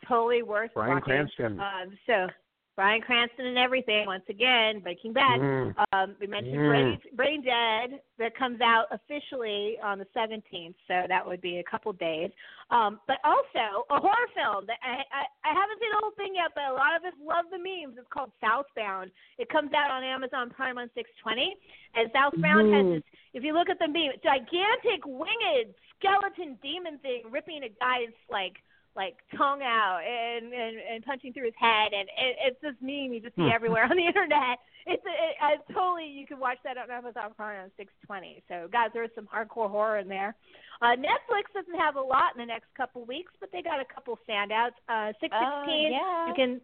[0.07, 1.05] Totally worth Bryan watching.
[1.05, 1.59] Cranston.
[1.59, 2.27] Um, so
[2.76, 4.08] Bryan Cranston and everything.
[4.08, 5.40] Once again, Breaking Bad.
[5.40, 5.76] Mm.
[5.94, 6.70] Um, we mentioned Mm.
[6.70, 11.64] Brain, Brain Dead that comes out officially on the 17th, so that would be a
[11.64, 12.32] couple days.
[12.72, 16.34] Um, but also a horror film that I, I I haven't seen the whole thing
[16.36, 17.98] yet, but a lot of us love the memes.
[17.98, 19.12] It's called Southbound.
[19.38, 21.56] It comes out on Amazon Prime on 620,
[21.94, 22.94] and Southbound has Mhm.
[22.95, 23.04] this.
[23.34, 28.64] If you look at the meme, gigantic winged skeleton demon thing ripping a guy's like
[28.95, 33.14] like tongue out and and, and punching through his head, and it, it's this meme
[33.14, 33.49] you just see Hmm.
[33.53, 34.60] everywhere on the internet.
[34.86, 38.44] It's a, it, I totally you can watch that on Amazon Prime on 620.
[38.49, 40.36] So guys, there's some hardcore horror in there.
[40.82, 43.86] Uh, Netflix doesn't have a lot in the next couple weeks, but they got a
[43.86, 44.76] couple standouts.
[44.90, 46.28] Uh, 616, Oh, yeah.
[46.28, 46.61] you can.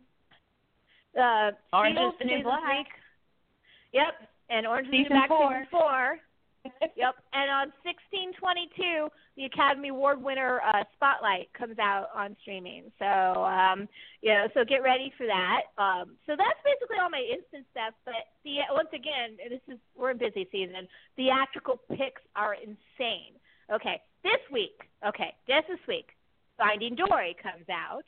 [1.18, 2.62] Uh, Orange is the New Black.
[2.64, 2.86] three.
[3.94, 4.14] Yep,
[4.50, 5.50] and Orange is the New Black four.
[5.54, 6.20] season four.
[6.96, 7.16] Yep.
[7.32, 9.08] And on 1622,
[9.38, 12.92] the Academy Award winner uh, Spotlight comes out on streaming.
[13.00, 13.88] So, um,
[14.22, 15.72] you know, so get ready for that.
[15.78, 17.94] Um, so that's basically all my instant stuff.
[18.04, 20.88] But the once again, this is we're in busy season.
[21.16, 23.40] Theatrical picks are insane.
[23.72, 24.82] Okay, this week.
[25.08, 26.10] Okay, just this week,
[26.58, 28.04] Finding Dory comes out.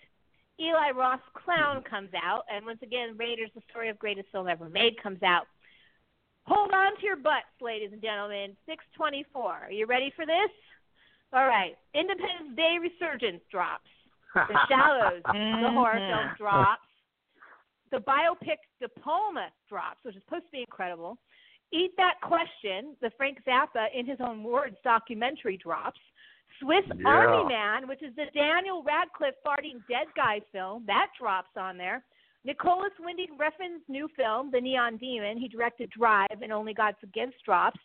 [0.60, 4.70] Eli Roth's Clown comes out, and once again, Raiders: The Story of Greatest Film Ever
[4.70, 5.48] Made comes out.
[6.52, 8.58] Hold on to your butts, ladies and gentlemen.
[8.68, 9.72] 624.
[9.72, 10.52] Are you ready for this?
[11.32, 11.80] All right.
[11.96, 13.88] Independence Day Resurgence drops.
[14.36, 15.74] The Shallows, the mm-hmm.
[15.74, 16.84] horror film drops.
[17.92, 21.18] The biopic Diploma drops, which is supposed to be incredible.
[21.72, 26.02] Eat That Question, the Frank Zappa in his own words documentary drops.
[26.60, 27.08] Swiss Yeah.
[27.08, 32.04] Army Man, which is the Daniel Radcliffe farting dead guy film, that drops on there.
[32.44, 37.34] Nicolas Winding Refn's new film, The Neon Demon, he directed Drive and Only God Forgives
[37.46, 37.80] drops.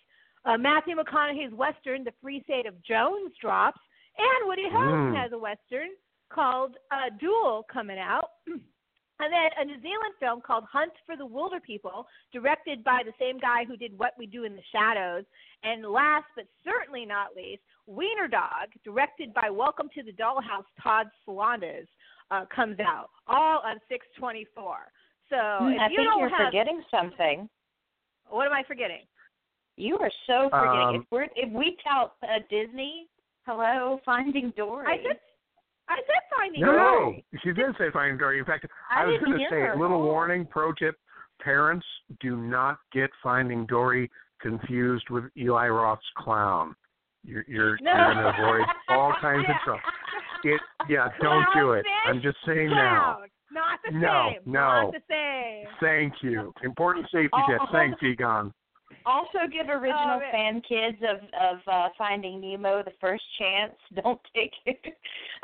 [0.45, 3.81] Uh, Matthew McConaughey's western, The Free State of Jones drops,
[4.16, 5.23] and Woody Harrelson Mm.
[5.23, 5.91] has a western
[6.31, 8.31] called uh, Duel coming out.
[9.19, 13.15] And then a New Zealand film called Hunt for the Wilder People, directed by the
[13.19, 15.24] same guy who did What We Do in the Shadows.
[15.62, 21.07] And last but certainly not least, Wiener Dog, directed by Welcome to the Dollhouse Todd
[21.27, 21.87] Solondz,
[22.31, 24.77] uh, comes out, all on 624.
[25.31, 25.40] So if
[25.81, 27.48] I you think don't you're have, forgetting something.
[28.31, 29.03] what am I forgetting?
[29.77, 30.81] You are so forgetting.
[30.89, 33.09] Um, if we're if we tout uh, Disney,
[33.44, 34.86] hello, Finding Dory.
[34.86, 35.19] I said,
[35.89, 37.24] I said Finding No, Dory.
[37.32, 38.39] no, she did say Finding Dory.
[38.39, 39.77] In fact, I I, was going to say, her.
[39.77, 40.97] little warning, pro tip:
[41.40, 41.85] parents
[42.20, 46.74] do not get Finding Dory confused with Eli Roth's Clown.
[47.24, 47.93] You're you're, No.
[47.93, 49.81] you're going to avoid all kinds of trouble.
[50.55, 51.85] It, yeah, don't do it.
[52.06, 53.18] I'm just saying now.
[53.52, 54.52] Not the No, same.
[54.52, 54.60] no.
[54.82, 55.66] Not the same.
[55.81, 56.52] Thank you.
[56.62, 57.60] Important safety tip.
[57.73, 58.52] Thanks, Egon.
[59.05, 63.73] Also, give original Oh, fan kids of of uh, Finding Nemo the first chance.
[64.02, 64.97] Don't take it.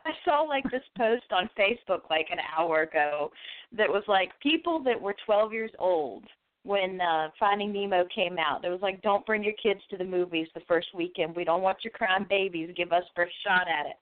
[0.04, 3.30] I saw like this post on Facebook like an hour ago
[3.76, 6.24] that was like people that were 12 years old
[6.64, 8.62] when uh Finding Nemo came out.
[8.62, 11.34] There was like, don't bring your kids to the movies the first weekend.
[11.34, 12.70] We don't want your crying babies.
[12.76, 13.96] Give us first shot at it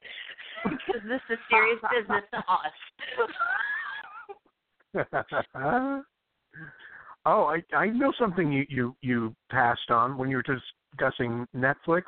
[0.64, 2.72] because this is serious business to us.
[7.26, 12.02] oh, I I know something you you you passed on when you were discussing Netflix.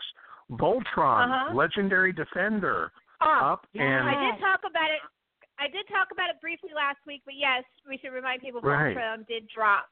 [0.51, 1.55] Voltron, Uh-huh.
[1.55, 2.93] legendary defender,
[3.23, 5.01] Ah, up and I did talk about it.
[5.59, 8.97] I did talk about it briefly last week, but yes, we should remind people Right.
[8.97, 9.89] Voltron did drop.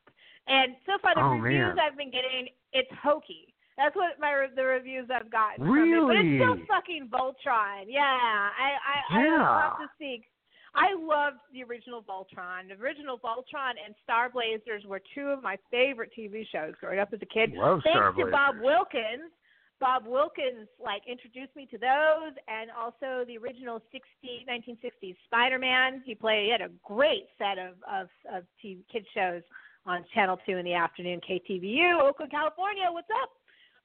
[0.49, 1.79] And so far, the Oh, reviews man.
[1.79, 3.55] I've been getting, it's hokey.
[3.77, 6.07] That's what my the reviews I've gotten from it.
[6.07, 7.85] But it's still fucking Voltron.
[7.87, 9.41] Yeah, I I, I Yeah.
[9.41, 10.27] love to see.
[10.75, 12.69] I loved the original Voltron.
[12.69, 17.13] The original Voltron and Star Blazers were two of my favorite TV shows growing up
[17.13, 17.53] as a kid.
[17.55, 19.33] Love Thanks Star to Bob Wilkins.
[19.81, 26.03] Bob Wilkins like introduced me to those and also the original 60 1960s Spider-Man.
[26.05, 29.43] He played he had a great set of of of TV, kid shows
[29.87, 32.85] on Channel 2 in the afternoon KTVU, Oakland, California.
[32.91, 33.31] What's up?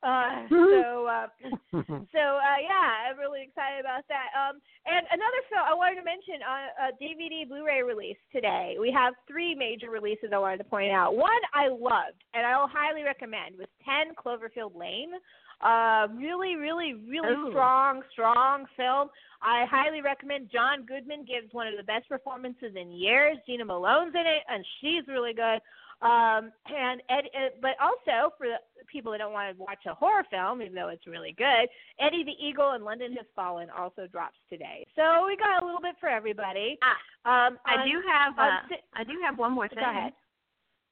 [0.03, 1.27] Uh, so uh,
[1.72, 4.30] so uh, yeah, I'm really excited about that.
[4.38, 8.76] Um, and another film I wanted to mention uh, a DVD Blu-ray release today.
[8.80, 11.15] We have three major releases I wanted to point out.
[11.15, 15.13] One I loved and I'll highly recommend was 10 Cloverfield Lane.
[15.61, 17.49] Uh, really, really, really Ooh.
[17.49, 19.10] strong, strong film.
[19.41, 20.49] I highly recommend.
[20.52, 23.38] John Goodman gives one of the best performances in years.
[23.48, 25.61] Jena Malone's in it, and she's really good.
[26.02, 29.94] Um, and Ed, Ed, but also for the people that don't want to watch a
[29.94, 31.69] horror film, even though it's really good,
[31.99, 34.86] Eddie the Eagle and London Has Fallen also drops today.
[34.95, 36.77] So we got a little bit for everybody.
[36.84, 39.80] Ah, Um, I on- do have on uh, I do have one more thing.
[39.80, 40.11] Go ahead.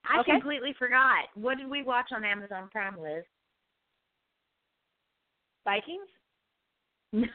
[0.10, 0.32] I Okay.
[0.32, 1.26] completely forgot.
[1.36, 3.24] What did we watch on Amazon Prime, Liz?
[5.66, 6.10] Vikings.
[7.14, 7.30] No.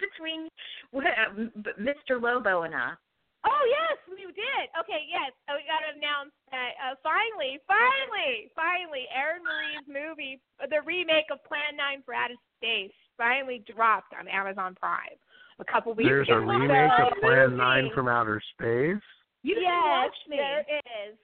[0.00, 0.48] Between
[0.90, 2.16] what, uh, m- b- Mr.
[2.16, 2.96] Lobo and I.
[3.44, 4.64] Oh yes, we did.
[4.80, 5.36] Okay, yes.
[5.52, 10.40] Oh, we got to announce that uh, finally, finally, finally, Erin Marie's movie,
[10.72, 15.20] the remake of Plan Nine for Outer Space, finally dropped on Amazon Prime
[15.60, 16.48] a couple weeks There's a ago.
[16.48, 17.60] remake of Plan movie.
[17.60, 19.04] Nine from Outer Space.
[19.44, 20.40] You didn't yes, watch me.
[20.40, 21.14] there is.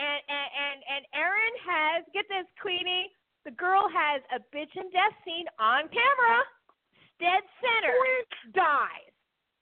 [0.00, 3.12] And and and and Aaron has get this, Queenie.
[3.48, 6.44] The girl has a bitch and death scene on camera,
[7.18, 7.96] dead center,
[8.52, 9.08] dies,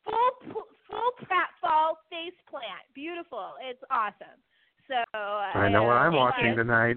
[0.02, 3.54] full pl- full pratfall face plant, beautiful.
[3.62, 4.42] It's awesome.
[4.90, 6.96] So uh, I know what I'm watching tonight.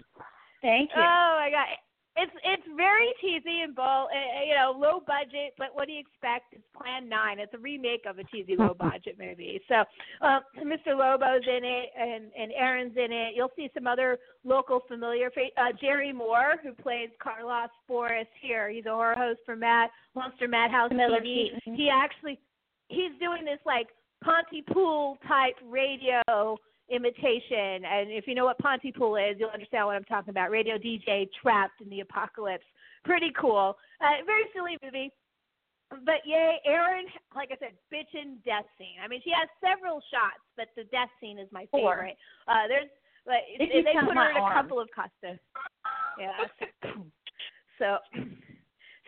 [0.63, 0.97] Thank you.
[0.97, 1.77] Oh my god.
[2.21, 5.53] It's it's very cheesy and bull, uh, you know, low budget.
[5.57, 6.53] But what do you expect?
[6.53, 7.39] It's Plan 9.
[7.39, 9.61] It's a remake of a cheesy low budget movie.
[9.67, 9.83] So
[10.21, 10.97] uh, Mr.
[10.97, 13.33] Lobo's in it and, and Erin's in it.
[13.35, 18.69] You'll see some other local familiar fa- uh, Jerry Moore, who plays Carlos Forrest here.
[18.69, 21.49] He's a horror host for Matt Monster Madhouse Miller TV.
[21.63, 22.39] He actually
[22.89, 23.87] he's doing this like
[24.23, 26.57] Pontypool type radio
[26.89, 27.85] imitation.
[27.85, 30.51] And if you know what Pontypool is, you'll understand what I'm talking about.
[30.51, 32.65] Radio DJ trapped in the apocalypse.
[33.05, 33.77] Pretty cool.
[34.01, 35.11] Uh, very silly movie.
[35.89, 37.05] But yay, Erin,
[37.35, 39.01] like I said, bitchin' death scene.
[39.03, 42.15] I mean, she has several shots, but the death scene is my favorite.
[42.47, 42.89] Uh, there's,
[43.25, 45.39] If they, they put her in a couple of costumes.
[46.19, 46.93] Yeah.
[47.79, 47.97] so,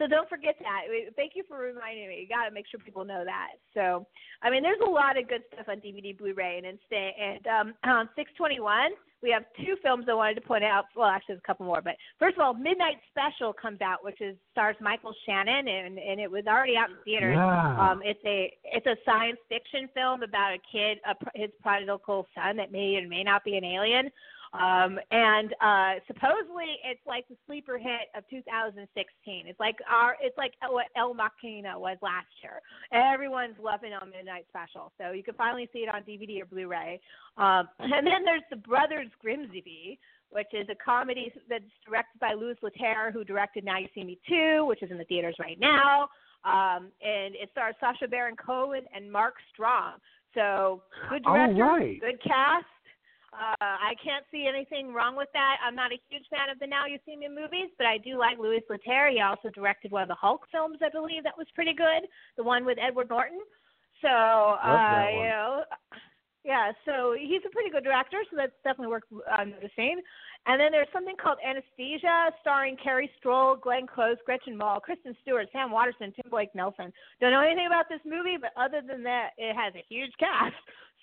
[0.01, 0.89] so don't forget that.
[1.15, 2.21] Thank you for reminding me.
[2.21, 3.61] You got to make sure people know that.
[3.75, 4.07] So,
[4.41, 7.13] I mean, there's a lot of good stuff on DVD, Blu-ray, and instant.
[7.21, 10.85] And um, on 621, we have two films I wanted to point out.
[10.95, 11.81] Well, actually, there's a couple more.
[11.83, 16.19] But first of all, Midnight Special comes out, which is stars Michael Shannon, and and
[16.19, 17.35] it was already out in theaters.
[17.35, 17.91] Yeah.
[17.91, 22.57] Um, it's a it's a science fiction film about a kid, a, his prodigal son
[22.57, 24.09] that may or may not be an alien.
[24.53, 28.83] Um, and uh, supposedly it's like the sleeper hit of 2016.
[29.47, 32.59] It's like our, it's like what Ex Machina was last year.
[32.91, 36.99] Everyone's loving on Midnight Special, so you can finally see it on DVD or Blu-ray.
[37.37, 39.97] Um, and then there's the Brothers Grimsby,
[40.31, 44.19] which is a comedy that's directed by Louis Leterre, who directed Now You See Me
[44.27, 46.09] Too, which is in the theaters right now.
[46.43, 49.93] Um, and it stars Sacha Baron Cohen and Mark Strong.
[50.33, 52.01] So good director, right.
[52.01, 52.65] good cast.
[53.33, 55.55] Uh, I can't see anything wrong with that.
[55.65, 58.19] I'm not a huge fan of the Now You See Me movies, but I do
[58.19, 59.11] like Louis Leterre.
[59.11, 62.09] He also directed one of the Hulk films, I believe, that was pretty good.
[62.35, 63.39] The one with Edward Norton.
[64.01, 65.63] So, uh, you know,
[66.43, 66.71] yeah.
[66.85, 68.17] So he's a pretty good director.
[68.29, 70.01] So that's definitely worth uh, noticing.
[70.47, 75.47] And then there's something called Anesthesia, starring Corey Stoll, Glenn Close, Gretchen Mol, Kristen Stewart,
[75.53, 76.91] Sam Waterston, Tim Blake Nelson.
[77.21, 80.55] Don't know anything about this movie, but other than that, it has a huge cast.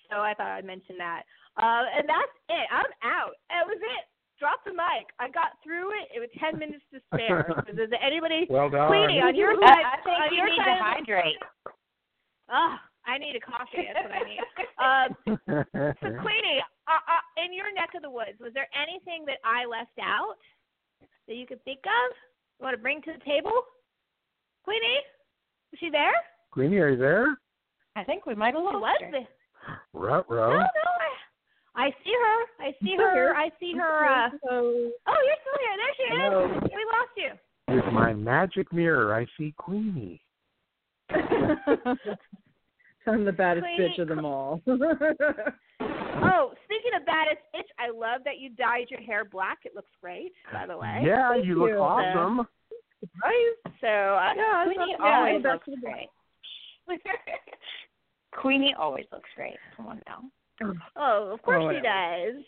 [0.09, 1.23] So I thought I'd mention that.
[1.57, 2.67] Uh, and that's it.
[2.73, 3.37] I'm out.
[3.49, 4.03] That was it.
[4.39, 5.11] Drop the mic.
[5.19, 6.07] I got through it.
[6.15, 7.45] It was ten minutes to spare.
[7.67, 8.47] So Does anybody?
[8.49, 8.87] Well done.
[8.87, 9.83] Queenie, on your side.
[9.85, 11.41] I think on you your need side to hydrate.
[12.49, 12.75] Oh,
[13.05, 13.85] I need a coffee.
[13.85, 14.41] That's what I need.
[14.79, 15.07] Um,
[15.99, 19.67] so, Queenie, uh, uh, in your neck of the woods, was there anything that I
[19.67, 20.39] left out
[21.27, 22.15] that you could think of?
[22.59, 23.51] You want to bring to the table?
[24.63, 25.03] Queenie,
[25.73, 26.15] is she there?
[26.51, 27.37] Queenie, are you there?
[27.95, 29.11] I think we might have She lost was her.
[29.11, 29.27] there.
[29.93, 30.57] Ruh, No, ruh.
[30.59, 30.65] no,
[31.75, 32.65] I, I see her.
[32.65, 33.35] I see her.
[33.35, 34.05] I see her.
[34.05, 35.75] Uh, So, oh, you're still here.
[35.77, 36.09] There she is.
[36.21, 36.47] Hello.
[36.63, 37.31] We lost you.
[37.75, 40.21] With my magic mirror, I see Queenie.
[43.07, 44.61] I'm the baddest Queenie- bitch of them all.
[46.21, 49.59] Oh, speaking of baddest bitch, I love that you dyed your hair black.
[49.63, 51.01] It looks great, by the way.
[51.05, 52.45] Yeah, you look awesome.
[52.99, 53.55] Surprise.
[53.79, 56.09] So, uh, Yeah, Queenie that's- yeah, always that's looks the- great.
[58.31, 59.55] Queenie always looks great.
[59.75, 60.71] Come on now.
[60.95, 62.43] oh, of course Oh, she does.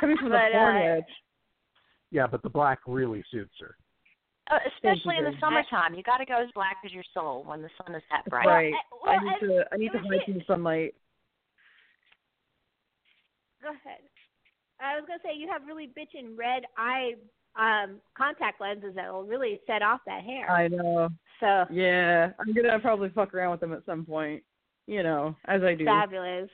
[0.00, 1.00] Coming from the But, uh.
[2.10, 3.76] Yeah, but the black really suits her.
[4.48, 7.62] Uh, especially in the summertime, you got to go as black as your soul when
[7.62, 8.46] the sun is that bright.
[8.46, 8.72] right.
[8.72, 9.64] uh, well, I need to.
[9.72, 10.94] I need to hide she- some sunlight.
[13.60, 14.00] Go ahead.
[14.78, 17.14] I was gonna say you have really bitchin' red eye
[17.58, 20.48] um contact lenses that will really set off that hair.
[20.50, 21.08] I know.
[21.40, 24.44] so Yeah, I'm gonna probably fuck around with them at some point.
[24.86, 25.84] You know, as I do.
[25.84, 26.48] fabulous.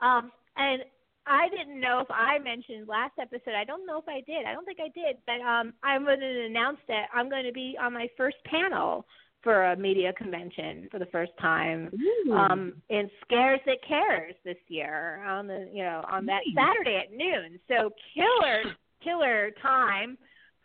[0.00, 0.82] Um, and
[1.26, 3.54] I didn't know if I mentioned last episode.
[3.56, 4.44] I don't know if I did.
[4.46, 5.16] I don't think I did.
[5.26, 9.06] But um, I'm going to announce that I'm going to be on my first panel
[9.42, 11.90] for a media convention for the first time
[12.28, 12.32] Ooh.
[12.32, 17.12] um in Scares That Cares this year on the you know on that Saturday at
[17.12, 17.58] noon.
[17.68, 20.16] So killer killer time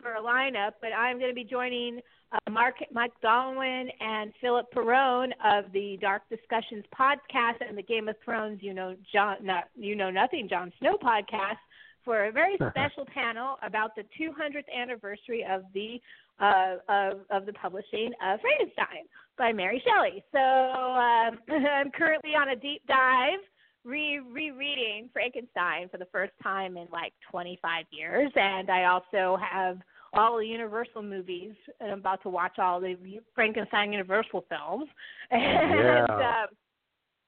[0.02, 0.74] for a lineup.
[0.80, 2.00] But I'm going to be joining
[2.32, 8.10] uh, Mark Mike Donwin and Philip Perrone of the Dark Discussions podcast and the Game
[8.10, 11.58] of Thrones You Know John not You Know Nothing Jon Snow podcast
[12.04, 16.00] for a very special panel about the 200th anniversary of the
[16.40, 19.06] uh, of, of the publishing of Frankenstein
[19.38, 20.24] by Mary Shelley.
[20.32, 23.40] So um, I'm currently on a deep dive,
[23.84, 29.80] re rereading Frankenstein for the first time in like 25 years, and I also have
[30.18, 32.98] all the Universal movies, and I'm about to watch all the
[33.36, 34.90] Frankenstein Universal films,
[35.32, 36.06] and Yeah.
[36.10, 36.48] um,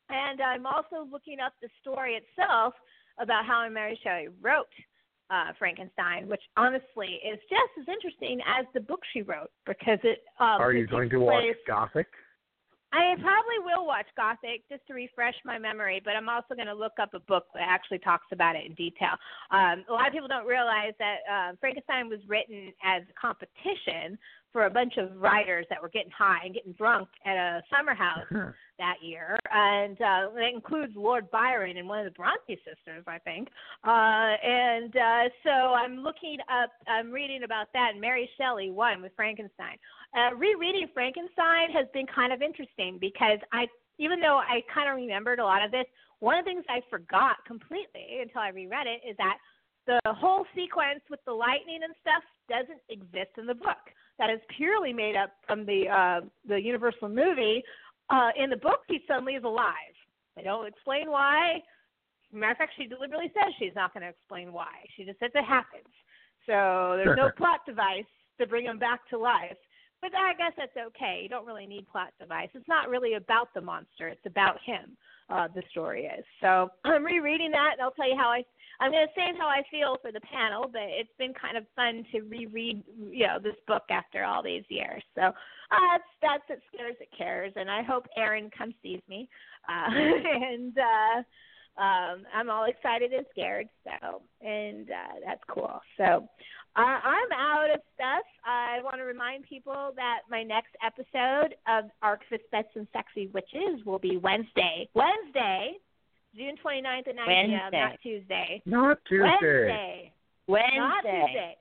[0.09, 2.73] and I'm also looking up the story itself
[3.19, 4.65] about how Mary Shelley wrote
[5.29, 10.23] uh, Frankenstein, which honestly is just as interesting as the book she wrote because it.
[10.39, 12.07] Um, Are you going to watch Gothic?
[12.91, 16.73] I probably will watch Gothic just to refresh my memory, but I'm also going to
[16.73, 19.13] look up a book that actually talks about it in detail.
[19.51, 24.17] Um, a lot of people don't realize that uh, Frankenstein was written as a competition
[24.51, 27.93] for a bunch of writers that were getting high and getting drunk at a summer
[27.93, 28.25] house
[28.79, 33.19] that year, and uh, that includes Lord Byron and one of the Bronte sisters, I
[33.19, 33.49] think.
[33.83, 39.01] Uh, and uh, so I'm looking up, I'm reading about that, and Mary Shelley won
[39.01, 39.77] with Frankenstein.
[40.17, 43.67] Uh, rereading Frankenstein has been kind of interesting because I,
[43.99, 45.85] even though I kind of remembered a lot of this,
[46.19, 49.37] one of the things I forgot completely until I reread it is that
[49.87, 53.81] the whole sequence with the lightning and stuff doesn't exist in the book.
[54.17, 57.63] That is purely made up from the uh, the Universal movie.
[58.09, 59.95] Uh, in the book, he suddenly is alive.
[60.35, 61.63] They don't explain why.
[62.33, 64.85] Matter of fact, she deliberately says she's not going to explain why.
[64.95, 65.87] She just says it happens.
[66.45, 68.09] So there's no plot device
[68.39, 69.57] to bring him back to life.
[70.01, 71.19] But I guess that's okay.
[71.23, 72.49] You don't really need plot device.
[72.53, 74.07] It's not really about the monster.
[74.07, 74.95] It's about him.
[75.29, 76.25] Uh, the story is.
[76.41, 78.43] So I'm rereading that, and I'll tell you how I
[78.79, 81.65] I'm going to save how I feel for the panel, but it's been kind of
[81.75, 82.81] fun to reread,
[83.11, 85.03] you know, this book after all these years.
[85.15, 85.31] So uh,
[85.91, 89.27] that's that's it scares it cares, and I hope Aaron comes sees me,
[89.67, 93.67] uh, and uh, um, I'm all excited and scared.
[93.83, 95.79] So and uh, that's cool.
[95.97, 96.27] So
[96.79, 98.23] uh, I'm out of stuff.
[98.45, 103.85] I want to remind people that my next episode of Archivist Bets and Sexy Witches
[103.85, 104.89] will be Wednesday.
[104.93, 105.73] Wednesday,
[106.35, 108.61] June 29th at 9 p.m., not Tuesday.
[108.65, 109.37] Not Wednesday.
[109.39, 110.11] Tuesday.
[110.47, 110.47] Wednesday.
[110.47, 110.77] Wednesday.
[110.77, 111.55] Not Tuesday.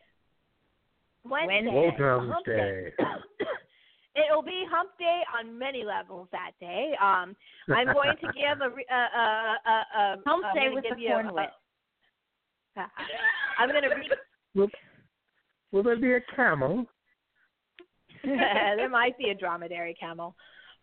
[1.24, 1.92] Wednesday.
[1.98, 2.92] Welcome Hump Day.
[4.18, 6.90] It'll be hump day on many levels that day.
[7.00, 7.36] Um,
[7.68, 10.84] I'm going to give a, re- a, a, a, a Hump I'm day gonna with
[10.84, 11.50] give the you a- corn whip.
[13.58, 14.70] I'm going to read.
[15.72, 16.86] Will, there be a camel?
[18.24, 20.34] there might be a dromedary camel.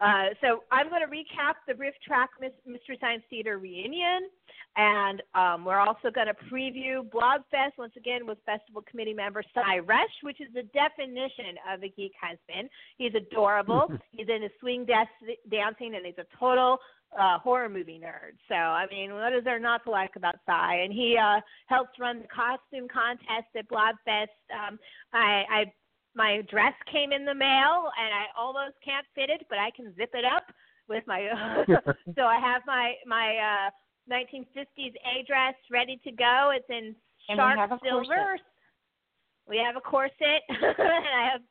[0.02, 4.30] Uh, so I'm going to recap the Riff Track Mystery Science Theater reunion,
[4.76, 9.80] and um, we're also going to preview Blobfest once again with festival committee member Cy
[9.80, 12.70] Resch, which is the definition of a geek husband.
[12.98, 13.88] He's adorable.
[14.12, 16.78] he's into swing des- dancing, and he's a total
[17.20, 18.38] uh, horror movie nerd.
[18.48, 20.82] So I mean, what is there not to like about Cy?
[20.84, 24.36] And he uh, helps run the costume contest at Blobfest.
[24.52, 24.80] Um,
[25.14, 25.74] I, I
[26.16, 29.94] my dress came in the mail and I almost can't fit it, but I can
[29.96, 30.44] zip it up
[30.88, 31.28] with my.
[32.16, 33.70] so I have my my uh
[34.12, 36.52] 1950s A dress ready to go.
[36.56, 36.96] It's in
[37.30, 38.06] And sharp have silver.
[38.06, 38.46] corset.
[39.48, 41.42] We have a corset, and I have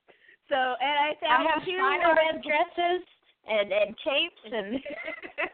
[0.48, 3.06] so and I I have two spider-man dresses
[3.48, 4.80] and and capes and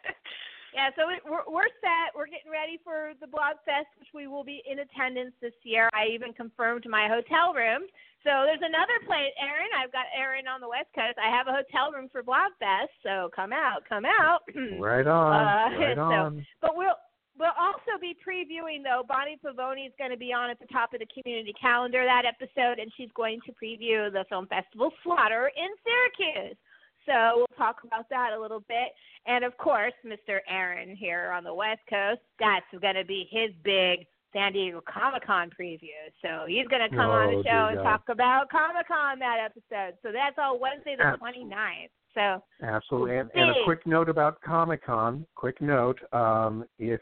[0.75, 2.15] yeah, so it, we're we're set.
[2.15, 5.91] We're getting ready for the Blob Fest, which we will be in attendance this year.
[5.93, 7.87] I even confirmed my hotel room.
[8.23, 9.73] So there's another place, Aaron.
[9.73, 11.17] I've got Aaron on the West Coast.
[11.17, 12.93] I have a hotel room for Blob Fest.
[13.03, 14.45] So come out, come out.
[14.79, 15.33] Right on.
[15.33, 16.47] Uh, right so- on.
[16.61, 17.01] But we'll
[17.39, 19.03] we'll also be previewing though.
[19.09, 22.29] Bonnie Pavoni is going to be on at the top of the community calendar that
[22.29, 26.57] episode, and she's going to preview the film festival Slaughter in Syracuse.
[27.06, 28.93] So we'll talk about that a little bit,
[29.27, 30.39] and of course, Mr.
[30.48, 32.20] Aaron here on the West Coast.
[32.39, 35.89] That's going to be his big San Diego Comic Con preview.
[36.22, 37.82] So he's going to come on Oh, the show and God.
[37.82, 39.97] talk about Comic Con that episode.
[40.02, 41.44] So that's all Wednesday the Absolutely.
[41.51, 41.90] 29th.
[42.14, 43.18] So Absolutely.
[43.18, 45.27] And, and a quick note about Comic Con.
[45.35, 47.01] Quick note: um, if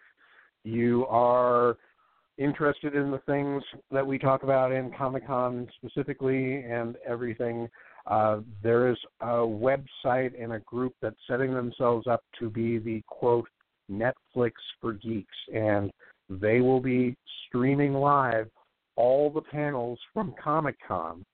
[0.65, 1.77] you are
[2.39, 7.69] interested in the things that we talk about in Comic Con specifically and everything,
[8.09, 13.03] uh, there is a website and a group that's setting themselves up to be the
[13.07, 13.49] quote
[13.91, 15.91] Netflix for geeks, and
[16.29, 17.17] they will be
[17.47, 18.49] streaming live
[18.97, 21.25] all the panels from Comic Con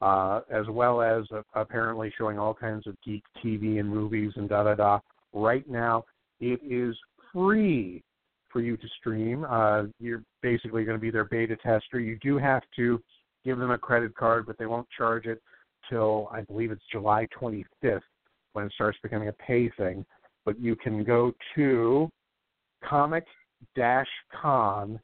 [0.00, 4.48] uh, as well as uh, apparently showing all kinds of geek TV and movies and
[4.48, 5.00] da da da.
[5.32, 6.04] Right now,
[6.40, 6.96] it is
[7.32, 8.02] free
[8.52, 9.46] for you to stream.
[9.48, 12.00] Uh, you're basically going to be their beta tester.
[12.00, 13.02] You do have to
[13.44, 15.40] give them a credit card, but they won't charge it
[15.88, 18.00] till I believe it's July 25th
[18.52, 20.04] when it starts becoming a pay thing.
[20.44, 22.10] But you can go to
[22.88, 25.00] comic-con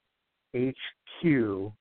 [0.55, 1.75] hq.com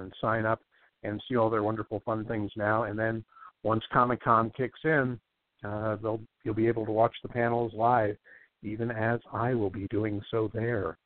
[0.00, 0.60] and sign up
[1.02, 2.84] and see all their wonderful fun things now.
[2.84, 3.24] And then
[3.62, 5.20] once Comic Con kicks in,
[5.62, 8.16] uh, they'll you'll be able to watch the panels live,
[8.62, 10.98] even as I will be doing so there.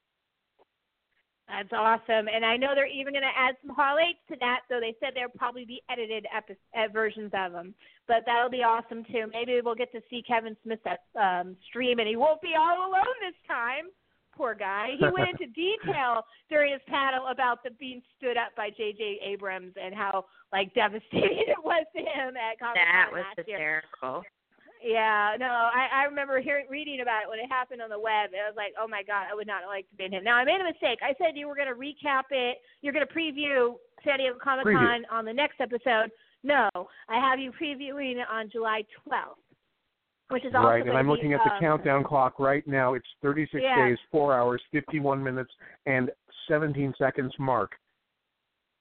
[1.48, 2.28] That's awesome.
[2.28, 4.94] And I know they're even going to add some Hall 8s to that, so they
[5.00, 7.74] said there'll probably be edited epi- uh, versions of them.
[8.06, 9.26] But that'll be awesome, too.
[9.32, 12.90] Maybe we'll get to see Kevin Smith at, um, stream, and he won't be all
[12.90, 13.88] alone this time.
[14.36, 14.90] Poor guy.
[14.98, 19.20] He went into detail during his panel about the being stood up by J.J.
[19.24, 23.48] Abrams and how, like, devastating it was to him at Comic that Con was last
[23.48, 23.82] year.
[24.84, 28.30] Yeah, no, I, I remember hearing reading about it when it happened on the web.
[28.30, 30.24] I was like, oh my god, I would not like to be in him.
[30.24, 30.98] Now I made a mistake.
[31.02, 32.58] I said you were going to recap it.
[32.82, 33.74] You're going to preview
[34.04, 36.10] San Diego Comic Con on the next episode.
[36.44, 36.68] No,
[37.08, 39.42] I have you previewing it on July 12th,
[40.28, 42.94] which is right, and I'm be, looking at the um, countdown clock right now.
[42.94, 43.88] It's 36 Yeah.
[43.88, 45.50] days, 4 hours, 51 minutes,
[45.86, 46.10] and
[46.46, 47.72] 17 seconds mark.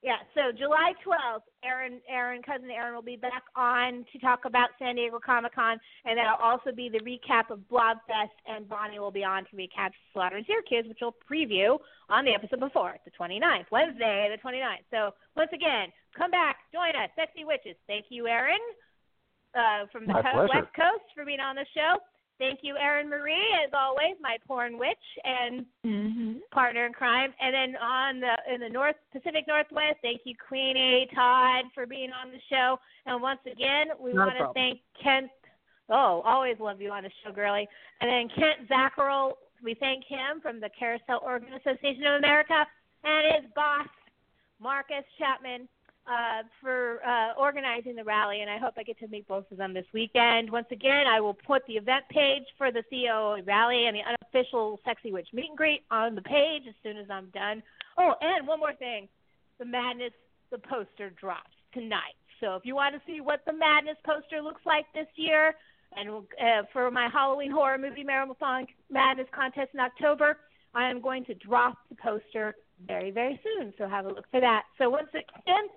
[0.03, 4.69] Yeah, so July 12th, Aaron, Aaron, cousin Aaron will be back on to talk about
[4.77, 9.11] San Diego Comic Con, and that'll also be the recap of Blobfest, and Bonnie will
[9.11, 11.79] be on to recap Slaughter and Syracuse, which we'll preview
[12.09, 14.85] on the episode before, the 29th, Wednesday, the 29th.
[14.91, 17.75] So once again, come back, join us, Sexy Witches.
[17.87, 18.61] Thank you, Aaron,
[19.55, 21.97] uh, from the co- West Coast, for being on the show.
[22.39, 25.65] Thank you, Erin Marie, as always, my porn witch and
[26.51, 27.33] partner in crime.
[27.41, 32.11] And then on the in the North Pacific Northwest, thank you, Queenie Todd, for being
[32.11, 32.77] on the show.
[33.05, 35.31] And once again, we want to thank Kent.
[35.89, 37.67] Oh, always love you on the show, girlie.
[38.01, 39.33] And then Kent Zacherl,
[39.63, 42.67] we thank him from the Carousel Organ Association of America
[43.03, 43.87] and his boss,
[44.61, 45.67] Marcus Chapman,
[46.07, 49.57] uh, for uh, organizing the rally, and I hope I get to meet both of
[49.57, 50.49] them this weekend.
[50.49, 54.79] Once again, I will put the event page for the COAA rally and the unofficial
[54.85, 57.61] Sexy Witch meet and greet on the page as soon as I'm done.
[57.97, 59.09] Oh, and one more thing.
[59.59, 60.13] The Madness,
[60.51, 62.15] the poster drops tonight.
[62.39, 65.55] So if you want to see what the Madness poster looks like this year,
[65.95, 70.37] and uh, for my Halloween horror movie Marathon Madness contest in October,
[70.73, 72.55] I am going to drop the poster
[72.85, 73.73] very, very soon.
[73.77, 74.63] So have a look for that.
[74.77, 75.67] So once again,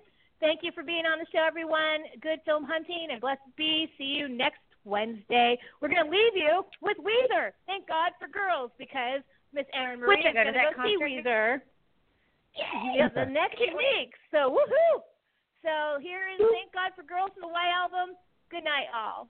[0.41, 2.03] thank you for being on the show, everyone.
[2.21, 3.89] Good film hunting and blessed be.
[3.97, 5.57] See you next Wednesday.
[5.79, 7.51] We're going to leave you with Weezer.
[7.67, 9.21] Thank God for girls because
[9.53, 10.97] Miss Erin Marie is going to go see.
[10.99, 11.61] Weezer.
[12.93, 14.11] Yeah, the next week.
[14.31, 15.01] So woohoo!
[15.63, 18.15] So here is Thank God for Girls from the White Album.
[18.49, 19.29] Good night, all.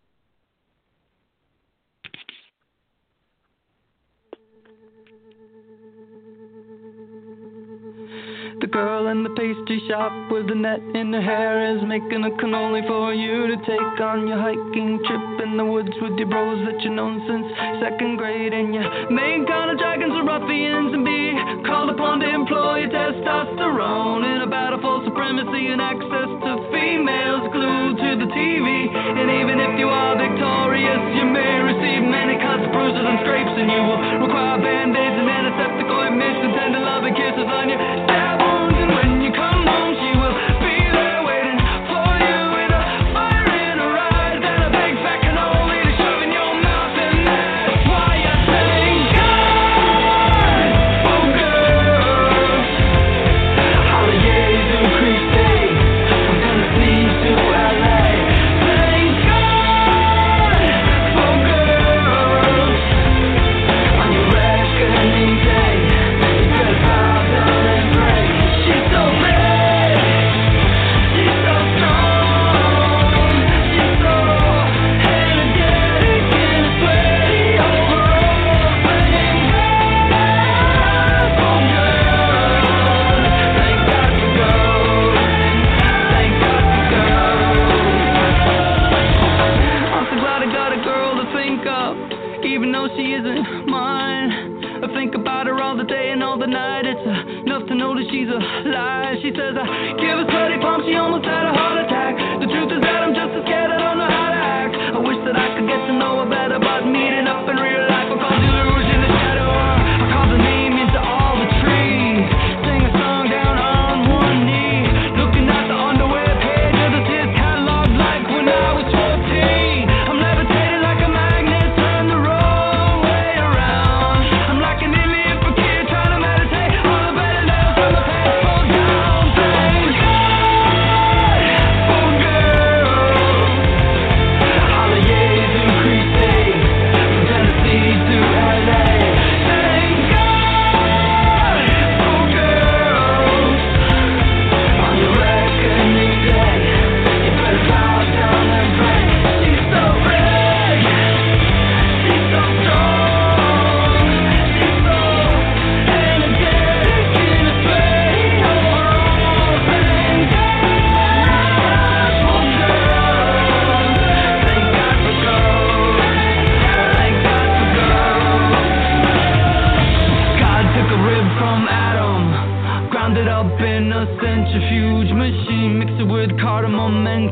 [8.61, 12.29] The girl in the pastry shop with the net in her hair is making a
[12.37, 16.61] cannoli for you to take on your hiking trip in the woods with your bros
[16.69, 17.49] that you've known since
[17.81, 18.53] second grade.
[18.53, 21.33] And you make kind of dragons or ruffians and be
[21.65, 27.49] called upon to employ your testosterone in a battle for supremacy and access to females
[27.49, 28.69] glued to the TV.
[28.93, 33.73] And even if you are victorious, you may receive many cuts, bruises, and scrapes, and
[33.73, 37.81] you will require band-aids and antiseptic ointments and tender loving kisses on your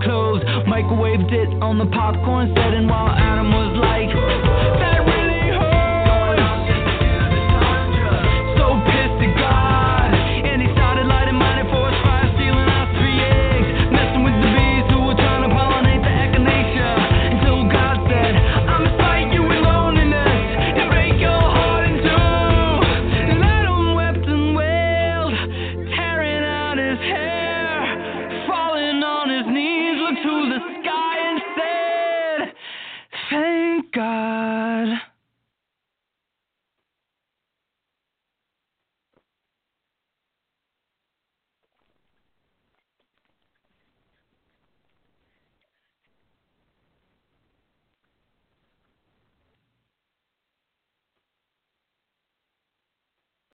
[0.01, 4.38] cloves, microwaved it on the popcorn setting while Adam was like,